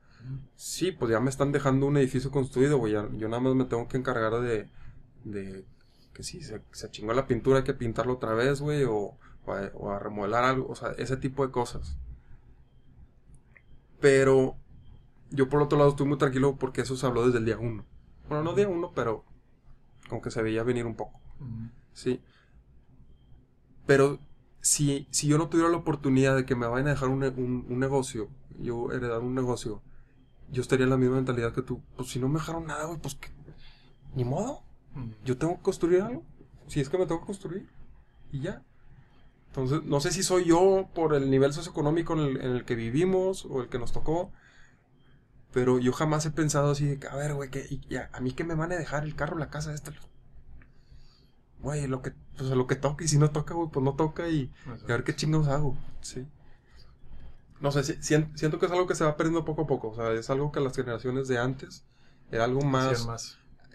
Sí, 0.56 0.92
pues 0.92 1.10
ya 1.10 1.20
me 1.20 1.30
están 1.30 1.52
dejando 1.52 1.86
un 1.86 1.96
edificio 1.96 2.30
construido, 2.30 2.78
güey. 2.78 2.92
Yo 2.92 3.28
nada 3.28 3.40
más 3.40 3.54
me 3.54 3.64
tengo 3.64 3.88
que 3.88 3.96
encargar 3.96 4.40
de, 4.40 4.68
de 5.24 5.64
que 6.16 6.22
si 6.22 6.40
se, 6.42 6.62
se 6.72 6.90
chingó 6.90 7.12
la 7.12 7.26
pintura 7.26 7.58
hay 7.58 7.64
que 7.64 7.74
pintarlo 7.74 8.14
otra 8.14 8.34
vez, 8.34 8.60
güey, 8.60 8.84
o, 8.84 9.16
o, 9.46 9.52
a, 9.52 9.70
o 9.74 9.90
a 9.92 9.98
remodelar 9.98 10.44
algo, 10.44 10.68
o 10.70 10.74
sea, 10.74 10.92
ese 10.98 11.16
tipo 11.18 11.46
de 11.46 11.52
cosas. 11.52 11.96
Pero 14.00 14.56
yo 15.30 15.48
por 15.48 15.62
otro 15.62 15.78
lado 15.78 15.90
estoy 15.90 16.06
muy 16.06 16.18
tranquilo 16.18 16.56
porque 16.56 16.82
eso 16.82 16.96
se 16.96 17.06
habló 17.06 17.26
desde 17.26 17.38
el 17.38 17.44
día 17.44 17.58
uno. 17.58 17.84
Bueno, 18.28 18.44
no 18.44 18.54
día 18.54 18.68
uno, 18.68 18.92
pero 18.94 19.24
como 20.08 20.22
que 20.22 20.30
se 20.30 20.42
veía 20.42 20.62
venir 20.62 20.86
un 20.86 20.96
poco, 20.96 21.20
Ujú. 21.40 21.70
¿sí? 21.92 22.20
Pero 23.86 24.18
si, 24.60 25.06
si 25.10 25.28
yo 25.28 25.38
no 25.38 25.48
tuviera 25.48 25.70
la 25.70 25.76
oportunidad 25.78 26.36
de 26.36 26.44
que 26.44 26.56
me 26.56 26.66
vayan 26.66 26.88
a 26.88 26.90
dejar 26.90 27.08
un, 27.08 27.22
un- 27.24 27.66
un 27.68 27.78
negocio, 27.78 28.28
yo 28.58 28.90
heredar 28.92 29.20
un 29.20 29.34
negocio, 29.34 29.82
yo 30.50 30.62
estaría 30.62 30.84
en 30.84 30.90
la 30.90 30.96
misma 30.96 31.16
mentalidad 31.16 31.52
que 31.54 31.62
tú. 31.62 31.82
Pues 31.96 32.08
si 32.10 32.18
no 32.18 32.28
me 32.28 32.38
dejaron 32.40 32.66
nada, 32.66 32.86
güey, 32.86 32.98
pues 33.00 33.14
que... 33.14 33.28
Ni 34.14 34.24
modo. 34.24 34.62
Yo 35.24 35.36
tengo 35.38 35.56
que 35.56 35.62
construir 35.62 36.02
algo. 36.02 36.22
Si 36.68 36.80
es 36.80 36.88
que 36.88 36.98
me 36.98 37.06
tengo 37.06 37.20
que 37.20 37.26
construir. 37.26 37.68
Y 38.32 38.40
ya. 38.40 38.62
Entonces, 39.48 39.82
no 39.84 40.00
sé 40.00 40.12
si 40.12 40.22
soy 40.22 40.44
yo 40.44 40.88
por 40.94 41.14
el 41.14 41.30
nivel 41.30 41.52
socioeconómico 41.52 42.12
en 42.14 42.18
el, 42.20 42.36
en 42.42 42.50
el 42.52 42.64
que 42.64 42.74
vivimos 42.74 43.46
o 43.48 43.62
el 43.62 43.68
que 43.68 43.78
nos 43.78 43.92
tocó. 43.92 44.30
Pero 45.52 45.78
yo 45.78 45.92
jamás 45.92 46.26
he 46.26 46.30
pensado 46.30 46.70
así 46.72 46.84
de 46.86 46.98
que, 46.98 47.06
a 47.08 47.14
ver, 47.16 47.32
güey, 47.34 47.50
que, 47.50 47.80
a, 48.12 48.20
mí 48.20 48.32
que 48.32 48.44
me 48.44 48.54
van 48.54 48.72
a 48.72 48.76
dejar 48.76 49.04
el 49.04 49.14
carro, 49.16 49.38
la 49.38 49.48
casa, 49.48 49.72
esta. 49.72 49.92
Güey, 51.60 51.86
lo 51.86 52.02
que, 52.02 52.12
pues 52.36 52.50
lo 52.50 52.66
que 52.66 52.76
toque. 52.76 53.04
Y 53.04 53.08
si 53.08 53.18
no 53.18 53.30
toca, 53.30 53.54
güey, 53.54 53.70
pues 53.70 53.82
no 53.84 53.94
toca. 53.94 54.28
Y, 54.28 54.52
y 54.66 54.84
a 54.84 54.96
ver 54.96 55.04
qué 55.04 55.16
chingados 55.16 55.48
hago. 55.48 55.76
Sí. 56.02 56.26
No 57.60 57.72
sé, 57.72 57.82
si- 57.84 57.94
sien- 58.02 58.30
siento 58.36 58.58
que 58.58 58.66
es 58.66 58.72
algo 58.72 58.86
que 58.86 58.94
se 58.94 59.04
va 59.04 59.16
perdiendo 59.16 59.44
poco 59.46 59.62
a 59.62 59.66
poco. 59.66 59.88
O 59.88 59.94
sea, 59.94 60.12
es 60.12 60.28
algo 60.28 60.52
que 60.52 60.60
las 60.60 60.76
generaciones 60.76 61.26
de 61.28 61.38
antes 61.38 61.86
era 62.30 62.44
algo 62.44 62.60
más. 62.60 63.04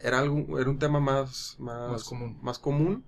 Era 0.03 0.19
algo, 0.19 0.59
era 0.59 0.69
un 0.69 0.79
tema 0.79 0.99
más, 0.99 1.55
más, 1.59 1.91
Más 1.91 2.03
común. 2.03 2.37
más 2.41 2.59
común. 2.59 3.03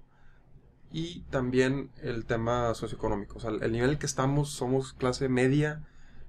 Y 0.92 1.22
también 1.32 1.90
el 2.02 2.26
tema 2.26 2.74
socioeconómico. 2.76 3.38
O 3.38 3.42
sea, 3.42 3.50
el 3.50 3.72
nivel 3.72 3.86
en 3.86 3.90
el 3.92 3.98
que 3.98 4.06
estamos, 4.06 4.50
somos 4.52 4.94
clase 4.94 5.28
media, 5.28 5.84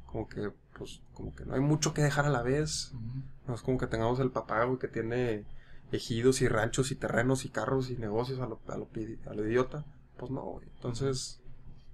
como 0.06 0.26
que, 0.26 0.52
pues, 0.78 1.02
como 1.12 1.34
que 1.34 1.44
no 1.44 1.54
hay 1.54 1.60
mucho 1.60 1.92
que 1.92 2.02
dejar 2.02 2.24
a 2.24 2.30
la 2.30 2.42
vez. 2.42 2.92
No 3.46 3.54
es 3.54 3.60
como 3.60 3.76
que 3.76 3.86
tengamos 3.86 4.20
el 4.20 4.30
papá, 4.30 4.66
que 4.80 4.88
tiene 4.88 5.44
ejidos 5.92 6.40
y 6.40 6.48
ranchos 6.48 6.90
y 6.90 6.96
terrenos 6.96 7.44
y 7.44 7.50
carros 7.50 7.90
y 7.90 7.96
negocios 7.96 8.40
a 8.40 8.46
lo, 8.46 8.58
a 8.68 8.76
lo, 8.76 8.88
a 9.30 9.34
lo 9.34 9.46
idiota. 9.46 9.84
Pues 10.16 10.30
no, 10.30 10.40
güey. 10.42 10.66
Entonces, 10.76 11.40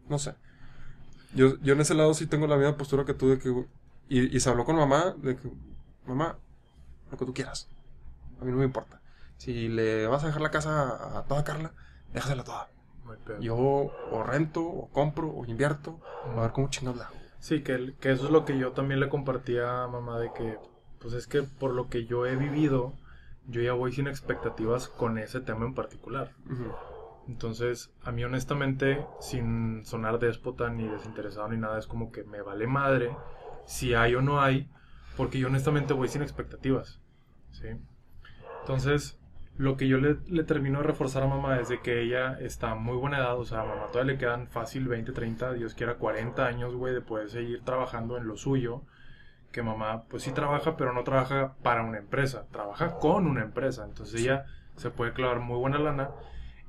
no 0.09 0.19
sé. 0.19 0.35
Yo, 1.35 1.59
yo 1.63 1.75
en 1.75 1.81
ese 1.81 1.95
lado 1.95 2.15
sí 2.15 2.27
tengo 2.27 2.47
la 2.47 2.57
misma 2.57 2.77
postura 2.77 3.05
que 3.05 3.15
tú 3.15 3.29
de 3.31 3.39
que... 3.39 3.67
Y, 4.09 4.37
y 4.37 4.41
se 4.41 4.49
habló 4.49 4.65
con 4.65 4.77
mamá 4.77 5.15
de 5.19 5.37
que, 5.37 5.51
mamá, 6.07 6.39
lo 7.11 7.19
que 7.19 7.25
tú 7.25 7.35
quieras. 7.35 7.69
A 8.41 8.45
mí 8.45 8.51
no 8.51 8.59
me 8.59 8.65
importa. 8.65 9.01
Si 9.37 9.69
le 9.69 10.07
vas 10.07 10.23
a 10.25 10.27
dejar 10.27 10.43
la 10.43 10.51
casa 10.51 11.19
a, 11.19 11.25
toda 11.25 11.45
Carla, 11.45 11.73
déjasela 12.13 12.45
toda. 12.45 12.69
Yo 13.41 13.57
o 13.57 14.23
rento, 14.23 14.63
o 14.63 14.91
compro, 14.91 15.31
o 15.31 15.45
invierto, 15.47 16.01
a 16.37 16.41
ver 16.41 16.53
cómo 16.53 16.69
chingados 16.71 16.99
la. 16.99 17.11
Sí, 17.39 17.63
que, 17.63 17.95
que 18.01 18.13
eso 18.13 18.27
es 18.27 18.31
lo 18.31 18.45
que 18.45 18.59
yo 18.59 18.73
también 18.73 19.01
le 19.01 19.09
compartía 19.09 19.85
a 19.85 19.89
mamá 19.89 20.19
de 20.19 20.33
que, 20.33 20.59
pues 21.01 21.15
es 21.15 21.27
que 21.27 21.43
por 21.43 21.73
lo 21.73 21.89
que 21.89 22.05
yo 22.05 22.27
he 22.27 22.37
vivido, 22.37 22.93
yo 23.47 23.63
ya 23.63 23.73
voy 23.73 23.93
sin 23.93 24.07
expectativas 24.07 24.89
con 24.89 25.19
ese 25.19 25.41
tema 25.41 25.65
en 25.65 25.75
particular. 25.75 26.33
Entonces, 27.27 27.93
a 28.03 28.13
mí 28.13 28.25
honestamente, 28.25 29.07
sin 29.21 29.85
sonar 29.85 30.19
déspota 30.19 30.69
ni 30.71 30.87
desinteresado 30.87 31.49
ni 31.49 31.57
nada, 31.57 31.79
es 31.79 31.87
como 31.87 32.13
que 32.13 32.25
me 32.25 32.43
vale 32.43 32.67
madre 32.67 33.17
si 33.65 33.95
hay 33.95 34.15
o 34.15 34.23
no 34.23 34.41
hay, 34.41 34.71
porque 35.17 35.39
yo 35.39 35.47
honestamente 35.47 35.95
voy 35.95 36.09
sin 36.09 36.23
expectativas. 36.23 37.01
¿sí? 37.53 37.69
Entonces, 38.71 39.19
lo 39.57 39.77
que 39.77 39.89
yo 39.89 39.99
le, 39.99 40.19
le 40.29 40.45
termino 40.45 40.79
de 40.79 40.87
reforzar 40.87 41.25
a 41.25 41.27
mamá 41.27 41.59
es 41.59 41.69
de 41.69 41.81
que 41.81 42.01
ella 42.01 42.39
está 42.41 42.77
muy 42.77 42.97
buena 42.97 43.19
edad, 43.19 43.37
o 43.37 43.45
sea, 43.45 43.63
a 43.63 43.65
mamá 43.65 43.87
todavía 43.91 44.13
le 44.13 44.19
quedan 44.19 44.47
fácil 44.47 44.87
20, 44.87 45.11
30, 45.11 45.55
Dios 45.55 45.75
quiera 45.75 45.97
40 45.97 46.47
años, 46.47 46.77
güey, 46.77 46.95
de 46.95 47.01
poder 47.01 47.31
seguir 47.31 47.63
trabajando 47.65 48.17
en 48.17 48.29
lo 48.29 48.37
suyo. 48.37 48.83
Que 49.51 49.65
mamá, 49.65 50.05
pues 50.05 50.23
sí 50.23 50.31
trabaja, 50.31 50.77
pero 50.77 50.93
no 50.93 51.03
trabaja 51.03 51.57
para 51.65 51.83
una 51.83 51.99
empresa, 51.99 52.47
trabaja 52.53 52.99
con 53.01 53.27
una 53.27 53.43
empresa. 53.43 53.85
Entonces 53.85 54.21
ella 54.21 54.47
se 54.77 54.91
puede 54.91 55.13
clavar 55.13 55.41
muy 55.41 55.59
buena 55.59 55.81
lana 55.81 56.11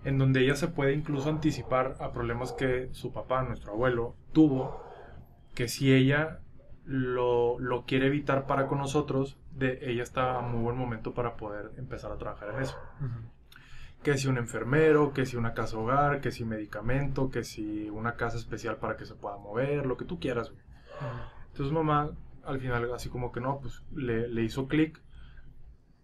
en 0.03 0.17
donde 0.17 0.43
ella 0.43 0.55
se 0.55 0.67
puede 0.67 0.93
incluso 0.93 1.29
anticipar 1.29 1.97
a 1.99 2.11
problemas 2.11 2.51
que 2.51 2.89
su 2.93 3.13
papá, 3.13 3.43
nuestro 3.43 3.73
abuelo, 3.73 4.15
tuvo, 4.33 4.83
que 5.53 5.67
si 5.67 5.93
ella 5.93 6.39
lo, 6.83 7.59
lo 7.59 7.85
quiere 7.85 8.07
evitar 8.07 8.47
para 8.47 8.65
con 8.65 8.79
nosotros, 8.79 9.37
de, 9.55 9.79
ella 9.81 10.03
está 10.03 10.37
a 10.37 10.41
muy 10.41 10.61
buen 10.61 10.77
momento 10.77 11.13
para 11.13 11.35
poder 11.35 11.71
empezar 11.77 12.11
a 12.11 12.17
trabajar 12.17 12.49
en 12.55 12.61
eso. 12.61 12.77
Ujú. 12.99 13.29
Que 14.03 14.17
si 14.17 14.27
un 14.27 14.37
enfermero, 14.37 15.13
que 15.13 15.25
si 15.25 15.37
una 15.37 15.53
casa 15.53 15.77
hogar, 15.77 16.21
que 16.21 16.31
si 16.31 16.43
medicamento, 16.43 17.29
que 17.29 17.43
si 17.43 17.89
una 17.89 18.15
casa 18.15 18.37
especial 18.37 18.77
para 18.77 18.97
que 18.97 19.05
se 19.05 19.15
pueda 19.15 19.37
mover, 19.37 19.85
lo 19.85 19.97
que 19.97 20.05
tú 20.05 20.19
quieras. 20.19 20.49
güey. 20.49 20.63
Entonces 21.51 21.71
mamá, 21.71 22.11
al 22.43 22.59
final, 22.59 22.91
así 22.93 23.09
como 23.09 23.31
que 23.31 23.41
no, 23.41 23.59
pues 23.59 23.83
le, 23.93 24.27
le 24.27 24.43
hizo 24.43 24.67
clic 24.67 24.99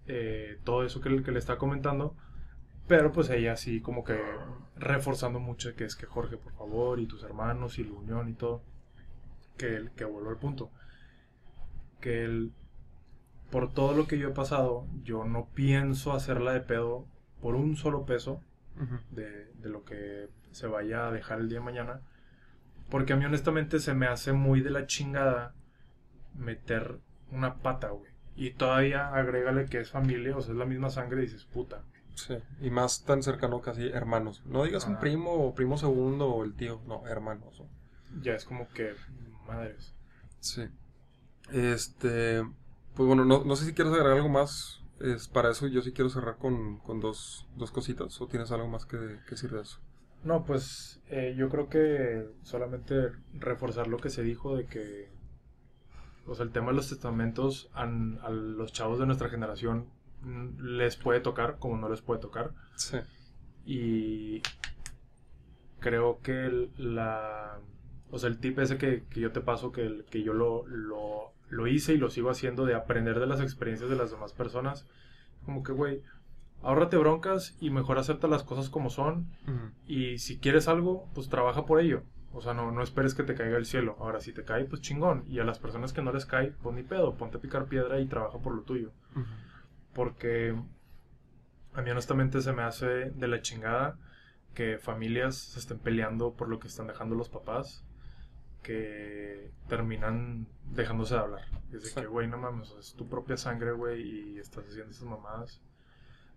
eh, 0.06 0.60
todo 0.64 0.84
eso 0.84 1.02
que, 1.02 1.24
que 1.24 1.32
le 1.32 1.40
está 1.40 1.58
comentando. 1.58 2.16
Pero 2.88 3.12
pues 3.12 3.30
ella 3.30 3.54
así 3.54 3.82
como 3.82 4.04
que 4.04 4.18
reforzando 4.78 5.40
mucho 5.40 5.76
que 5.76 5.84
es 5.84 5.96
que 5.96 6.06
Jorge, 6.06 6.38
por 6.38 6.54
favor, 6.54 7.00
y 7.00 7.08
tus 7.08 7.24
hermanos, 7.24 7.80
y 7.80 7.84
la 7.84 7.94
unión 7.94 8.30
y 8.30 8.34
todo. 8.34 8.62
Que, 9.58 9.90
que 9.96 10.06
vuelvo 10.06 10.30
al 10.30 10.38
punto. 10.38 10.70
Que 12.00 12.24
el, 12.24 12.54
por 13.52 13.72
todo 13.72 13.94
lo 13.96 14.08
que 14.08 14.18
yo 14.18 14.30
he 14.30 14.34
pasado, 14.34 14.86
yo 15.04 15.24
no 15.24 15.48
pienso 15.54 16.14
hacerla 16.14 16.54
de 16.54 16.62
pedo 16.62 17.06
por 17.42 17.56
un 17.56 17.76
solo 17.76 18.06
peso 18.06 18.42
de, 19.12 19.52
de 19.54 19.70
lo 19.70 19.84
que 19.84 20.30
se 20.52 20.68
vaya 20.68 21.08
a 21.08 21.12
dejar 21.12 21.40
el 21.40 21.50
día 21.50 21.60
de 21.60 21.66
mañana. 21.66 22.02
Porque 22.90 23.14
a 23.14 23.16
mí 23.16 23.26
honestamente 23.26 23.80
se 23.80 23.94
me 23.94 24.08
hace 24.08 24.34
muy 24.34 24.62
de 24.62 24.72
la 24.72 24.88
chingada 24.88 25.54
meter 26.36 27.00
una 27.32 27.56
pata, 27.56 27.90
güey. 27.90 28.12
Y 28.36 28.52
todavía 28.52 29.10
agrégale 29.10 29.66
que 29.66 29.80
es 29.80 29.90
familia, 29.90 30.38
o 30.38 30.42
sea, 30.42 30.54
es 30.54 30.58
la 30.60 30.66
misma 30.66 30.90
sangre 30.90 31.20
y 31.20 31.26
dices, 31.26 31.46
puta. 31.46 31.82
Sí, 32.16 32.38
y 32.62 32.70
más 32.70 33.04
tan 33.04 33.22
cercano 33.22 33.62
casi 33.62 33.88
hermanos. 33.88 34.42
No 34.46 34.64
digas 34.64 34.88
un 34.88 35.00
primo 35.00 35.32
o 35.34 35.54
primo 35.54 35.78
segundo 35.78 36.30
o 36.30 36.44
el 36.44 36.54
tío, 36.56 36.82
no, 36.88 37.06
hermanos. 37.08 37.60
¿no? 37.60 38.22
Ya 38.22 38.34
es 38.34 38.46
como 38.46 38.68
que, 38.70 38.96
madres. 39.48 39.94
Sí. 40.40 40.68
Este, 41.52 42.44
pues 42.98 43.08
bueno, 43.08 43.24
no, 43.24 43.44
no 43.46 43.56
sé 43.56 43.66
si 43.66 43.74
quieres 43.74 43.94
agregar 43.94 44.18
algo 44.18 44.30
más. 44.30 44.82
Es 45.00 45.28
para 45.28 45.52
eso 45.52 45.68
yo 45.68 45.82
sí 45.82 45.92
quiero 45.94 46.10
cerrar 46.10 46.38
con, 46.38 46.80
con 46.80 47.00
dos, 47.00 47.48
dos 47.56 47.70
cositas. 47.72 48.20
¿O 48.20 48.28
tienes 48.28 48.52
algo 48.52 48.68
más 48.68 48.86
que, 48.86 48.98
que 48.98 49.32
decir 49.32 49.52
de 49.52 49.62
eso? 49.62 49.80
No, 50.24 50.44
pues 50.44 51.00
eh, 51.10 51.36
yo 51.38 51.48
creo 51.50 51.70
que 51.70 52.28
solamente 52.42 53.12
reforzar 53.34 53.88
lo 53.88 53.98
que 53.98 54.10
se 54.10 54.24
dijo 54.24 54.58
de 54.58 54.66
que, 54.66 55.10
o 56.26 56.34
sea, 56.34 56.44
el 56.44 56.52
tema 56.52 56.68
de 56.72 56.78
los 56.78 56.90
testamentos 56.90 57.70
an- 57.74 58.18
a 58.24 58.30
los 58.32 58.74
chavos 58.74 58.98
de 58.98 59.06
nuestra 59.06 59.30
generación 59.30 59.86
mm, 60.24 60.60
les 60.78 60.96
puede 60.98 61.20
tocar 61.20 61.60
como 61.60 61.78
no 61.78 61.88
les 61.90 62.02
puede 62.02 62.20
tocar. 62.20 62.52
Sí. 62.76 62.98
Y 63.66 64.42
creo 65.80 66.20
que 66.22 66.46
el- 66.48 66.72
la. 66.78 67.60
O 68.10 68.18
sea, 68.18 68.30
el 68.30 68.40
tip 68.40 68.58
ese 68.60 68.78
que, 68.78 69.04
que 69.10 69.20
yo 69.20 69.32
te 69.32 69.42
paso, 69.42 69.72
que, 69.72 69.86
el- 69.86 70.06
que 70.06 70.24
yo 70.24 70.34
lo, 70.34 70.66
lo, 70.68 71.34
lo 71.50 71.68
hice 71.68 71.94
y 71.94 71.98
lo 71.98 72.10
sigo 72.10 72.30
haciendo 72.30 72.66
de 72.66 72.76
aprender 72.76 73.20
de 73.20 73.28
las 73.28 73.42
experiencias 73.42 73.90
de 73.90 73.96
las 73.96 74.12
demás 74.12 74.34
personas. 74.34 74.88
Como 75.46 75.64
que, 75.64 75.72
güey, 75.72 76.02
ahórrate 76.62 76.98
broncas 76.98 77.56
y 77.60 77.70
mejor 77.70 77.98
acepta 77.98 78.28
las 78.28 78.44
cosas 78.44 78.70
como 78.70 78.90
son. 78.90 79.28
Y 79.86 80.18
si 80.18 80.38
quieres 80.40 80.68
algo, 80.68 81.08
pues 81.14 81.30
trabaja 81.30 81.66
por 81.66 81.80
ello. 81.80 82.04
O 82.34 82.42
sea, 82.42 82.54
no, 82.54 82.72
no 82.72 82.84
esperes 82.84 83.16
que 83.16 83.24
te 83.24 83.36
caiga 83.36 83.58
el 83.58 83.66
cielo. 83.66 83.96
Ahora, 84.00 84.20
si 84.20 84.34
te 84.34 84.44
cae, 84.44 84.66
pues 84.66 84.82
chingón. 84.82 85.24
Y 85.28 85.40
a 85.40 85.44
las 85.44 85.60
personas 85.60 85.94
que 85.94 86.02
no 86.02 86.12
les 86.12 86.26
cae, 86.26 86.54
pues 86.62 86.76
ni 86.76 86.84
pedo. 86.84 87.16
Ponte 87.16 87.38
a 87.38 87.42
picar 87.42 87.66
piedra 87.66 88.00
y 88.00 88.06
trabaja 88.06 88.38
por 88.40 88.54
lo 88.54 88.62
tuyo 88.64 88.92
porque 89.98 90.56
a 91.74 91.82
mí 91.82 91.90
honestamente 91.90 92.40
se 92.42 92.54
me 92.54 92.62
hace 92.62 92.86
de 92.86 93.28
la 93.28 93.42
chingada 93.42 93.98
que 94.54 94.78
familias 94.78 95.36
se 95.36 95.60
estén 95.60 95.80
peleando 95.80 96.36
por 96.36 96.50
lo 96.50 96.60
que 96.60 96.68
están 96.68 96.86
dejando 96.86 97.16
los 97.16 97.30
papás 97.30 97.84
que 98.64 99.52
terminan 99.68 100.48
dejándose 100.72 101.16
de 101.16 101.20
hablar. 101.22 101.42
Es 101.72 101.84
de 101.84 101.90
Sí. 101.90 101.96
que, 101.96 102.06
güey, 102.08 102.28
no 102.28 102.38
mames, 102.38 102.72
es 102.80 102.94
tu 102.96 103.08
propia 103.08 103.38
sangre, 103.38 103.72
güey, 103.72 104.02
y 104.36 104.40
estás 104.40 104.66
haciendo 104.68 104.92
esas 104.92 105.08
mamadas. 105.08 105.62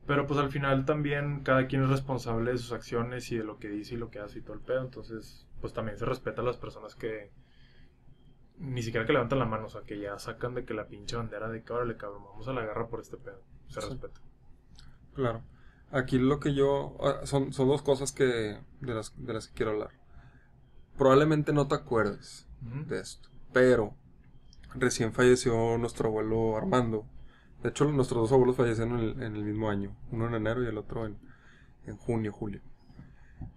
Pero 0.07 0.27
pues 0.27 0.41
al 0.41 0.51
final 0.51 0.85
también 0.87 1.43
cada 1.43 1.67
quien 1.67 1.83
es 1.85 1.91
responsable 1.91 2.53
de 2.53 2.59
sus 2.59 2.73
acciones 2.73 3.31
y 3.33 3.37
de 3.37 3.45
lo 3.45 3.59
que 3.59 3.69
dice 3.69 3.95
y 3.95 3.99
lo 3.99 4.11
que 4.11 4.19
hace 4.19 4.39
y 4.39 4.43
todo 4.43 4.55
el 4.55 4.61
pedo. 4.63 4.83
Entonces, 4.83 5.47
pues 5.61 5.73
también 5.73 5.99
se 5.99 6.05
respeta 6.07 6.41
a 6.41 6.45
las 6.45 6.57
personas 6.57 6.95
que 6.97 7.31
ni 8.59 8.83
siquiera 8.83 9.07
que 9.07 9.13
levantan 9.13 9.39
la 9.39 9.45
mano, 9.47 9.67
o 9.67 9.69
sea, 9.69 9.83
que 9.83 9.99
ya 9.99 10.19
sacan 10.19 10.55
de 10.55 10.65
que 10.65 10.75
la 10.75 10.87
pinche 10.87 11.17
bandera 11.17 11.49
de 11.49 11.63
que, 11.63 11.73
órale, 11.73 11.97
cabrón, 11.97 12.25
vamos 12.25 12.47
a 12.49 12.53
la 12.53 12.63
guerra 12.63 12.89
por 12.89 13.01
este 13.01 13.17
pedo. 13.17 13.43
Se 13.69 13.81
Sí. 13.81 13.89
respeta. 13.89 14.21
Claro. 15.15 15.43
Aquí 15.93 16.19
lo 16.19 16.41
que 16.41 16.55
yo... 16.55 16.97
ah, 17.01 17.25
Son, 17.27 17.53
son 17.53 17.69
dos 17.69 17.83
cosas 17.83 18.13
que 18.13 18.25
de, 18.25 18.61
las, 18.95 19.13
de 19.17 19.33
las 19.33 19.49
que 19.49 19.55
quiero 19.55 19.73
hablar. 19.73 19.91
Probablemente 20.97 21.53
no 21.53 21.67
te 21.67 21.75
acuerdes 21.75 22.47
de 22.61 23.01
esto, 23.01 23.31
pero 23.53 23.95
recién 24.75 25.13
falleció 25.13 25.79
nuestro 25.79 26.09
abuelo 26.09 26.57
Armando. 26.57 27.07
De 27.63 27.71
hecho, 27.71 27.91
nuestros 27.91 28.23
dos 28.23 28.33
abuelos 28.33 28.57
fallecieron 28.57 28.99
en 28.99 29.05
el, 29.05 29.23
en 29.23 29.37
el 29.37 29.45
mismo 29.45 29.71
año, 29.71 29.97
uno 30.11 30.27
en 30.29 30.35
enero 30.35 30.63
y 30.63 30.67
el 30.67 30.79
otro 30.79 31.07
en, 31.07 31.19
en 31.87 31.97
junio, 31.97 32.33
julio. 32.33 32.61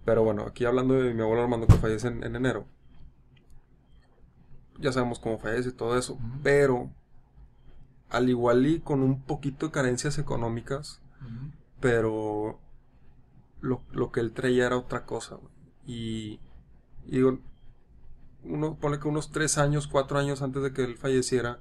Pero 0.06 0.24
bueno, 0.24 0.44
aquí 0.44 0.66
hablando 0.66 0.96
de 0.96 1.14
mi 1.14 1.22
abuelo 1.22 1.44
Armando 1.44 1.68
que 1.68 1.76
fallece 1.76 2.08
en, 2.08 2.24
en 2.24 2.36
enero. 2.36 2.66
Ya 4.80 4.92
sabemos 4.92 5.20
cómo 5.20 5.40
fallece 5.40 5.70
y 5.70 5.74
todo 5.74 5.98
eso. 5.98 6.20
Pero, 6.42 6.90
al 8.10 8.30
igual 8.30 8.66
y 8.66 8.80
con 8.80 9.02
un 9.02 9.22
poquito 9.22 9.68
de 9.68 9.72
carencias 9.72 10.18
económicas, 10.18 11.02
pero 11.80 12.60
lo, 13.62 13.82
lo 13.92 14.12
que 14.12 14.20
él 14.20 14.34
traía 14.34 14.66
era 14.66 14.78
otra 14.78 15.06
cosa. 15.06 15.38
Y, 15.86 16.40
y 17.08 17.18
digo, 17.18 17.40
uno 18.44 18.76
pone 18.80 19.00
que 19.00 19.08
unos 19.08 19.32
tres 19.32 19.58
años, 19.58 19.88
cuatro 19.88 20.20
años 20.20 20.42
antes 20.42 20.62
de 20.64 20.74
que 20.74 20.84
él 20.84 20.98
falleciera, 20.98 21.60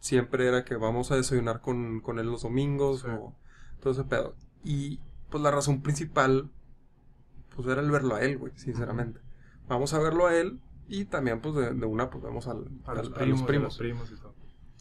siempre 0.00 0.48
era 0.48 0.64
que 0.64 0.74
vamos 0.76 1.12
a 1.12 1.16
desayunar 1.16 1.60
con, 1.60 2.00
con 2.00 2.18
él 2.18 2.26
los 2.26 2.42
domingos 2.42 3.00
Sí. 3.02 3.06
o 3.10 3.34
todo 3.80 3.92
ese 3.92 4.04
pedo. 4.04 4.34
Y 4.64 4.98
pues 5.30 5.42
la 5.42 5.50
razón 5.50 5.82
principal, 5.82 6.50
pues 7.54 7.68
era 7.68 7.80
el 7.80 7.90
verlo 7.90 8.14
a 8.16 8.22
él, 8.22 8.38
güey, 8.38 8.52
sinceramente. 8.56 9.20
Vamos 9.68 9.94
a 9.94 9.98
verlo 10.00 10.26
a 10.26 10.36
él 10.36 10.58
y 10.88 11.04
también 11.04 11.40
pues 11.40 11.54
de, 11.54 11.72
de 11.72 11.86
una 11.86 12.10
pues 12.10 12.22
vemos 12.24 12.46
al- 12.48 12.68
A 12.84 12.92
al- 12.92 12.98
los 12.98 13.08
a 13.12 13.14
primos, 13.14 13.42
a 13.42 13.46
primos. 13.46 13.64
los 13.68 13.78
primos 13.78 14.10
y 14.10 14.14
todo. 14.16 14.34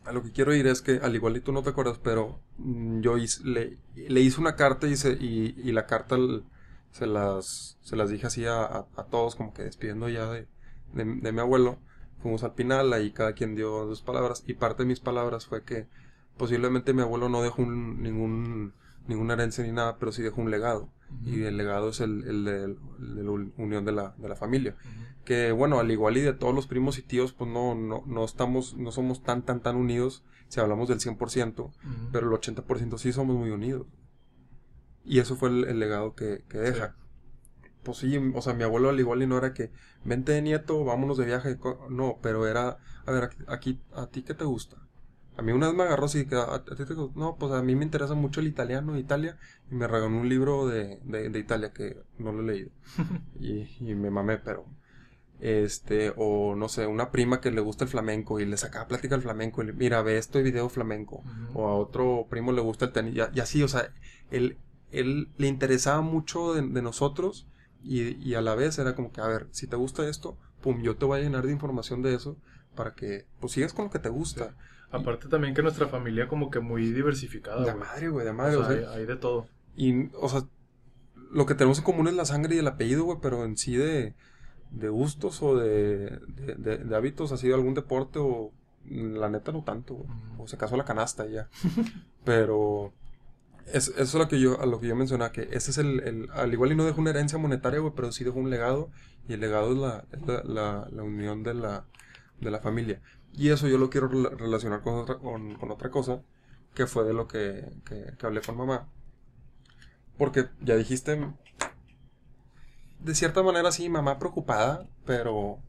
A 0.05 0.11
lo 0.11 0.23
que 0.23 0.31
quiero 0.31 0.55
ir 0.55 0.65
es 0.65 0.81
que, 0.81 0.97
al 0.97 1.13
igual 1.15 1.37
y 1.37 1.41
tú 1.41 1.51
no 1.51 1.61
te 1.61 1.69
acuerdas, 1.69 1.99
pero 2.03 2.39
mm, 2.57 3.01
yo 3.01 3.17
hice- 3.19 3.43
le, 3.43 3.77
le 3.95 4.21
hice 4.21 4.41
una 4.41 4.55
carta 4.55 4.87
y, 4.87 4.95
se- 4.95 5.13
y, 5.13 5.53
y 5.63 5.71
la 5.71 5.85
carta 5.85 6.17
se 6.91 7.07
las, 7.07 7.77
se 7.81 7.95
las 7.95 8.09
dije 8.09 8.27
así 8.27 8.45
a, 8.45 8.63
a- 8.63 8.87
a 8.97 9.03
todos, 9.05 9.35
como 9.35 9.53
que 9.53 9.63
despidiendo 9.63 10.09
ya 10.09 10.29
de, 10.29 10.47
de, 10.93 11.05
de 11.05 11.31
mi 11.31 11.39
abuelo. 11.39 11.77
Fuimos 12.21 12.43
al 12.43 12.51
final, 12.51 12.93
ahí 12.93 13.11
cada 13.11 13.33
quien 13.33 13.55
dio 13.55 13.87
sus 13.87 14.01
palabras. 14.01 14.43
Y 14.45 14.53
parte 14.53 14.83
de 14.83 14.87
mis 14.87 14.99
palabras 14.99 15.45
fue 15.47 15.63
que 15.63 15.87
posiblemente 16.37 16.93
mi 16.93 17.01
abuelo 17.01 17.29
no 17.29 17.41
dejó 17.41 17.61
un- 17.61 18.01
ningún, 18.01 18.73
ninguna 19.07 19.33
herencia 19.33 19.63
ni 19.63 19.71
nada, 19.71 19.97
pero 19.97 20.11
sí 20.11 20.21
dejó 20.21 20.41
un 20.41 20.51
legado. 20.51 20.89
Y 21.25 21.43
el 21.43 21.57
legado 21.57 21.89
es 21.89 21.99
el, 21.99 22.23
el 22.25 22.45
de, 22.45 22.63
el 22.63 23.15
de 23.15 23.23
la 23.23 23.31
unión 23.31 23.83
de 23.83 23.91
la, 23.91 24.15
de 24.17 24.29
la 24.29 24.35
familia 24.37 24.75
que 25.25 25.51
bueno, 25.51 25.79
al 25.79 25.91
igual 25.91 26.17
y 26.17 26.21
de 26.21 26.33
todos 26.33 26.55
los 26.55 26.65
primos 26.67 26.97
y 26.97 27.03
tíos, 27.03 27.31
pues 27.33 27.47
no, 27.51 27.75
no, 27.75 28.03
no 28.07 28.23
estamos, 28.25 28.75
no 28.75 28.91
somos 28.91 29.21
tan, 29.21 29.43
tan, 29.43 29.61
tan 29.61 29.75
unidos 29.75 30.23
si 30.47 30.59
hablamos 30.61 30.87
del 30.89 30.99
100%, 30.99 31.59
Ujú. 31.65 31.73
pero 32.11 32.27
el 32.27 32.33
80% 32.33 32.97
sí 32.97 33.11
somos 33.13 33.35
muy 33.35 33.51
unidos. 33.51 33.85
Y 35.05 35.19
eso 35.19 35.35
fue 35.35 35.49
el, 35.49 35.65
el 35.65 35.79
legado 35.79 36.15
que, 36.15 36.43
que 36.47 36.57
deja. 36.57 36.95
Pues 37.83 37.97
sí, 37.97 38.15
o 38.35 38.41
sea, 38.41 38.53
mi 38.53 38.63
abuelo 38.63 38.89
al 38.89 38.99
igual 38.99 39.23
y 39.23 39.27
no 39.27 39.37
era 39.37 39.53
que, 39.53 39.71
vente 40.03 40.33
de 40.33 40.41
nieto, 40.41 40.83
vámonos 40.83 41.17
de 41.17 41.25
viaje, 41.25 41.57
no, 41.89 42.19
pero 42.21 42.47
era, 42.47 42.77
a 43.05 43.11
ver, 43.11 43.31
aquí, 43.47 43.81
¿a 43.93 44.07
ti 44.07 44.21
qué 44.21 44.35
te 44.35 44.45
gusta? 44.45 44.77
A 45.35 45.41
mí 45.41 45.51
una 45.51 45.67
vez 45.67 45.75
me 45.75 45.83
agarró 45.83 46.05
así 46.05 46.25
que, 46.27 46.35
¿a, 46.35 46.53
a 46.53 46.63
ti 46.63 46.85
te 46.85 46.93
gusta? 46.93 47.19
No, 47.19 47.37
pues 47.37 47.51
a 47.53 47.63
mí 47.63 47.75
me 47.75 47.83
interesa 47.83 48.13
mucho 48.13 48.39
el 48.39 48.47
italiano, 48.47 48.99
Italia, 48.99 49.39
y 49.71 49.75
me 49.75 49.87
regaló 49.87 50.15
un 50.15 50.29
libro 50.29 50.67
de, 50.67 50.99
de, 51.03 51.29
de 51.29 51.39
Italia 51.39 51.73
que 51.73 51.97
no 52.19 52.31
lo 52.31 52.43
he 52.43 52.45
leído. 52.45 52.69
y, 53.39 53.67
y 53.79 53.95
me 53.95 54.11
mamé, 54.11 54.37
pero 54.37 54.67
este, 55.41 56.13
o 56.17 56.55
no 56.55 56.69
sé, 56.69 56.85
una 56.85 57.11
prima 57.11 57.41
que 57.41 57.49
le 57.49 57.61
gusta 57.61 57.83
el 57.83 57.89
flamenco 57.89 58.39
y 58.39 58.45
le 58.45 58.57
sacaba 58.57 58.87
plática 58.87 59.15
al 59.15 59.23
flamenco 59.23 59.63
y 59.63 59.65
le, 59.65 59.73
mira, 59.73 60.03
ve 60.03 60.17
este 60.17 60.43
video 60.43 60.69
flamenco. 60.69 61.23
O 61.55 61.67
a 61.67 61.75
otro 61.75 62.27
primo 62.29 62.51
le 62.51 62.61
gusta 62.61 62.85
el 62.85 62.91
tenis. 62.91 63.15
Y, 63.33 63.39
así, 63.39 63.63
o 63.63 63.67
sea, 63.67 63.91
él, 64.29 64.57
él 64.91 65.29
le 65.37 65.47
interesaba 65.47 66.01
mucho 66.01 66.53
de, 66.53 66.61
de 66.61 66.81
nosotros 66.81 67.47
y, 67.83 68.15
y 68.17 68.35
a 68.35 68.41
la 68.41 68.55
vez 68.55 68.77
era 68.79 68.95
como 68.95 69.11
que, 69.11 69.21
a 69.21 69.27
ver, 69.27 69.47
si 69.51 69.67
te 69.67 69.75
gusta 69.75 70.07
esto, 70.07 70.37
pum, 70.61 70.81
yo 70.81 70.95
te 70.95 71.05
voy 71.05 71.19
a 71.19 71.23
llenar 71.23 71.45
de 71.45 71.51
información 71.51 72.01
de 72.01 72.13
eso 72.15 72.37
para 72.75 72.93
que, 72.93 73.25
pues 73.39 73.53
sigas 73.53 73.73
con 73.73 73.85
lo 73.85 73.91
que 73.91 73.99
te 73.99 74.09
gusta. 74.09 74.55
Aparte 74.91 75.27
también 75.29 75.53
que 75.53 75.61
nuestra 75.63 75.87
familia 75.87 76.27
como 76.27 76.49
que 76.51 76.59
muy 76.59 76.91
diversificada, 76.91 77.63
De 77.65 77.73
madre, 77.73 78.09
güey, 78.09 78.25
de 78.25 78.31
O 78.31 78.35
madre. 78.35 78.53
sea, 78.57 78.61
o 78.61 78.67
sea, 78.67 78.91
hay, 78.91 78.99
hay 78.99 79.05
de 79.05 79.15
todo. 79.15 79.47
Y, 79.75 80.09
o 80.15 80.27
sea, 80.29 80.43
lo 81.31 81.45
que 81.45 81.55
tenemos 81.55 81.77
en 81.79 81.83
común 81.85 82.07
es 82.09 82.13
la 82.13 82.25
sangre 82.25 82.55
y 82.55 82.59
el 82.59 82.67
apellido, 82.67 83.05
güey, 83.05 83.17
pero 83.21 83.45
en 83.45 83.55
sí 83.57 83.75
de, 83.77 84.13
de 84.71 84.89
gustos 84.89 85.41
o 85.41 85.55
de, 85.57 86.19
de, 86.27 86.55
de- 86.55 86.77
de 86.79 86.95
hábitos, 86.95 87.31
así 87.31 87.47
de 87.47 87.53
algún 87.53 87.73
deporte 87.73 88.19
o 88.19 88.51
la 88.85 89.29
neta 89.29 89.51
no 89.53 89.63
tanto, 89.63 89.93
güey. 89.95 90.09
Ujú. 90.09 90.43
O 90.43 90.47
se 90.47 90.57
casó 90.57 90.75
la 90.75 90.83
canasta 90.85 91.25
y 91.25 91.33
ya. 91.33 91.49
pero 92.25 92.93
es, 93.67 93.89
eso 93.89 94.01
es 94.01 94.13
lo 94.15 94.27
que 94.27 94.39
yo, 94.39 94.59
a 94.61 94.65
lo 94.65 94.79
que 94.79 94.87
yo 94.87 94.95
mencionaba, 94.95 95.31
que 95.31 95.43
ese 95.51 95.71
es 95.71 95.77
el, 95.77 95.99
el- 96.01 96.29
al 96.33 96.53
igual 96.53 96.71
y 96.71 96.75
no 96.75 96.85
dejó 96.85 97.01
una 97.01 97.11
herencia 97.11 97.37
monetaria, 97.37 97.79
güey, 97.79 97.93
pero 97.95 98.11
sí 98.11 98.23
dejó 98.23 98.39
un 98.39 98.49
legado 98.49 98.89
y 99.27 99.33
el 99.33 99.39
legado 99.41 99.71
es 99.73 99.77
la, 99.77 100.05
es 100.11 100.21
la, 100.27 100.43
la- 100.43 100.87
la 100.91 101.03
unión 101.03 101.43
de 101.43 101.53
la, 101.53 101.85
de 102.39 102.51
la 102.51 102.59
familia. 102.59 103.01
Y 103.33 103.49
eso 103.49 103.67
yo 103.67 103.77
lo 103.77 103.89
quiero 103.89 104.09
rela- 104.09 104.35
relacionar 104.37 104.81
con 104.81 104.95
otra, 104.95 105.17
con, 105.17 105.55
con 105.55 105.71
otra 105.71 105.89
cosa, 105.91 106.21
que 106.75 106.87
fue 106.87 107.03
de 107.05 107.13
lo 107.13 107.27
que, 107.27 107.65
que, 107.85 108.13
que 108.17 108.25
hablé 108.25 108.41
con 108.41 108.57
mamá. 108.57 108.87
Porque 110.17 110.47
ya 110.61 110.75
dijiste, 110.77 111.17
de 112.99 113.15
cierta 113.15 113.43
manera 113.43 113.71
sí, 113.73 113.89
mamá 113.89 114.17
preocupada, 114.17 114.87
pero 115.05 115.59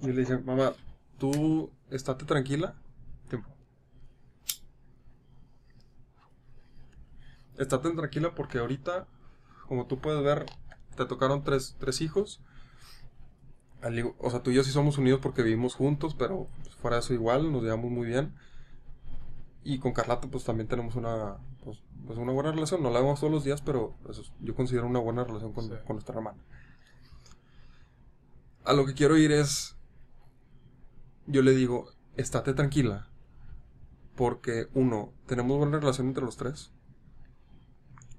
yo 0.00 0.08
le 0.08 0.20
dije, 0.20 0.38
mamá, 0.38 0.72
tú 1.18 1.70
estate 1.90 2.24
tranquila. 2.24 2.74
Tiempo. 3.28 3.48
Estate 7.60 7.90
tranquila 7.90 8.34
porque 8.34 8.58
ahorita, 8.58 9.06
como 9.68 9.86
tú 9.86 10.00
puedes 10.00 10.22
ver, 10.24 10.46
te 10.96 11.04
tocaron 11.06 11.44
tres, 11.44 11.76
tres 11.78 12.00
hijos. 12.00 12.40
Al 13.82 14.14
o 14.18 14.30
sea, 14.30 14.42
tú 14.42 14.50
y 14.50 14.54
yo 14.54 14.64
sí 14.64 14.70
somos 14.72 14.98
unidos 14.98 15.20
porque 15.22 15.42
vivimos 15.42 15.74
juntos, 15.74 16.14
pero 16.14 16.48
pues, 16.62 16.74
fuera 16.74 16.96
de 16.96 17.00
eso 17.00 17.14
igual, 17.14 17.50
nos 17.52 17.62
llevamos 17.62 17.90
muy 17.90 18.06
bien. 18.06 18.34
Y 19.62 19.78
con 19.78 19.92
Carlata 19.92 20.28
pues 20.28 20.44
también 20.44 20.68
tenemos 20.68 20.96
una, 20.96 21.36
pues, 21.64 21.82
pues, 22.06 22.18
una 22.18 22.32
buena 22.32 22.50
relación. 22.52 22.82
No 22.82 22.90
la 22.90 23.00
vemos 23.00 23.20
todos 23.20 23.32
los 23.32 23.44
días, 23.44 23.60
pero 23.62 23.94
eso 24.08 24.22
es- 24.22 24.32
yo 24.40 24.54
considero 24.54 24.86
una 24.86 24.98
buena 25.00 25.24
relación 25.24 25.52
con, 25.52 25.64
Sí. 25.64 25.74
con 25.86 25.96
nuestra 25.96 26.14
hermana. 26.16 26.38
A 28.64 28.72
lo 28.72 28.86
que 28.86 28.94
quiero 28.94 29.16
ir 29.16 29.32
es, 29.32 29.76
yo 31.26 31.42
le 31.42 31.52
digo, 31.52 31.90
estate 32.16 32.54
tranquila. 32.54 33.08
Porque 34.16 34.68
uno, 34.74 35.12
tenemos 35.26 35.56
buena 35.58 35.78
relación 35.78 36.08
entre 36.08 36.24
los 36.24 36.36
tres. 36.36 36.72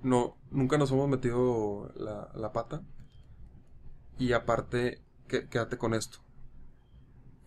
No, 0.03 0.37
nunca 0.49 0.77
nos 0.77 0.91
hemos 0.91 1.07
metido 1.09 1.91
la, 1.95 2.29
la 2.35 2.51
pata. 2.51 2.81
Y 4.17 4.33
aparte, 4.33 5.01
que- 5.27 5.47
quédate 5.47 5.77
con 5.77 5.93
esto. 5.93 6.19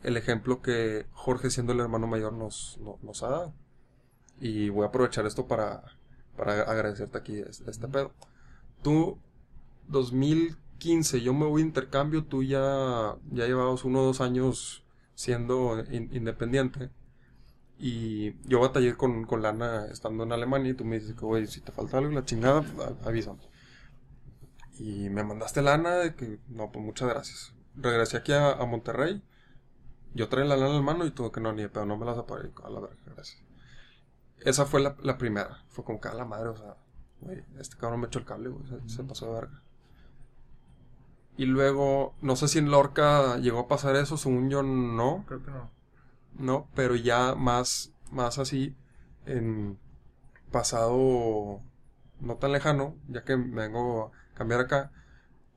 El 0.03 0.17
ejemplo 0.17 0.61
que 0.63 1.07
Jorge, 1.13 1.51
siendo 1.51 1.73
el 1.73 1.81
hermano 1.81 2.07
mayor, 2.07 2.33
nos, 2.33 2.79
no- 2.81 2.99
nos 3.03 3.23
ha 3.23 3.29
dado. 3.29 3.55
Y 4.41 4.69
voy 4.69 4.85
a 4.85 4.89
aprovechar 4.89 5.27
esto 5.27 5.47
para, 5.47 5.83
para 6.37 6.63
agradecerte 6.63 7.19
aquí 7.19 7.39
este, 7.39 7.71
este 7.71 7.89
pedo. 7.89 8.13
Tú, 8.83 9.19
2015, 9.89 11.21
yo 11.23 11.33
me 11.35 11.47
voy 11.47 11.63
a 11.63 11.67
intercambio, 11.67 12.25
tú 12.25 12.43
ya, 12.43 13.17
ya 13.31 13.47
llevabas 13.47 13.85
uno 13.85 14.01
o 14.03 14.05
dos 14.07 14.21
años 14.21 14.85
siendo 15.15 15.81
in- 15.91 16.11
independiente. 16.13 16.91
Y 17.79 18.35
yo 18.49 18.61
batallé 18.61 18.97
con, 18.97 19.25
con 19.25 19.43
lana 19.43 19.87
estando 19.87 20.25
en 20.25 20.33
Alemania 20.33 20.73
y 20.73 20.75
tú 20.75 20.85
me 20.85 20.99
dices 20.99 21.15
que, 21.15 21.25
güey, 21.27 21.47
si 21.47 21.61
te 21.61 21.73
falta 21.73 21.99
algo, 21.99 22.11
la 22.13 22.25
chingada, 22.25 22.61
a- 22.61 23.09
avísanos. 23.09 23.49
Y 24.79 25.09
me 25.11 25.23
mandaste 25.25 25.63
lana 25.63 25.95
de 25.97 26.15
que, 26.15 26.41
no, 26.49 26.71
pues 26.73 26.85
muchas 26.85 27.09
gracias. 27.09 27.55
Regresé 27.77 28.17
aquí 28.19 28.33
a, 28.33 28.53
a 28.53 28.67
Monterrey. 28.67 29.23
Yo 30.15 30.29
traía 30.29 30.47
la 30.47 30.57
lana 30.57 30.71
en 30.71 30.77
la 30.77 30.83
mano 30.83 31.07
y 31.07 31.11
todo 31.11 31.33
que 31.33 31.41
no, 31.41 31.53
ni 31.53 31.63
de 31.63 31.69
pedo, 31.69 31.87
no 31.87 31.97
me 31.97 32.07
las 32.07 32.19
apagué. 32.19 32.51
A 32.65 32.71
la 32.71 32.81
verga, 32.81 32.97
gracias. 33.15 33.43
Esa 34.41 34.67
fue 34.67 34.81
la, 34.81 34.97
la 35.03 35.19
primera. 35.19 35.65
Fue 35.69 35.85
como 35.85 36.01
que 36.01 36.09
a 36.09 36.15
la 36.15 36.25
madre, 36.25 36.51
o 36.51 36.57
sea, 36.57 36.77
güey, 37.21 37.43
este 37.59 37.77
cabrón 37.77 38.01
me 38.01 38.07
echó 38.09 38.19
el 38.21 38.25
cable, 38.25 38.51
güey, 38.51 38.67
se, 38.69 38.89
se 38.89 39.05
pasó 39.05 39.27
de 39.27 39.33
verga. 39.35 39.63
Y 41.37 41.47
luego, 41.47 42.15
no 42.23 42.37
sé 42.37 42.47
si 42.49 42.59
en 42.59 42.71
Lorca 42.71 43.39
llegó 43.39 43.61
a 43.61 43.69
pasar 43.69 43.97
eso, 43.97 44.17
según 44.17 44.51
yo 44.51 44.63
no. 44.63 45.25
Creo 45.27 45.43
que 45.43 45.51
no. 45.51 45.71
¿No? 46.39 46.69
Pero 46.75 46.97
ya 46.97 47.35
más, 47.35 47.93
más 48.11 48.39
así, 48.39 48.75
en 49.27 49.79
pasado 50.51 51.61
no 52.21 52.37
tan 52.37 52.53
lejano, 52.53 52.97
ya 53.09 53.25
que 53.25 53.37
me 53.37 53.63
vengo 53.63 54.07
a 54.07 54.35
cambiar 54.37 54.61
acá. 54.61 54.93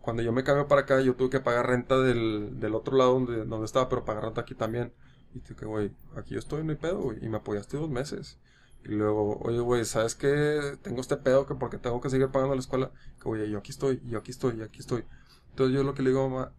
Cuando 0.01 0.23
yo 0.23 0.31
me 0.31 0.43
cambio 0.43 0.67
para 0.67 0.81
acá, 0.81 1.01
yo 1.01 1.15
tuve 1.15 1.29
que 1.29 1.39
pagar 1.39 1.67
renta 1.67 1.99
del, 1.99 2.59
del 2.59 2.75
otro 2.75 2.97
lado 2.97 3.13
donde, 3.13 3.45
donde 3.45 3.65
estaba, 3.65 3.89
pero 3.89 4.05
pagar 4.05 4.23
renta 4.25 4.41
aquí 4.41 4.55
también. 4.55 4.93
Y 5.33 5.39
dije, 5.39 5.65
güey, 5.65 5.91
aquí 6.15 6.33
yo 6.33 6.39
estoy, 6.39 6.63
no 6.63 6.71
hay 6.71 6.77
pedo, 6.77 6.99
güey. 7.01 7.23
Y 7.23 7.29
me 7.29 7.37
apoyaste 7.37 7.77
dos 7.77 7.89
meses. 7.89 8.39
Y 8.85 8.89
luego, 8.89 9.37
oye, 9.39 9.59
güey, 9.59 9.83
¿sabes 9.85 10.15
qué? 10.15 10.77
Tengo 10.81 11.01
este 11.01 11.17
pedo 11.17 11.45
que 11.45 11.55
porque 11.55 11.77
tengo 11.77 11.99
que 11.99 12.09
seguir 12.09 12.29
pagando 12.29 12.55
la 12.55 12.61
escuela. 12.61 12.91
Que, 13.21 13.23
güey, 13.23 13.49
yo 13.49 13.59
aquí 13.59 13.71
estoy, 13.71 14.01
yo 14.05 14.19
aquí 14.19 14.31
estoy, 14.31 14.59
y 14.59 14.61
aquí 14.61 14.79
estoy. 14.79 15.03
Entonces 15.49 15.75
yo 15.75 15.83
lo 15.83 15.93
que 15.93 16.03
le 16.03 16.09
digo 16.09 16.23
a 16.23 16.29
mamá, 16.29 16.51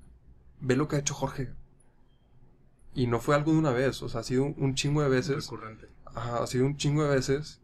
ve 0.61 0.77
lo 0.77 0.89
que 0.89 0.97
ha 0.97 0.99
hecho 0.99 1.15
Jorge. 1.15 1.55
Y 2.95 3.07
no 3.07 3.21
fue 3.21 3.35
algo 3.37 3.53
de 3.53 3.59
una 3.59 3.71
vez, 3.73 4.03
o 4.03 4.09
sea, 4.09 4.21
ha 4.21 4.25
sido 4.25 4.45
un, 4.45 4.55
un 4.59 4.75
chingo 4.75 5.03
de 5.03 5.09
veces. 5.09 5.45
Recurrente. 5.51 5.89
Ajá, 6.07 6.43
ha 6.43 6.47
sido 6.47 6.67
un 6.67 6.77
chingo 6.77 7.05
de 7.05 7.11
veces. 7.15 7.61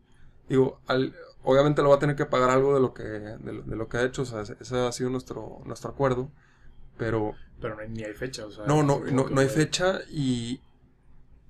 Digo, 0.48 0.80
al- 0.86 1.14
obviamente 1.42 1.82
lo 1.82 1.88
va 1.90 1.96
a 1.96 1.98
tener 1.98 2.16
que 2.16 2.26
pagar 2.26 2.50
algo 2.50 2.74
de 2.74 2.80
lo 2.80 2.94
que, 2.94 3.02
de 3.02 3.52
lo, 3.52 3.62
de 3.62 3.76
lo 3.76 3.88
que 3.88 3.96
ha 3.98 4.04
hecho, 4.04 4.22
o 4.22 4.24
sea, 4.26 4.42
ese, 4.42 4.76
ha 4.78 4.92
sido 4.92 5.10
nuestro, 5.10 5.60
nuestro 5.64 5.90
acuerdo. 5.90 6.30
Pero 6.96 7.34
Pero 7.60 7.74
no 7.74 7.80
hay- 7.82 7.88
ni 7.88 8.02
hay 8.04 8.14
fecha, 8.14 8.46
o 8.46 8.50
sea. 8.50 8.66
no, 8.66 8.82
no, 8.82 9.00
no, 9.00 9.28
no 9.28 9.40
hay 9.40 9.48
fecha 9.48 10.00
y, 10.10 10.60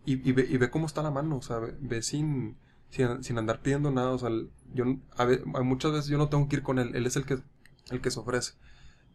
y, 0.06 0.28
y 0.28 0.32
ve, 0.32 0.46
y 0.48 0.56
ve 0.58 0.70
cómo 0.70 0.86
está 0.86 1.02
la 1.02 1.10
mano, 1.10 1.36
o 1.36 1.42
sea, 1.42 1.58
ve, 1.58 1.74
ve 1.80 2.02
sin, 2.02 2.56
sin, 2.90 3.22
sin 3.22 3.38
andar 3.38 3.60
pidiendo 3.60 3.90
nada, 3.90 4.10
o 4.12 4.18
sea, 4.18 4.30
yo, 4.72 4.84
a 5.16 5.24
ve- 5.24 5.42
a 5.54 5.62
muchas 5.62 5.92
veces 5.92 6.06
yo 6.08 6.18
no 6.18 6.28
tengo 6.28 6.48
que 6.48 6.56
ir 6.56 6.62
con 6.62 6.78
él, 6.78 6.94
él 6.94 7.06
es 7.06 7.16
el 7.16 7.24
que, 7.26 7.38
el 7.90 8.00
que 8.00 8.10
se 8.10 8.20
ofrece. 8.20 8.54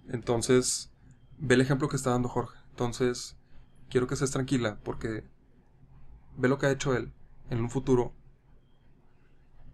Entonces, 0.09 0.91
ve 1.37 1.55
el 1.55 1.61
ejemplo 1.61 1.87
que 1.89 1.95
está 1.95 2.11
dando 2.11 2.29
Jorge. 2.29 2.57
Entonces, 2.71 3.35
quiero 3.89 4.07
que 4.07 4.15
estés 4.15 4.31
tranquila, 4.31 4.79
porque 4.83 5.23
ve 6.37 6.47
lo 6.47 6.57
que 6.57 6.65
ha 6.65 6.71
hecho 6.71 6.95
él 6.95 7.11
en 7.51 7.59
un 7.61 7.69
futuro. 7.69 8.13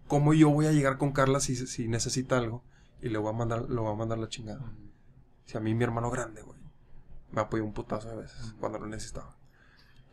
¿Cómo 0.07 0.33
yo 0.33 0.49
voy 0.49 0.67
a 0.67 0.71
llegar 0.71 0.97
con 0.97 1.11
Carla 1.11 1.39
si, 1.39 1.55
si 1.55 1.87
necesita 1.87 2.37
algo? 2.37 2.63
Y 3.01 3.09
le 3.09 3.17
voy 3.17 3.29
a 3.29 3.33
mandar, 3.37 3.69
lo 3.69 3.83
voy 3.83 3.93
a 3.93 3.95
mandar 3.95 4.17
la 4.19 4.29
chingada. 4.29 4.63
Si 5.45 5.57
a 5.57 5.61
mí 5.61 5.73
mi 5.75 5.83
hermano 5.83 6.09
grande, 6.11 6.41
güey, 6.41 6.59
me 7.31 7.41
apoyó 7.41 7.63
un 7.65 7.73
putazo 7.73 8.09
de 8.09 8.17
veces 8.17 8.55
cuando 8.59 8.79
lo 8.79 8.87
necesitaba. 8.87 9.37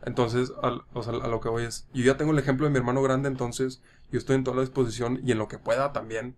Entonces, 0.05 0.53
al- 0.63 0.83
o 0.93 1.03
sea, 1.03 1.13
a 1.15 1.27
lo 1.29 1.41
que 1.41 1.49
voy 1.49 1.65
es, 1.65 1.87
yo 1.93 2.03
ya 2.03 2.17
tengo 2.17 2.31
el 2.33 2.39
ejemplo 2.39 2.65
de 2.67 2.71
mi 2.71 2.77
hermano 2.79 3.01
grande, 3.03 3.29
entonces 3.29 3.81
yo 4.11 4.19
estoy 4.19 4.37
en 4.37 4.43
toda 4.45 4.57
la 4.57 4.63
disposición 4.63 5.19
y 5.23 5.31
en 5.33 5.39
lo 5.39 5.47
que 5.47 5.59
pueda 5.59 5.93
también 5.93 6.37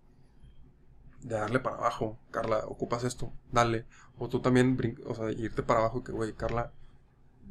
de 1.21 1.35
darle 1.35 1.59
para 1.59 1.77
abajo. 1.77 2.17
Carla, 2.31 2.59
ocupas 2.67 3.03
esto, 3.03 3.31
dale. 3.51 3.85
O 4.17 4.29
tú 4.29 4.39
también, 4.41 4.77
o 5.05 5.15
sea, 5.15 5.31
irte 5.31 5.63
para 5.63 5.79
abajo 5.81 6.03
que, 6.03 6.11
güey, 6.11 6.33
Carla, 6.33 6.71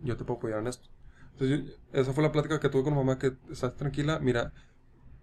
yo 0.02 0.16
te 0.16 0.24
puedo 0.24 0.38
apoyar 0.38 0.60
en 0.60 0.66
esto. 0.68 0.88
Entonces, 1.32 1.66
yo- 1.66 1.72
esa 2.00 2.12
fue 2.12 2.22
la 2.22 2.32
plática 2.32 2.60
que 2.60 2.68
tuve 2.68 2.84
con 2.84 2.94
mamá, 2.94 3.18
que 3.18 3.34
estás 3.50 3.76
tranquila, 3.76 4.18
mira, 4.20 4.52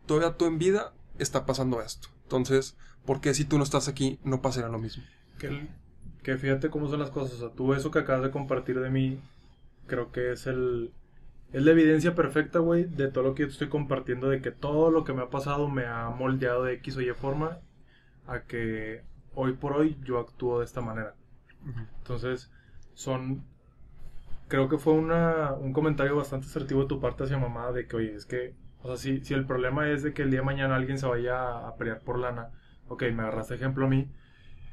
todavía 0.06 0.38
tú 0.38 0.46
en 0.46 0.58
vida 0.60 0.94
está 1.20 1.46
pasando 1.46 1.82
esto. 1.82 2.10
Entonces, 2.24 2.78
¿por 3.06 3.22
qué 3.22 3.34
si 3.34 3.46
tú 3.46 3.58
no 3.58 3.64
estás 3.64 3.88
aquí 3.88 4.20
no 4.24 4.42
pasaría 4.42 4.70
lo 4.70 4.80
mismo? 4.80 5.04
Que, 5.40 5.68
que 6.24 6.38
fíjate 6.38 6.70
cómo 6.70 6.88
son 6.90 7.00
las 7.00 7.12
cosas. 7.12 7.36
O 7.36 7.40
sea, 7.48 7.56
tú 7.56 7.74
eso 7.74 7.92
que 7.92 8.00
acabas 8.00 8.24
de 8.24 8.32
compartir 8.32 8.80
de 8.80 8.90
mí, 8.90 9.20
creo 9.88 10.12
que 10.12 10.32
es 10.34 10.48
el. 10.48 10.92
Es 11.54 11.64
la 11.64 11.72
evidencia 11.72 12.16
perfecta, 12.16 12.60
güey, 12.60 12.86
de 12.86 13.10
todo 13.10 13.26
lo 13.26 13.36
que 13.36 13.44
yo 13.44 13.48
te 13.48 13.54
estoy 13.54 13.70
compartiendo, 13.70 14.30
de 14.30 14.42
que 14.42 14.52
todo 14.52 14.90
lo 14.92 15.04
que 15.04 15.14
me 15.14 15.22
ha 15.22 15.30
pasado 15.30 15.68
me 15.70 15.86
ha 15.86 16.10
moldeado 16.10 16.64
de 16.64 16.74
X 16.76 16.96
o 16.98 17.02
Y 17.02 17.12
forma 17.14 17.60
a 18.28 18.42
que 18.44 19.04
hoy 19.36 19.54
por 19.54 19.74
hoy 19.74 19.98
yo 20.06 20.20
actúo 20.20 20.60
de 20.60 20.66
esta 20.66 20.82
manera. 20.82 21.16
Entonces, 22.00 22.50
son. 22.94 23.44
Creo 24.52 24.70
que 24.70 24.78
fue 24.78 24.94
una, 24.94 25.54
un 25.54 25.74
comentario 25.74 26.16
bastante 26.18 26.48
asertivo 26.48 26.82
de 26.84 26.88
tu 26.88 27.00
parte 27.00 27.24
hacia 27.24 27.38
mamá 27.40 27.72
de 27.72 27.88
que, 27.88 27.96
oye, 27.98 28.16
es 28.16 28.26
que, 28.28 28.54
o 28.84 28.88
sea, 28.88 28.98
si, 28.98 29.24
si 29.26 29.34
el 29.34 29.46
problema 29.48 29.90
es 29.90 30.04
de 30.04 30.14
que 30.14 30.24
el 30.24 30.32
día 30.32 30.42
de 30.42 30.46
mañana 30.46 30.76
alguien 30.76 31.00
se 31.00 31.08
vaya 31.08 31.68
a 31.68 31.76
pelear 31.78 32.02
por 32.02 32.20
lana, 32.20 32.50
ok, 32.90 33.04
me 33.14 33.24
agarraste 33.24 33.56
ejemplo 33.56 33.86
a 33.86 33.90
mí, 33.90 34.10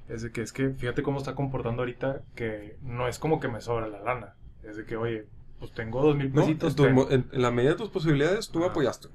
es 0.09 0.23
de 0.23 0.33
que 0.33 0.43
es 0.43 0.53
que 0.53 0.71
fíjate 0.71 1.03
cómo 1.03 1.19
está 1.19 1.35
comportando 1.37 1.83
ahorita, 1.83 2.23
que 2.37 2.79
no 2.83 3.09
es 3.09 3.19
como 3.21 3.41
que 3.41 3.49
me 3.49 3.61
sobra 3.63 3.89
la 3.89 4.01
lana, 4.03 4.35
es 4.65 4.77
de 4.79 4.87
que, 4.87 4.97
oye, 4.97 5.27
pues 5.61 5.73
tengo 5.75 6.03
dos 6.03 6.17
mil 6.17 6.33
No, 6.33 6.45
pesitos. 6.45 6.71
en, 6.71 6.75
tu 6.77 6.85
en- 6.87 7.29
en 7.33 7.43
la 7.43 7.51
medida 7.51 7.73
de 7.73 7.77
tus 7.77 7.91
posibilidades, 7.91 8.49
tú 8.51 8.61
me 8.61 8.67
apoyaste. 8.67 9.09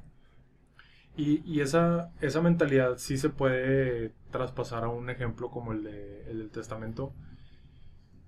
Y, 1.15 1.41
y 1.45 1.61
esa, 1.61 2.11
esa 2.21 2.41
mentalidad 2.41 2.97
sí 2.97 3.17
se 3.17 3.29
puede 3.29 4.13
traspasar 4.31 4.83
a 4.83 4.89
un 4.89 5.09
ejemplo 5.09 5.49
como 5.51 5.71
el, 5.73 5.83
de, 5.83 6.29
el 6.29 6.39
del 6.39 6.49
testamento. 6.51 7.13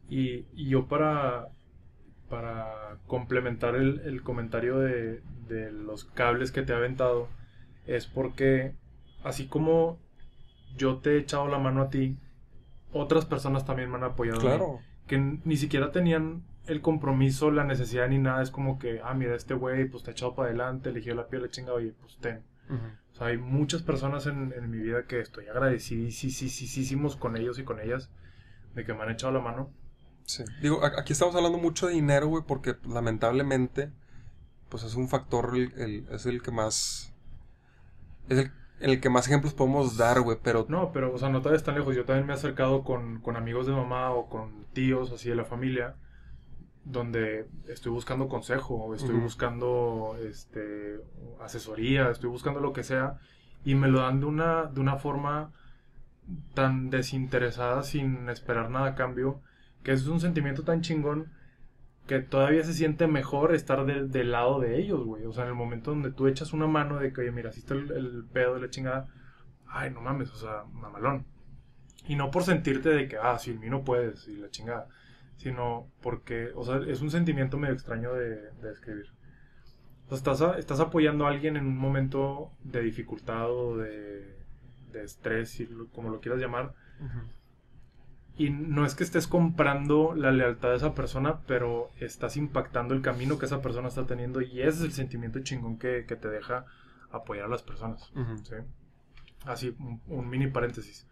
Y, 0.10 0.46
y 0.54 0.70
yo 0.70 0.88
para, 0.88 1.50
para 2.36 2.98
complementar 3.08 3.76
el, 3.76 4.02
el 4.06 4.22
comentario 4.24 4.80
de, 4.80 5.22
de 5.48 5.72
los 5.72 6.04
cables 6.04 6.52
que 6.52 6.64
te 6.64 6.74
ha 6.74 6.78
aventado, 6.78 7.30
es 7.88 8.08
porque 8.08 8.76
así 9.24 9.48
como 9.48 9.98
yo 10.76 10.98
te 10.98 11.12
he 11.12 11.18
echado 11.20 11.48
la 11.48 11.60
mano 11.60 11.82
a 11.84 11.90
ti, 11.90 12.18
otras 12.92 13.26
personas 13.26 13.66
también 13.66 13.90
me 13.90 13.96
han 13.96 14.04
apoyado. 14.04 14.40
a 14.40 14.42
Claro. 14.42 14.80
que 15.08 15.18
ni 15.18 15.56
siquiera 15.56 15.92
tenían 15.92 16.44
el 16.68 16.82
compromiso, 16.82 17.52
la 17.52 17.64
necesidad 17.64 18.10
ni 18.10 18.18
nada. 18.18 18.42
Es 18.42 18.52
como 18.52 18.80
que, 18.80 19.00
ah, 19.02 19.14
mira, 19.14 19.36
este 19.36 19.54
güey, 19.54 19.86
pues 19.86 20.04
te 20.04 20.10
ha 20.12 20.14
echado 20.14 20.36
para 20.36 20.50
adelante, 20.50 20.90
eligió 20.90 21.16
la 21.16 21.28
piel, 21.28 21.44
la 21.44 21.50
chinga, 21.50 21.72
oye, 21.74 21.94
pues 22.02 22.18
ten. 22.18 22.42
O 23.14 23.16
sea, 23.16 23.28
hay 23.28 23.38
muchas 23.38 23.82
personas 23.84 24.26
en, 24.28 24.52
en 24.58 24.70
mi 24.70 24.80
vida 24.80 25.06
que 25.08 25.20
estoy 25.22 25.48
agradecidísimos 25.48 27.16
con 27.16 27.38
ellos 27.38 27.60
y 27.60 27.64
con 27.64 27.80
ellas 27.80 28.10
de 28.74 28.84
que 28.84 28.94
me 28.94 29.04
han 29.04 29.12
echado 29.12 29.32
la 29.32 29.40
mano. 29.40 29.70
Sí. 30.26 30.44
Digo, 30.62 30.84
aquí 30.84 31.14
estamos 31.14 31.36
hablando 31.36 31.58
mucho 31.58 31.88
de 31.88 31.94
dinero, 31.94 32.28
güey, 32.28 32.44
porque 32.46 32.76
lamentablemente, 32.88 33.92
pues 34.70 34.84
es 34.84 34.96
un 34.96 35.08
factor, 35.08 35.52
el, 35.56 35.74
el- 35.78 36.08
es 36.12 36.26
el 36.26 36.42
que 36.42 36.52
más, 36.52 37.14
es 38.30 38.40
el, 38.40 38.52
el 38.80 39.00
que 39.02 39.10
más 39.10 39.28
ejemplos 39.28 39.54
podemos 39.54 39.98
dar, 39.98 40.22
güey, 40.22 40.38
pero 40.42 40.66
No, 40.70 40.92
pero, 40.92 41.14
o 41.14 41.18
sea, 41.18 41.30
no 41.30 41.42
vayas 41.42 41.64
tan 41.64 41.76
lejos. 41.76 41.96
Yo 41.96 42.06
también 42.06 42.26
me 42.28 42.34
he 42.34 42.36
acercado 42.36 42.84
con, 42.84 43.22
con 43.22 43.36
amigos 43.36 43.68
de 43.68 43.74
mamá 43.74 44.12
o 44.12 44.28
con 44.30 44.66
tíos, 44.74 45.12
así 45.12 45.30
de 45.30 45.36
la 45.36 45.46
familia, 45.46 45.96
donde 46.86 47.48
estoy 47.68 47.92
buscando 47.92 48.28
consejo, 48.30 48.94
estoy 48.96 49.16
buscando 49.16 50.18
este, 50.28 51.00
asesoría, 51.42 52.10
estoy 52.12 52.30
buscando 52.30 52.60
lo 52.60 52.74
que 52.74 52.84
sea, 52.84 53.20
y 53.64 53.76
me 53.76 53.88
lo 53.88 54.02
dan 54.02 54.20
de 54.20 54.26
una, 54.28 54.66
de 54.66 54.80
una 54.82 54.98
forma 54.98 55.52
tan 56.54 56.90
desinteresada, 56.90 57.84
sin 57.84 58.30
esperar 58.30 58.70
nada 58.70 58.88
a 58.88 58.96
cambio, 58.96 59.42
que 59.86 59.94
es 59.94 60.06
un 60.08 60.20
sentimiento 60.20 60.64
tan 60.64 60.82
chingón 60.82 61.32
que 62.08 62.20
todavía 62.20 62.64
se 62.64 62.74
siente 62.74 63.08
mejor 63.08 63.56
estar 63.56 63.86
de- 63.86 64.08
del 64.08 64.32
lado 64.32 64.60
de 64.60 64.78
ellos, 64.80 65.04
güey. 65.06 65.26
O 65.26 65.32
sea, 65.32 65.44
en 65.44 65.50
el 65.52 65.56
momento 65.56 65.92
donde 65.92 66.12
tú 66.12 66.28
echas 66.28 66.54
una 66.54 66.68
mano 66.68 67.00
de 67.00 67.14
que, 67.14 67.22
oye, 67.22 67.32
mira, 67.32 67.50
así 67.52 67.60
está 67.62 67.76
el, 67.76 68.26
pedo 68.34 68.56
de 68.56 68.62
la 68.62 68.70
chingada, 68.70 69.08
ay, 69.68 69.92
no 69.92 70.02
mames, 70.02 70.32
o 70.32 70.36
sea, 70.38 70.64
mamalón. 70.74 71.26
Y 72.08 72.16
no 72.16 72.32
por 72.32 72.44
sentirte 72.44 72.90
de 72.90 73.08
que, 73.08 73.18
ah, 73.18 73.38
sin 73.40 73.60
mí 73.60 73.70
no 73.70 73.84
puedes, 73.84 74.28
y 74.28 74.36
la 74.38 74.50
chingada, 74.50 74.88
sino 75.38 75.88
porque, 76.02 76.52
o 76.56 76.64
sea, 76.64 76.78
es 76.88 77.02
un 77.02 77.12
sentimiento 77.12 77.58
medio 77.58 77.74
extraño 77.74 78.14
de, 78.14 78.30
de 78.52 78.70
describir. 78.70 79.06
O 80.06 80.10
sea, 80.10 80.18
estás, 80.18 80.58
estás 80.58 80.80
apoyando 80.80 81.26
a 81.26 81.30
alguien 81.30 81.58
en 81.58 81.66
un 81.66 81.78
momento 81.78 82.52
de 82.64 82.82
dificultad 82.82 83.50
o 83.52 83.78
de, 83.78 84.36
estrés, 85.04 85.62
como 85.94 86.10
lo 86.10 86.22
quieras 86.22 86.40
llamar, 86.42 86.74
y 88.38 88.50
no 88.50 88.86
es 88.86 88.96
que 88.96 89.04
estés 89.04 89.28
comprando 89.28 90.14
la 90.14 90.32
lealtad 90.32 90.70
de 90.70 90.76
esa 90.76 90.94
persona, 90.94 91.42
pero 91.48 91.90
estás 92.00 92.36
impactando 92.36 92.94
el 92.94 93.02
camino 93.02 93.40
que 93.40 93.46
esa 93.46 93.62
persona 93.62 93.88
está 93.88 94.06
teniendo 94.06 94.42
y 94.42 94.62
ese 94.62 94.70
es 94.70 94.82
el 94.82 94.92
sentimiento 94.92 95.40
chingón 95.40 95.78
que, 95.78 96.06
que 96.06 96.16
te 96.16 96.30
deja 96.30 96.66
apoyar 97.12 97.46
a 97.46 97.50
las 97.50 97.64
personas. 97.64 98.12
Así, 99.46 99.76
un, 99.80 100.02
un 100.08 100.30
mini 100.30 100.48
paréntesis. 100.48 101.08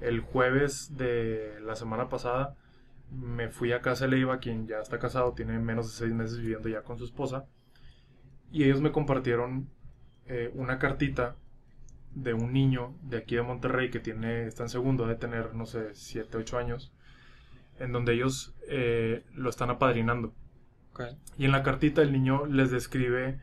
El 0.00 0.20
jueves 0.20 0.96
de 0.96 1.60
la 1.62 1.76
semana 1.76 2.08
pasada 2.08 2.56
me 3.10 3.48
fui 3.48 3.72
a 3.72 3.80
casa 3.80 4.04
de 4.04 4.12
Leiva, 4.12 4.38
quien 4.38 4.66
ya 4.66 4.80
está 4.80 4.98
casado, 4.98 5.32
tiene 5.32 5.58
menos 5.58 5.86
de 5.86 5.92
seis 5.92 6.12
meses 6.12 6.38
viviendo 6.38 6.68
ya 6.68 6.82
con 6.82 6.98
su 6.98 7.04
esposa, 7.04 7.46
y 8.52 8.64
ellos 8.64 8.80
me 8.80 8.92
compartieron 8.92 9.68
eh, 10.26 10.50
una 10.54 10.78
cartita 10.78 11.36
de 12.14 12.34
un 12.34 12.52
niño 12.52 12.94
de 13.02 13.18
aquí 13.18 13.36
de 13.36 13.42
Monterrey 13.42 13.90
que 13.90 14.00
tiene, 14.00 14.46
está 14.46 14.64
en 14.64 14.68
segundo, 14.68 15.06
de 15.06 15.14
tener, 15.14 15.54
no 15.54 15.66
sé, 15.66 15.90
7, 15.94 16.36
8 16.38 16.58
años, 16.58 16.92
en 17.78 17.92
donde 17.92 18.14
ellos 18.14 18.54
eh, 18.68 19.24
lo 19.34 19.48
están 19.50 19.70
apadrinando. 19.70 20.32
Y 21.38 21.44
en 21.46 21.52
la 21.52 21.62
cartita 21.62 22.02
el 22.02 22.12
niño 22.12 22.46
les 22.46 22.70
describe, 22.70 23.38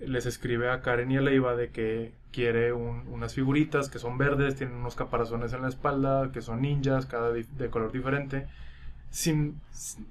les 0.00 0.26
escribe 0.26 0.70
a 0.70 0.80
Karen 0.82 1.10
y 1.10 1.16
a 1.16 1.20
Leiva 1.22 1.56
de 1.56 1.70
que 1.70 2.12
quiere 2.30 2.72
un- 2.72 3.06
unas 3.08 3.32
figuritas 3.34 3.88
que 3.88 3.98
son 3.98 4.18
verdes, 4.18 4.56
tienen 4.56 4.76
unos 4.76 4.94
caparazones 4.96 5.52
en 5.52 5.62
la 5.62 5.68
espalda, 5.68 6.30
que 6.32 6.40
son 6.42 6.60
ninjas, 6.62 7.06
cada 7.06 7.32
de 7.32 7.70
color 7.70 7.90
diferente, 7.92 8.46
sin, 9.10 9.60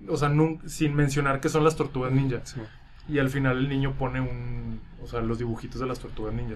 o 0.08 0.18
sea, 0.18 0.30
nun- 0.30 0.62
sin 0.68 0.96
mencionar 0.96 1.40
que 1.42 1.50
son 1.50 1.64
las 1.64 1.76
tortugas 1.76 2.12
ninja. 2.12 2.42
Sí. 2.46 2.62
Y 3.10 3.20
al 3.20 3.30
final 3.30 3.58
el 3.58 3.70
niño 3.70 3.94
pone 3.98 4.22
un, 4.22 4.80
o 5.02 5.08
sea, 5.08 5.20
los 5.22 5.38
dibujitos 5.38 5.80
de 5.82 5.88
las 5.88 6.00
tortugas 6.00 6.34
ninja. 6.34 6.56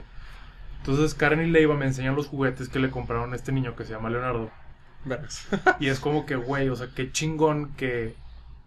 Entonces 0.80 1.14
Karen 1.14 1.42
y 1.42 1.52
Leiva 1.52 1.76
me 1.76 1.86
enseñan 1.86 2.16
los 2.16 2.28
juguetes 2.28 2.70
que 2.70 2.80
le 2.80 2.90
compraron 2.90 3.34
a 3.34 3.36
este 3.36 3.52
niño 3.52 3.76
que 3.76 3.86
se 3.86 3.92
llama 3.94 4.10
Leonardo. 4.10 4.50
Vergas. 5.06 5.48
Y 5.80 5.88
es 5.88 6.00
como 6.00 6.26
que, 6.26 6.36
güey, 6.36 6.70
o 6.70 6.76
sea, 6.76 6.88
qué 6.96 7.12
chingón 7.12 7.74
que 7.76 8.16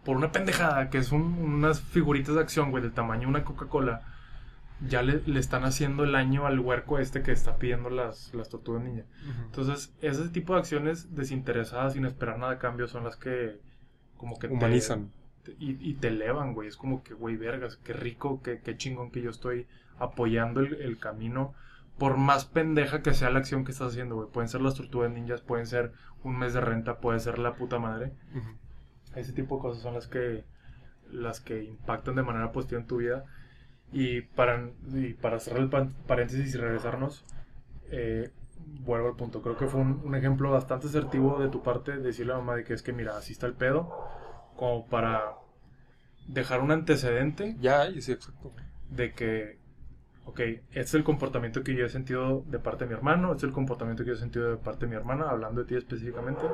por 0.05 0.17
una 0.17 0.33
pendejada, 0.33 0.89
que 0.91 0.99
es 0.99 1.13
un- 1.13 1.39
unas 1.39 1.81
figuritas 1.81 2.35
de 2.35 2.41
acción, 2.41 2.71
güey, 2.71 2.83
del 2.83 2.93
tamaño 2.93 3.23
de 3.23 3.27
una 3.27 3.45
Coca-Cola, 3.45 4.03
ya 4.87 5.03
le, 5.03 5.21
le 5.27 5.39
están 5.41 5.65
haciendo 5.65 6.05
el 6.05 6.15
año 6.15 6.47
al 6.47 6.59
huerco 6.59 6.99
este 6.99 7.23
que 7.23 7.33
está 7.33 7.57
pidiendo 7.57 7.91
las, 7.91 8.33
las 8.33 8.49
tortugas. 8.49 8.83
Ujú. 8.83 8.97
Entonces, 9.45 9.93
ese 10.01 10.29
tipo 10.31 10.55
de 10.55 10.61
acciones 10.61 11.15
desinteresadas, 11.15 11.93
sin 11.93 12.07
esperar 12.07 12.39
nada 12.39 12.53
a 12.53 12.59
cambio, 12.59 12.89
son 12.89 13.05
las 13.05 13.17
que 13.17 13.61
como 14.17 14.39
que 14.39 14.49
te- 14.49 14.55
Humanizan. 14.55 15.11
te- 15.45 15.53
y, 15.59 15.77
y 15.81 15.95
te 15.95 16.09
elevan, 16.09 16.55
güey. 16.55 16.69
Es 16.69 16.77
como 16.79 17.03
que, 17.03 17.13
güey, 17.13 17.37
vergas, 17.37 17.77
qué 17.77 17.93
rico, 17.93 18.41
qué, 18.43 18.61
qué 18.61 18.77
chingón 18.79 19.11
que 19.11 19.21
yo 19.21 19.29
estoy 19.31 19.67
apoyando 19.99 20.61
el, 20.61 20.75
el 20.81 20.99
camino. 20.99 21.53
Por 22.01 22.16
más 22.16 22.46
pendeja 22.46 23.03
que 23.03 23.14
sea 23.14 23.30
la 23.30 23.38
acción 23.38 23.64
que 23.64 23.70
estás 23.70 23.92
haciendo, 23.92 24.16
güey. 24.16 24.28
Pueden 24.28 24.48
ser 24.48 24.61
las 24.61 24.74
tortugas 24.74 25.12
ninjas, 25.12 25.42
pueden 25.42 25.66
ser 25.66 25.92
un 26.24 26.36
mes 26.36 26.55
de 26.55 26.61
renta, 26.61 26.98
puede 26.98 27.20
ser 27.20 27.38
la 27.38 27.55
puta 27.55 27.78
madre. 27.78 28.12
Ujú. 28.34 28.57
Ese 29.14 29.32
tipo 29.32 29.57
de 29.57 29.62
cosas 29.62 29.82
son 29.82 29.94
las 29.94 30.09
que 30.09 30.44
las 31.12 31.40
que 31.40 31.62
impactan 31.62 32.14
de 32.16 32.22
manera 32.22 32.53
positiva 32.53 32.80
en 32.80 32.86
tu 32.86 32.96
vida. 32.96 33.24
Y 33.92 34.22
para, 34.22 34.70
y 34.94 35.14
para 35.14 35.40
cerrar 35.40 35.62
el 35.62 35.68
paréntesis 36.07 36.55
y 36.55 36.59
regresarnos, 36.59 37.24
eh, 37.90 38.30
vuelvo 38.82 39.09
al 39.09 39.16
punto. 39.16 39.42
Creo 39.42 39.57
que 39.57 39.66
fue 39.66 39.80
un, 39.80 40.01
un 40.05 40.14
ejemplo 40.14 40.51
bastante 40.51 40.86
asertivo 40.86 41.38
de 41.40 41.48
tu 41.48 41.62
parte 41.62 41.96
decirle 41.98 42.32
a 42.32 42.36
mamá 42.36 42.55
de 42.57 42.64
que 42.64 42.74
es 42.74 42.82
que, 42.82 42.92
mira, 42.92 43.16
así 43.16 43.32
está 43.32 43.46
el 43.46 43.55
pedo, 43.55 43.92
como 44.57 44.86
para 44.86 45.34
dejar 46.28 46.61
un 46.61 46.70
antecedente 46.70 47.57
Ya, 47.61 47.90
sí, 48.01 48.12
exacto. 48.12 48.53
de 48.90 49.12
que, 49.12 49.59
ok, 50.31 50.41
este 50.41 50.81
es 50.81 50.95
el 50.95 51.05
comportamiento 51.05 51.62
que 51.62 51.74
yo 51.76 51.87
he 51.87 51.89
sentido 51.89 52.43
de 52.47 52.59
parte 52.59 52.85
de 52.85 52.89
mi 52.91 52.95
hermano, 52.95 53.33
este 53.33 53.47
es 53.47 53.51
el 53.51 53.55
comportamiento 53.55 54.05
que 54.05 54.09
yo 54.11 54.14
he 54.14 54.18
sentido 54.18 54.51
de 54.51 54.57
parte 54.59 54.87
de 54.87 54.91
mi 54.91 54.97
hermana, 54.97 55.31
hablando 55.31 55.62
de 55.62 55.66
ti 55.68 55.76
específicamente. 55.76 56.47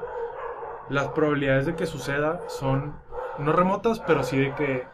Las 0.89 1.09
probabilidades 1.09 1.67
de 1.67 1.77
que 1.77 1.87
suceda 1.87 2.41
son 2.49 2.97
no 3.39 3.53
remotas, 3.53 4.01
pero 4.01 4.23
sí 4.25 4.39
de 4.39 4.55
que 4.55 4.85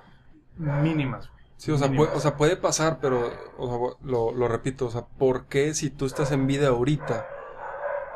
mínimas. 0.57 1.31
güey. 1.31 1.45
Sí, 1.57 1.71
o 1.71 1.79
sea, 1.79 1.95
puede, 1.95 2.11
o 2.13 2.21
sea, 2.21 2.37
puede 2.37 2.57
pasar, 2.57 2.99
pero 3.01 3.39
o 3.57 3.69
sea, 3.69 3.97
lo, 4.03 4.33
lo 4.33 4.49
repito, 4.49 4.87
o 4.87 4.91
sea, 4.91 5.07
¿por 5.07 5.47
qué 5.47 5.75
si 5.75 5.91
tú 5.91 6.07
estás 6.07 6.33
en 6.33 6.47
vida 6.47 6.69
ahorita 6.69 7.31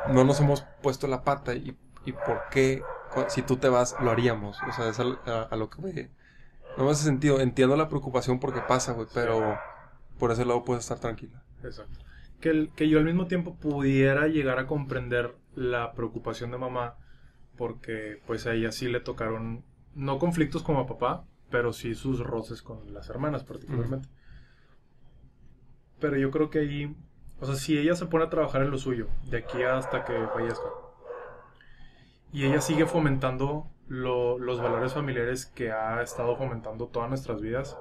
no 0.05 0.23
nos 0.25 0.39
hemos 0.41 0.63
puesto 0.81 1.07
la 1.07 1.23
pata 1.23 1.55
y, 1.55 1.77
y 2.05 2.13
por 2.13 2.47
qué 2.49 2.89
si 3.29 3.43
tú 3.43 3.57
te 3.57 3.69
vas 3.69 3.95
lo 3.99 4.11
haríamos? 4.11 4.63
O 4.67 4.71
sea, 4.73 4.89
es 4.89 4.99
a, 4.99 5.43
a 5.43 5.55
lo 5.57 5.69
que 5.69 5.81
voy. 5.81 6.11
No 6.77 6.85
me 6.85 6.91
hace 6.91 7.03
sentido, 7.05 7.41
entiendo 7.41 7.75
la 7.77 7.89
preocupación 7.89 8.39
porque 8.39 8.61
pasa, 8.61 8.93
güey, 8.93 9.07
pero 9.13 9.63
por 10.19 10.31
ese 10.31 10.45
lado 10.45 10.63
puedes 10.63 10.83
estar 10.83 10.99
tranquila. 10.99 11.43
Exacto. 11.63 11.99
Que, 12.41 12.49
el- 12.49 12.71
que 12.75 12.87
yo 12.89 12.99
al 12.99 13.05
mismo 13.05 13.27
tiempo 13.27 13.55
pudiera 13.55 14.27
llegar 14.27 14.59
a 14.59 14.67
comprender 14.67 15.35
la 15.55 15.93
preocupación 15.93 16.51
de 16.51 16.57
mamá, 16.57 16.95
porque 17.57 18.21
pues 18.27 18.45
a 18.45 18.53
ella 18.53 18.71
sí 18.71 18.87
le 18.87 18.99
tocaron, 18.99 19.63
no 19.95 20.19
conflictos 20.19 20.61
como 20.63 20.79
a 20.79 20.87
papá, 20.87 21.25
pero 21.49 21.73
sí 21.73 21.95
sus 21.95 22.19
roces 22.19 22.61
con 22.61 22.93
las 22.93 23.09
hermanas 23.09 23.43
particularmente. 23.43 24.07
Pero 25.99 26.17
yo 26.17 26.29
creo 26.29 26.49
que 26.49 26.59
ahí, 26.59 26.95
o 27.39 27.45
sea, 27.45 27.55
si 27.55 27.77
ella 27.77 27.95
se 27.95 28.05
pone 28.05 28.25
a 28.25 28.29
trabajar 28.29 28.61
en 28.61 28.69
lo 28.71 28.77
suyo, 28.77 29.07
de 29.29 29.37
aquí 29.37 29.63
hasta 29.63 30.05
que 30.05 30.13
fallezca, 30.33 30.67
y 32.31 32.45
ella 32.45 32.61
sigue 32.61 32.85
fomentando 32.85 33.67
lo- 33.87 34.37
los 34.37 34.61
valores 34.61 34.93
familiares 34.93 35.45
que 35.47 35.71
ha 35.71 36.01
estado 36.03 36.35
fomentando 36.35 36.87
todas 36.87 37.09
nuestras 37.09 37.41
vidas, 37.41 37.77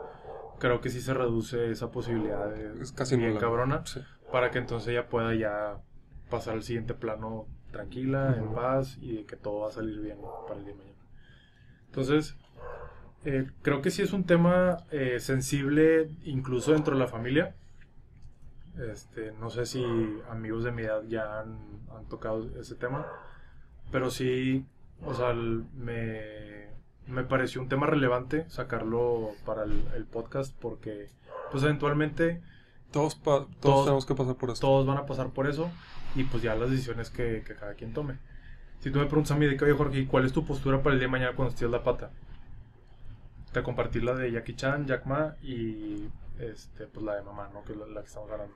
creo 0.58 0.80
que 0.80 0.90
sí 0.90 1.00
se 1.00 1.14
reduce 1.14 1.70
esa 1.70 1.90
posibilidad 1.90 2.48
de 2.48 2.80
Es 2.82 2.92
casi 2.92 3.16
bien 3.16 3.36
cabrona 3.38 3.84
Sí. 3.86 4.00
para 4.32 4.50
que 4.50 4.58
entonces 4.58 4.88
ella 4.88 5.08
pueda 5.08 5.34
ya 5.34 5.78
pasar 6.30 6.54
al 6.54 6.62
siguiente 6.62 6.94
plano 6.94 7.46
tranquila, 7.70 8.36
en 8.38 8.52
paz 8.54 8.96
y 9.00 9.16
de 9.16 9.24
que 9.26 9.36
todo 9.36 9.60
va 9.60 9.68
a 9.68 9.72
salir 9.72 10.00
bien 10.00 10.18
para 10.48 10.58
el 10.60 10.64
día 10.66 10.74
de 10.74 10.78
mañana. 10.78 10.96
Entonces, 11.86 12.36
eh, 13.24 13.46
creo 13.62 13.82
que 13.82 13.90
sí 13.90 14.02
es 14.02 14.12
un 14.12 14.24
tema 14.24 14.78
eh, 14.90 15.18
sensible 15.20 16.10
incluso 16.24 16.72
dentro 16.72 16.94
de 16.94 17.00
la 17.00 17.06
familia. 17.08 17.54
Este, 18.90 19.32
no 19.40 19.48
sé 19.50 19.64
si 19.66 19.82
amigos 20.30 20.64
de 20.64 20.70
mi 20.72 20.82
edad 20.82 21.02
ya 21.08 21.40
han, 21.40 21.56
han 21.96 22.04
tocado 22.08 22.46
ese 22.60 22.74
tema, 22.74 23.06
pero 23.90 24.10
sí, 24.10 24.66
o 25.02 25.14
sea, 25.14 25.30
el- 25.30 25.64
me, 25.74 26.66
me 27.08 27.22
pareció 27.24 27.60
un 27.60 27.68
tema 27.68 27.86
relevante 27.86 28.44
sacarlo 28.48 29.30
para 29.44 29.64
el, 29.64 29.84
el 29.94 30.04
podcast 30.04 30.54
porque, 30.60 31.08
pues 31.52 31.62
eventualmente 31.64 32.40
Todos, 32.90 33.20
todos, 33.22 33.48
Todos- 33.60 33.84
tenemos 33.84 34.06
que 34.06 34.14
pasar 34.14 34.34
por 34.36 34.50
esto. 34.50 34.66
todos 34.66 34.86
van 34.86 34.98
a 34.98 35.06
pasar 35.06 35.30
por 35.30 35.46
eso 35.46 35.70
y 36.14 36.24
pues 36.24 36.42
ya 36.42 36.54
las 36.54 36.70
decisiones 36.70 37.10
que, 37.10 37.42
que 37.46 37.54
cada 37.54 37.74
quien 37.74 37.92
tome. 37.92 38.18
Si 38.80 38.90
tú 38.90 38.98
me 38.98 39.06
preguntas 39.06 39.32
a 39.32 39.36
mí 39.36 39.46
de 39.46 39.56
que, 39.56 39.64
oye 39.64 39.74
Jorge, 39.74 39.98
¿y 40.00 40.06
¿cuál 40.06 40.24
es 40.24 40.32
tu 40.32 40.44
postura 40.44 40.82
para 40.82 40.94
el 40.94 41.00
día 41.00 41.06
de 41.08 41.12
mañana 41.12 41.34
cuando 41.36 41.52
estés 41.52 41.70
la 41.70 41.82
pata? 41.82 42.10
Te 43.52 43.62
compartir 43.62 44.04
la 44.04 44.14
de 44.14 44.30
Jackie 44.32 44.54
Chan, 44.54 44.86
Jack 44.86 45.06
Ma 45.06 45.34
y 45.42 46.08
este, 46.38 46.86
pues 46.86 47.04
la 47.04 47.14
de 47.16 47.22
mamá, 47.22 47.48
¿no? 47.52 47.64
Que 47.64 47.72
es 47.72 47.78
la, 47.78 47.86
la 47.86 48.00
que 48.02 48.06
estamos 48.08 48.30
hablando. 48.30 48.54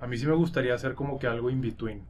A 0.00 0.06
mí 0.06 0.16
sí 0.16 0.26
me 0.26 0.34
gustaría 0.34 0.74
hacer 0.74 0.94
como 0.94 1.18
que 1.18 1.26
algo 1.26 1.50
in 1.50 1.60
between. 1.60 2.06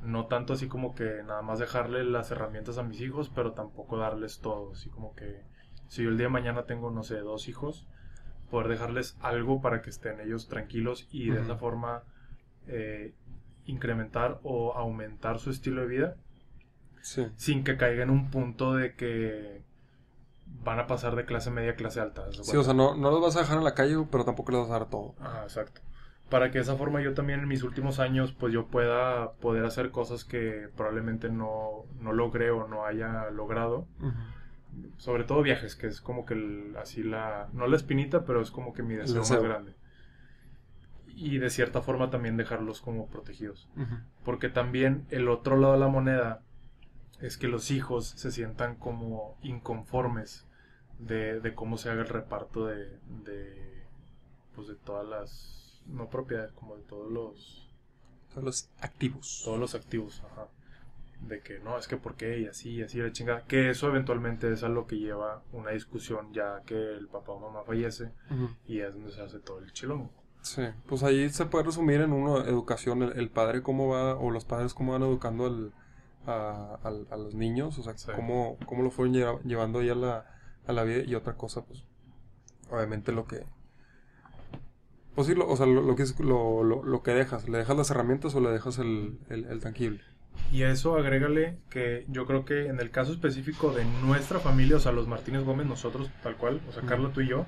No 0.00 0.26
tanto 0.26 0.52
así 0.52 0.68
como 0.68 0.94
que 0.94 1.22
nada 1.24 1.42
más 1.42 1.58
dejarle 1.58 2.04
las 2.04 2.30
herramientas 2.30 2.78
a 2.78 2.82
mis 2.82 3.00
hijos, 3.00 3.30
pero 3.34 3.52
tampoco 3.52 3.96
darles 3.96 4.40
todo. 4.40 4.72
Así 4.72 4.88
como 4.90 5.14
que 5.14 5.42
si 5.88 6.02
yo 6.04 6.10
el 6.10 6.16
día 6.18 6.26
de 6.26 6.32
mañana 6.32 6.64
tengo, 6.64 6.90
no 6.90 7.02
sé, 7.02 7.18
dos 7.18 7.48
hijos, 7.48 7.86
poder 8.50 8.68
dejarles 8.68 9.16
algo 9.20 9.60
para 9.60 9.82
que 9.82 9.90
estén 9.90 10.20
ellos 10.20 10.48
tranquilos 10.48 11.08
y 11.10 11.30
de 11.30 11.40
esa 11.40 11.56
forma 11.56 12.02
eh, 12.68 13.14
incrementar 13.64 14.38
o 14.42 14.74
aumentar 14.74 15.38
su 15.38 15.50
estilo 15.50 15.82
de 15.82 15.86
vida 15.88 16.16
Sí. 17.02 17.28
sin 17.36 17.62
que 17.62 17.76
caiga 17.76 18.02
en 18.02 18.10
un 18.10 18.30
punto 18.30 18.74
de 18.74 18.94
que 18.96 19.62
van 20.64 20.80
a 20.80 20.86
pasar 20.88 21.14
de 21.14 21.24
clase 21.24 21.50
media 21.52 21.72
a 21.72 21.74
clase 21.76 22.00
alta. 22.00 22.24
¿haz 22.26 22.36
de 22.38 22.44
Sí, 22.44 22.56
o 22.56 22.62
sea, 22.64 22.74
no, 22.74 22.96
no 22.96 23.10
los 23.12 23.20
vas 23.20 23.36
a 23.36 23.40
dejar 23.40 23.58
en 23.58 23.64
la 23.64 23.74
calle, 23.74 23.96
pero 24.10 24.24
tampoco 24.24 24.50
les 24.52 24.62
vas 24.62 24.70
a 24.70 24.72
dar 24.72 24.90
todo. 24.90 25.14
Ajá, 25.20 25.42
exacto. 25.44 25.80
Para 26.30 26.50
que 26.50 26.58
de 26.58 26.62
esa 26.62 26.76
forma 26.76 27.00
yo 27.02 27.14
también 27.14 27.40
en 27.40 27.48
mis 27.48 27.62
últimos 27.62 28.00
años 28.00 28.32
pues 28.32 28.52
yo 28.52 28.66
pueda 28.66 29.32
poder 29.34 29.64
hacer 29.64 29.90
cosas 29.90 30.24
que 30.24 30.68
probablemente 30.76 31.28
no, 31.28 31.84
no 32.00 32.12
logré 32.12 32.50
o 32.50 32.66
no 32.66 32.84
haya 32.84 33.30
logrado. 33.30 33.86
Sobre 34.98 35.24
todo 35.24 35.42
viajes, 35.42 35.76
que 35.76 35.86
es 35.86 36.00
como 36.00 36.26
que 36.26 36.34
el- 36.34 36.76
así 36.78 37.02
la... 37.02 37.48
No 37.52 37.66
la 37.66 37.76
espinita, 37.76 38.24
pero 38.24 38.40
es 38.42 38.50
como 38.50 38.72
que 38.74 38.82
mi 38.82 38.94
deseo, 38.94 39.20
más 39.20 39.42
grande. 39.48 39.74
Y 41.14 41.38
de 41.38 41.48
cierta 41.48 41.80
forma 41.80 42.10
también 42.10 42.36
dejarlos 42.36 42.80
como 42.82 43.06
protegidos. 43.06 43.68
Porque 44.24 44.48
también 44.50 45.06
el 45.10 45.28
otro 45.28 45.56
lado 45.56 45.74
de 45.74 45.78
la 45.80 45.88
moneda 45.88 46.42
es 47.20 47.38
que 47.38 47.48
los 47.48 47.70
hijos 47.70 48.08
se 48.08 48.30
sientan 48.30 48.74
como 48.76 49.38
inconformes 49.42 50.46
de, 50.98 51.40
de 51.40 51.54
cómo 51.54 51.78
se 51.78 51.88
haga 51.88 52.02
el 52.02 52.08
reparto 52.08 52.66
de, 52.66 52.98
de, 53.24 53.82
pues 54.54 54.68
de 54.68 54.74
todas 54.74 55.08
las, 55.08 55.65
no 55.88 56.08
propiedades, 56.08 56.52
como 56.52 56.76
de 56.76 56.82
todos 56.82 57.10
los, 57.10 57.68
Son 58.34 58.44
los 58.44 58.68
activos. 58.80 59.42
todos 59.44 59.58
los 59.58 59.74
activos, 59.74 60.22
ajá. 60.32 60.48
De 61.20 61.40
que 61.40 61.58
no, 61.60 61.78
es 61.78 61.88
que 61.88 61.96
por 61.96 62.14
qué 62.14 62.40
y 62.40 62.46
así, 62.46 62.70
y 62.74 62.82
así 62.82 62.98
la 62.98 63.10
chingada. 63.10 63.44
Que 63.46 63.70
eso 63.70 63.88
eventualmente 63.88 64.52
es 64.52 64.62
a 64.62 64.68
lo 64.68 64.86
que 64.86 64.96
lleva 64.98 65.42
una 65.52 65.70
discusión 65.70 66.32
ya 66.34 66.60
que 66.66 66.74
el 66.74 67.08
papá 67.08 67.32
o 67.32 67.40
mamá 67.40 67.62
fallece 67.64 68.12
y 68.66 68.80
es 68.80 68.92
donde 68.92 69.10
se 69.12 69.22
hace 69.22 69.38
todo 69.38 69.60
el 69.60 69.72
chilón. 69.72 70.10
Sí, 70.42 70.62
pues 70.86 71.02
ahí 71.02 71.28
se 71.30 71.46
puede 71.46 71.64
resumir 71.64 72.02
en 72.02 72.12
uno, 72.12 72.44
educación, 72.44 73.02
el, 73.02 73.18
el 73.18 73.30
padre 73.30 73.62
cómo 73.62 73.88
va, 73.88 74.14
o 74.16 74.30
los 74.30 74.44
padres 74.44 74.74
cómo 74.74 74.92
van 74.92 75.02
educando 75.02 75.46
al, 75.46 75.72
a, 76.26 76.78
a 76.84 77.16
los 77.16 77.34
niños, 77.34 77.78
o 77.78 77.82
sea, 77.82 77.96
Sí. 77.96 78.12
cómo, 78.14 78.56
cómo 78.66 78.82
lo 78.82 78.90
fueron 78.90 79.14
lleva- 79.14 79.40
llevando 79.42 79.82
ya 79.82 79.92
a 79.92 79.96
la, 79.96 80.26
a 80.66 80.72
la 80.72 80.84
vida, 80.84 81.02
y 81.02 81.14
otra 81.16 81.34
cosa, 81.36 81.64
pues, 81.64 81.82
obviamente 82.70 83.10
lo 83.12 83.26
que, 83.26 83.44
pues 85.16 85.26
sí, 85.26 85.34
lo, 85.34 85.48
o 85.48 85.56
sea, 85.56 85.66
lo, 85.66 85.80
lo 85.82 85.96
que 85.96 86.02
es, 86.04 86.20
lo, 86.20 86.62
lo, 86.62 86.84
lo 86.84 87.02
que 87.02 87.12
dejas, 87.12 87.48
¿le 87.48 87.58
dejas 87.58 87.76
las 87.76 87.90
herramientas 87.90 88.34
o 88.34 88.40
le 88.40 88.50
dejas 88.50 88.78
el, 88.78 89.18
el, 89.30 89.46
el 89.46 89.60
tangible? 89.60 90.02
Y 90.52 90.62
a 90.62 90.70
eso 90.70 90.96
agrégale 90.96 91.58
que 91.70 92.04
yo 92.08 92.26
creo 92.26 92.44
que 92.44 92.66
en 92.66 92.78
el 92.78 92.90
caso 92.90 93.12
específico 93.12 93.72
de 93.72 93.84
nuestra 94.04 94.38
familia, 94.38 94.76
o 94.76 94.80
sea, 94.80 94.92
los 94.92 95.08
Martínez 95.08 95.42
Gómez, 95.42 95.66
nosotros 95.66 96.10
tal 96.22 96.36
cual, 96.36 96.60
o 96.68 96.72
sea. 96.72 96.82
Carla, 96.82 97.10
tú 97.12 97.22
y 97.22 97.28
yo, 97.28 97.46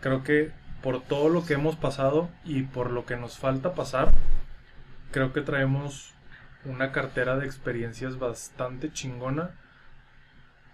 creo 0.00 0.24
que 0.24 0.50
por 0.82 1.02
todo 1.02 1.28
lo 1.28 1.44
que 1.44 1.54
hemos 1.54 1.76
pasado 1.76 2.30
y 2.44 2.62
por 2.62 2.90
lo 2.90 3.04
que 3.04 3.16
nos 3.16 3.38
falta 3.38 3.74
pasar, 3.74 4.10
creo 5.12 5.32
que 5.32 5.42
traemos 5.42 6.14
una 6.64 6.92
cartera 6.92 7.36
de 7.36 7.46
experiencias 7.46 8.18
bastante 8.18 8.92
chingona 8.92 9.50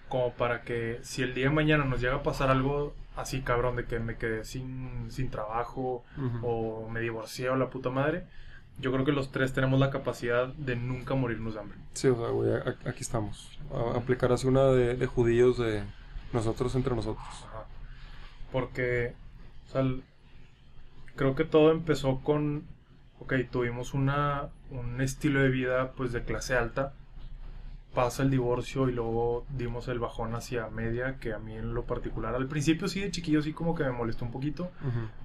como 0.09 0.32
para 0.34 0.62
que 0.62 1.00
si 1.02 1.22
el 1.22 1.34
día 1.34 1.46
de 1.46 1.54
mañana 1.54 1.84
nos 1.84 2.00
llega 2.00 2.16
a 2.16 2.22
pasar 2.22 2.48
algo 2.50 2.94
así 3.17 3.41
cabrón 3.43 3.77
de 3.77 3.85
que 3.87 3.99
me 3.99 4.17
quedé 4.17 4.45
sin, 4.45 5.11
sin 5.11 5.31
trabajo 5.31 6.05
o 6.43 6.89
me 6.91 7.01
divorcié 7.01 7.49
o 7.51 7.57
la 7.57 7.71
puta 7.71 7.91
madre, 7.91 8.25
yo 8.79 8.93
creo 8.93 9.05
que 9.07 9.12
los 9.12 9.33
tres 9.33 9.53
tenemos 9.55 9.81
la 9.81 9.91
capacidad 9.91 10.49
de 10.49 10.77
nunca 10.77 11.14
morirnos 11.14 11.55
de 11.55 11.61
hambre. 11.61 11.79
Sí, 11.95 12.09
o 12.09 12.17
sea, 12.17 12.29
güey, 12.29 12.51
aquí 12.85 13.01
estamos. 13.01 13.59
A- 13.75 13.97
aplicar 13.99 14.33
así 14.33 14.47
una 14.47 14.64
de, 14.67 14.97
de 14.97 15.07
judíos 15.07 15.59
de 15.59 15.83
nosotros 16.33 16.75
entre 16.75 16.95
nosotros. 16.95 17.27
Ajá. 17.49 17.64
Porque, 18.53 19.14
o 19.69 19.73
sea, 19.73 19.83
creo 21.14 21.35
que 21.35 21.45
todo 21.45 21.71
empezó 21.73 22.21
con, 22.21 22.64
ok, 23.21 23.33
tuvimos 23.51 23.95
una, 23.95 24.49
un 24.71 25.01
estilo 25.01 25.41
de 25.41 25.49
vida 25.49 25.93
pues 25.93 26.12
de 26.12 26.23
clase 26.23 26.55
alta, 26.55 26.93
pasa 27.97 28.22
el 28.22 28.30
divorcio 28.30 28.88
y 28.88 28.92
luego 28.92 29.44
dimos 29.57 29.88
el 29.88 29.99
bajón 29.99 30.34
hacia 30.36 30.68
media, 30.68 31.16
que 31.18 31.32
a 31.32 31.38
mí 31.40 31.57
en 31.57 31.74
lo 31.74 31.84
particular, 31.86 32.34
al 32.36 32.47
principio 32.47 32.86
sí 32.86 33.01
de 33.01 33.11
chiquillo 33.11 33.42
sí 33.42 33.53
como 33.53 33.74
que 33.74 33.82
me 33.84 33.90
molestó 33.90 34.24
un 34.24 34.30
poquito, 34.30 34.70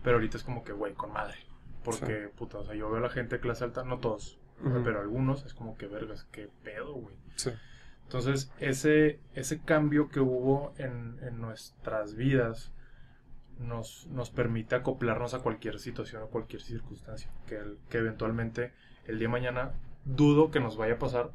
pero 0.03 0.15
ahorita 0.15 0.38
es 0.38 0.43
como 0.43 0.63
que, 0.63 0.72
güey, 0.72 0.93
con 0.93 1.11
madre. 1.13 1.36
Porque, 1.84 2.30
puta, 2.36 2.59
o 2.59 2.63
sea, 2.63 2.74
yo 2.74 2.89
veo 2.89 2.97
a 2.99 3.01
la 3.01 3.09
gente 3.09 3.36
de 3.36 3.41
clase 3.41 3.63
alta, 3.65 3.84
no 3.84 3.99
todos, 3.99 4.39
pero 4.84 5.01
algunos, 5.01 5.45
es 5.45 5.53
como 5.53 5.78
que, 5.78 5.88
vergas, 5.88 6.26
qué 6.32 6.49
pedo, 6.63 6.93
güey. 6.93 7.15
Sí. 7.36 7.51
Entonces, 8.03 8.51
ese, 8.59 9.19
ese 9.36 9.59
cambio 9.61 10.09
que 10.09 10.19
hubo 10.19 10.74
en, 10.78 11.17
en 11.24 11.39
nuestras 11.41 12.15
vidas 12.15 12.72
nos, 13.59 14.07
nos 14.07 14.30
permite 14.32 14.76
acoplarnos 14.76 15.34
a 15.34 15.39
cualquier 15.39 15.80
situación 15.80 16.24
o 16.24 16.28
cualquier 16.28 16.61
circunstancia 16.61 17.30
que, 17.47 17.57
el- 17.57 17.78
que 17.89 17.97
eventualmente 17.99 18.74
el 19.07 19.19
día 19.19 19.28
de 19.28 19.32
mañana 19.32 19.72
dudo 20.05 20.49
que 20.51 20.59
nos 20.59 20.78
vaya 20.78 20.95
a 20.95 20.99
pasar, 20.99 21.32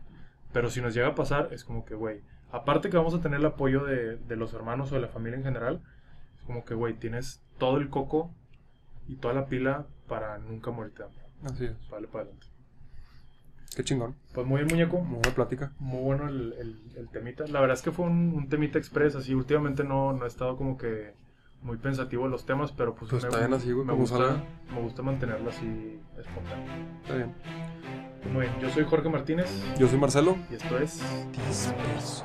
pero 0.57 0.71
si 0.71 0.81
nos 0.81 0.95
llega 0.95 1.09
a 1.09 1.15
pasar 1.15 1.51
es 1.53 1.65
como 1.65 1.85
que, 1.85 1.95
güey, 1.95 2.23
aparte 2.51 2.89
que 2.89 2.97
vamos 2.97 3.13
a 3.13 3.21
tener 3.21 3.41
el 3.41 3.45
apoyo 3.45 3.85
de, 3.85 4.17
de 4.17 4.37
los 4.37 4.55
hermanos 4.55 4.91
o 4.91 4.95
de 4.95 5.03
la 5.03 5.09
familia 5.09 5.37
en 5.37 5.45
general, 5.45 5.83
es 6.35 6.43
como 6.45 6.65
que, 6.65 6.73
güey, 6.73 6.95
tienes 6.95 7.43
todo 7.59 7.77
el 7.77 7.91
coco 7.91 8.33
y 9.07 9.17
toda 9.17 9.35
la 9.35 9.49
pila 9.49 9.85
para 10.09 10.39
nunca 10.39 10.71
morirte 10.71 11.03
hambre. 11.03 11.21
Así 11.45 11.67
es. 11.67 11.91
Vale, 11.91 12.07
para 12.09 12.23
adelante. 12.25 12.47
Qué 13.77 13.85
chingón. 13.85 14.17
Pues 14.33 14.47
muy 14.47 14.63
bien, 14.63 14.69
muñeco. 14.71 14.99
Muy 15.03 15.17
buena 15.19 15.35
plática. 15.35 15.73
Muy 15.79 16.01
bueno 16.03 16.27
el, 16.27 16.55
el- 16.55 16.93
el 16.97 17.09
temita. 17.11 17.47
La 17.49 17.61
verdad 17.61 17.77
es 17.77 17.83
que 17.83 17.93
fue 17.93 18.07
un, 18.07 18.33
un 18.35 18.49
temita 18.49 18.79
express, 18.79 19.15
así 19.15 19.35
últimamente 19.35 19.85
no, 19.85 20.15
no 20.15 20.25
he 20.25 20.29
estado 20.29 20.57
como 20.57 20.79
que 20.79 21.13
muy 21.61 21.77
pensativo 21.77 22.25
de 22.25 22.31
los 22.31 22.47
temas, 22.47 22.73
pero 22.73 22.95
pues, 22.95 23.11
Pues 23.11 23.25
me, 23.25 23.29
está 23.29 23.41
bien 23.41 23.53
así, 23.53 23.73
güey, 23.73 23.87
me 23.87 23.93
gusta, 23.93 24.43
me 24.73 24.81
gusta 24.81 25.03
mantenerlo 25.03 25.51
así 25.51 26.01
espontáneo. 26.17 26.73
Está 27.03 27.15
bien. 27.17 27.35
Muy 28.33 28.43
bien, 28.47 28.61
yo 28.61 28.71
soy 28.71 28.85
Jorge 28.85 29.09
Martínez 29.09 29.47
Yo 29.79 29.89
soy 29.89 29.99
Marcelo. 29.99 30.37
y 30.51 30.55
esto 30.55 30.79
es 30.79 31.01
Disperso. 31.49 32.25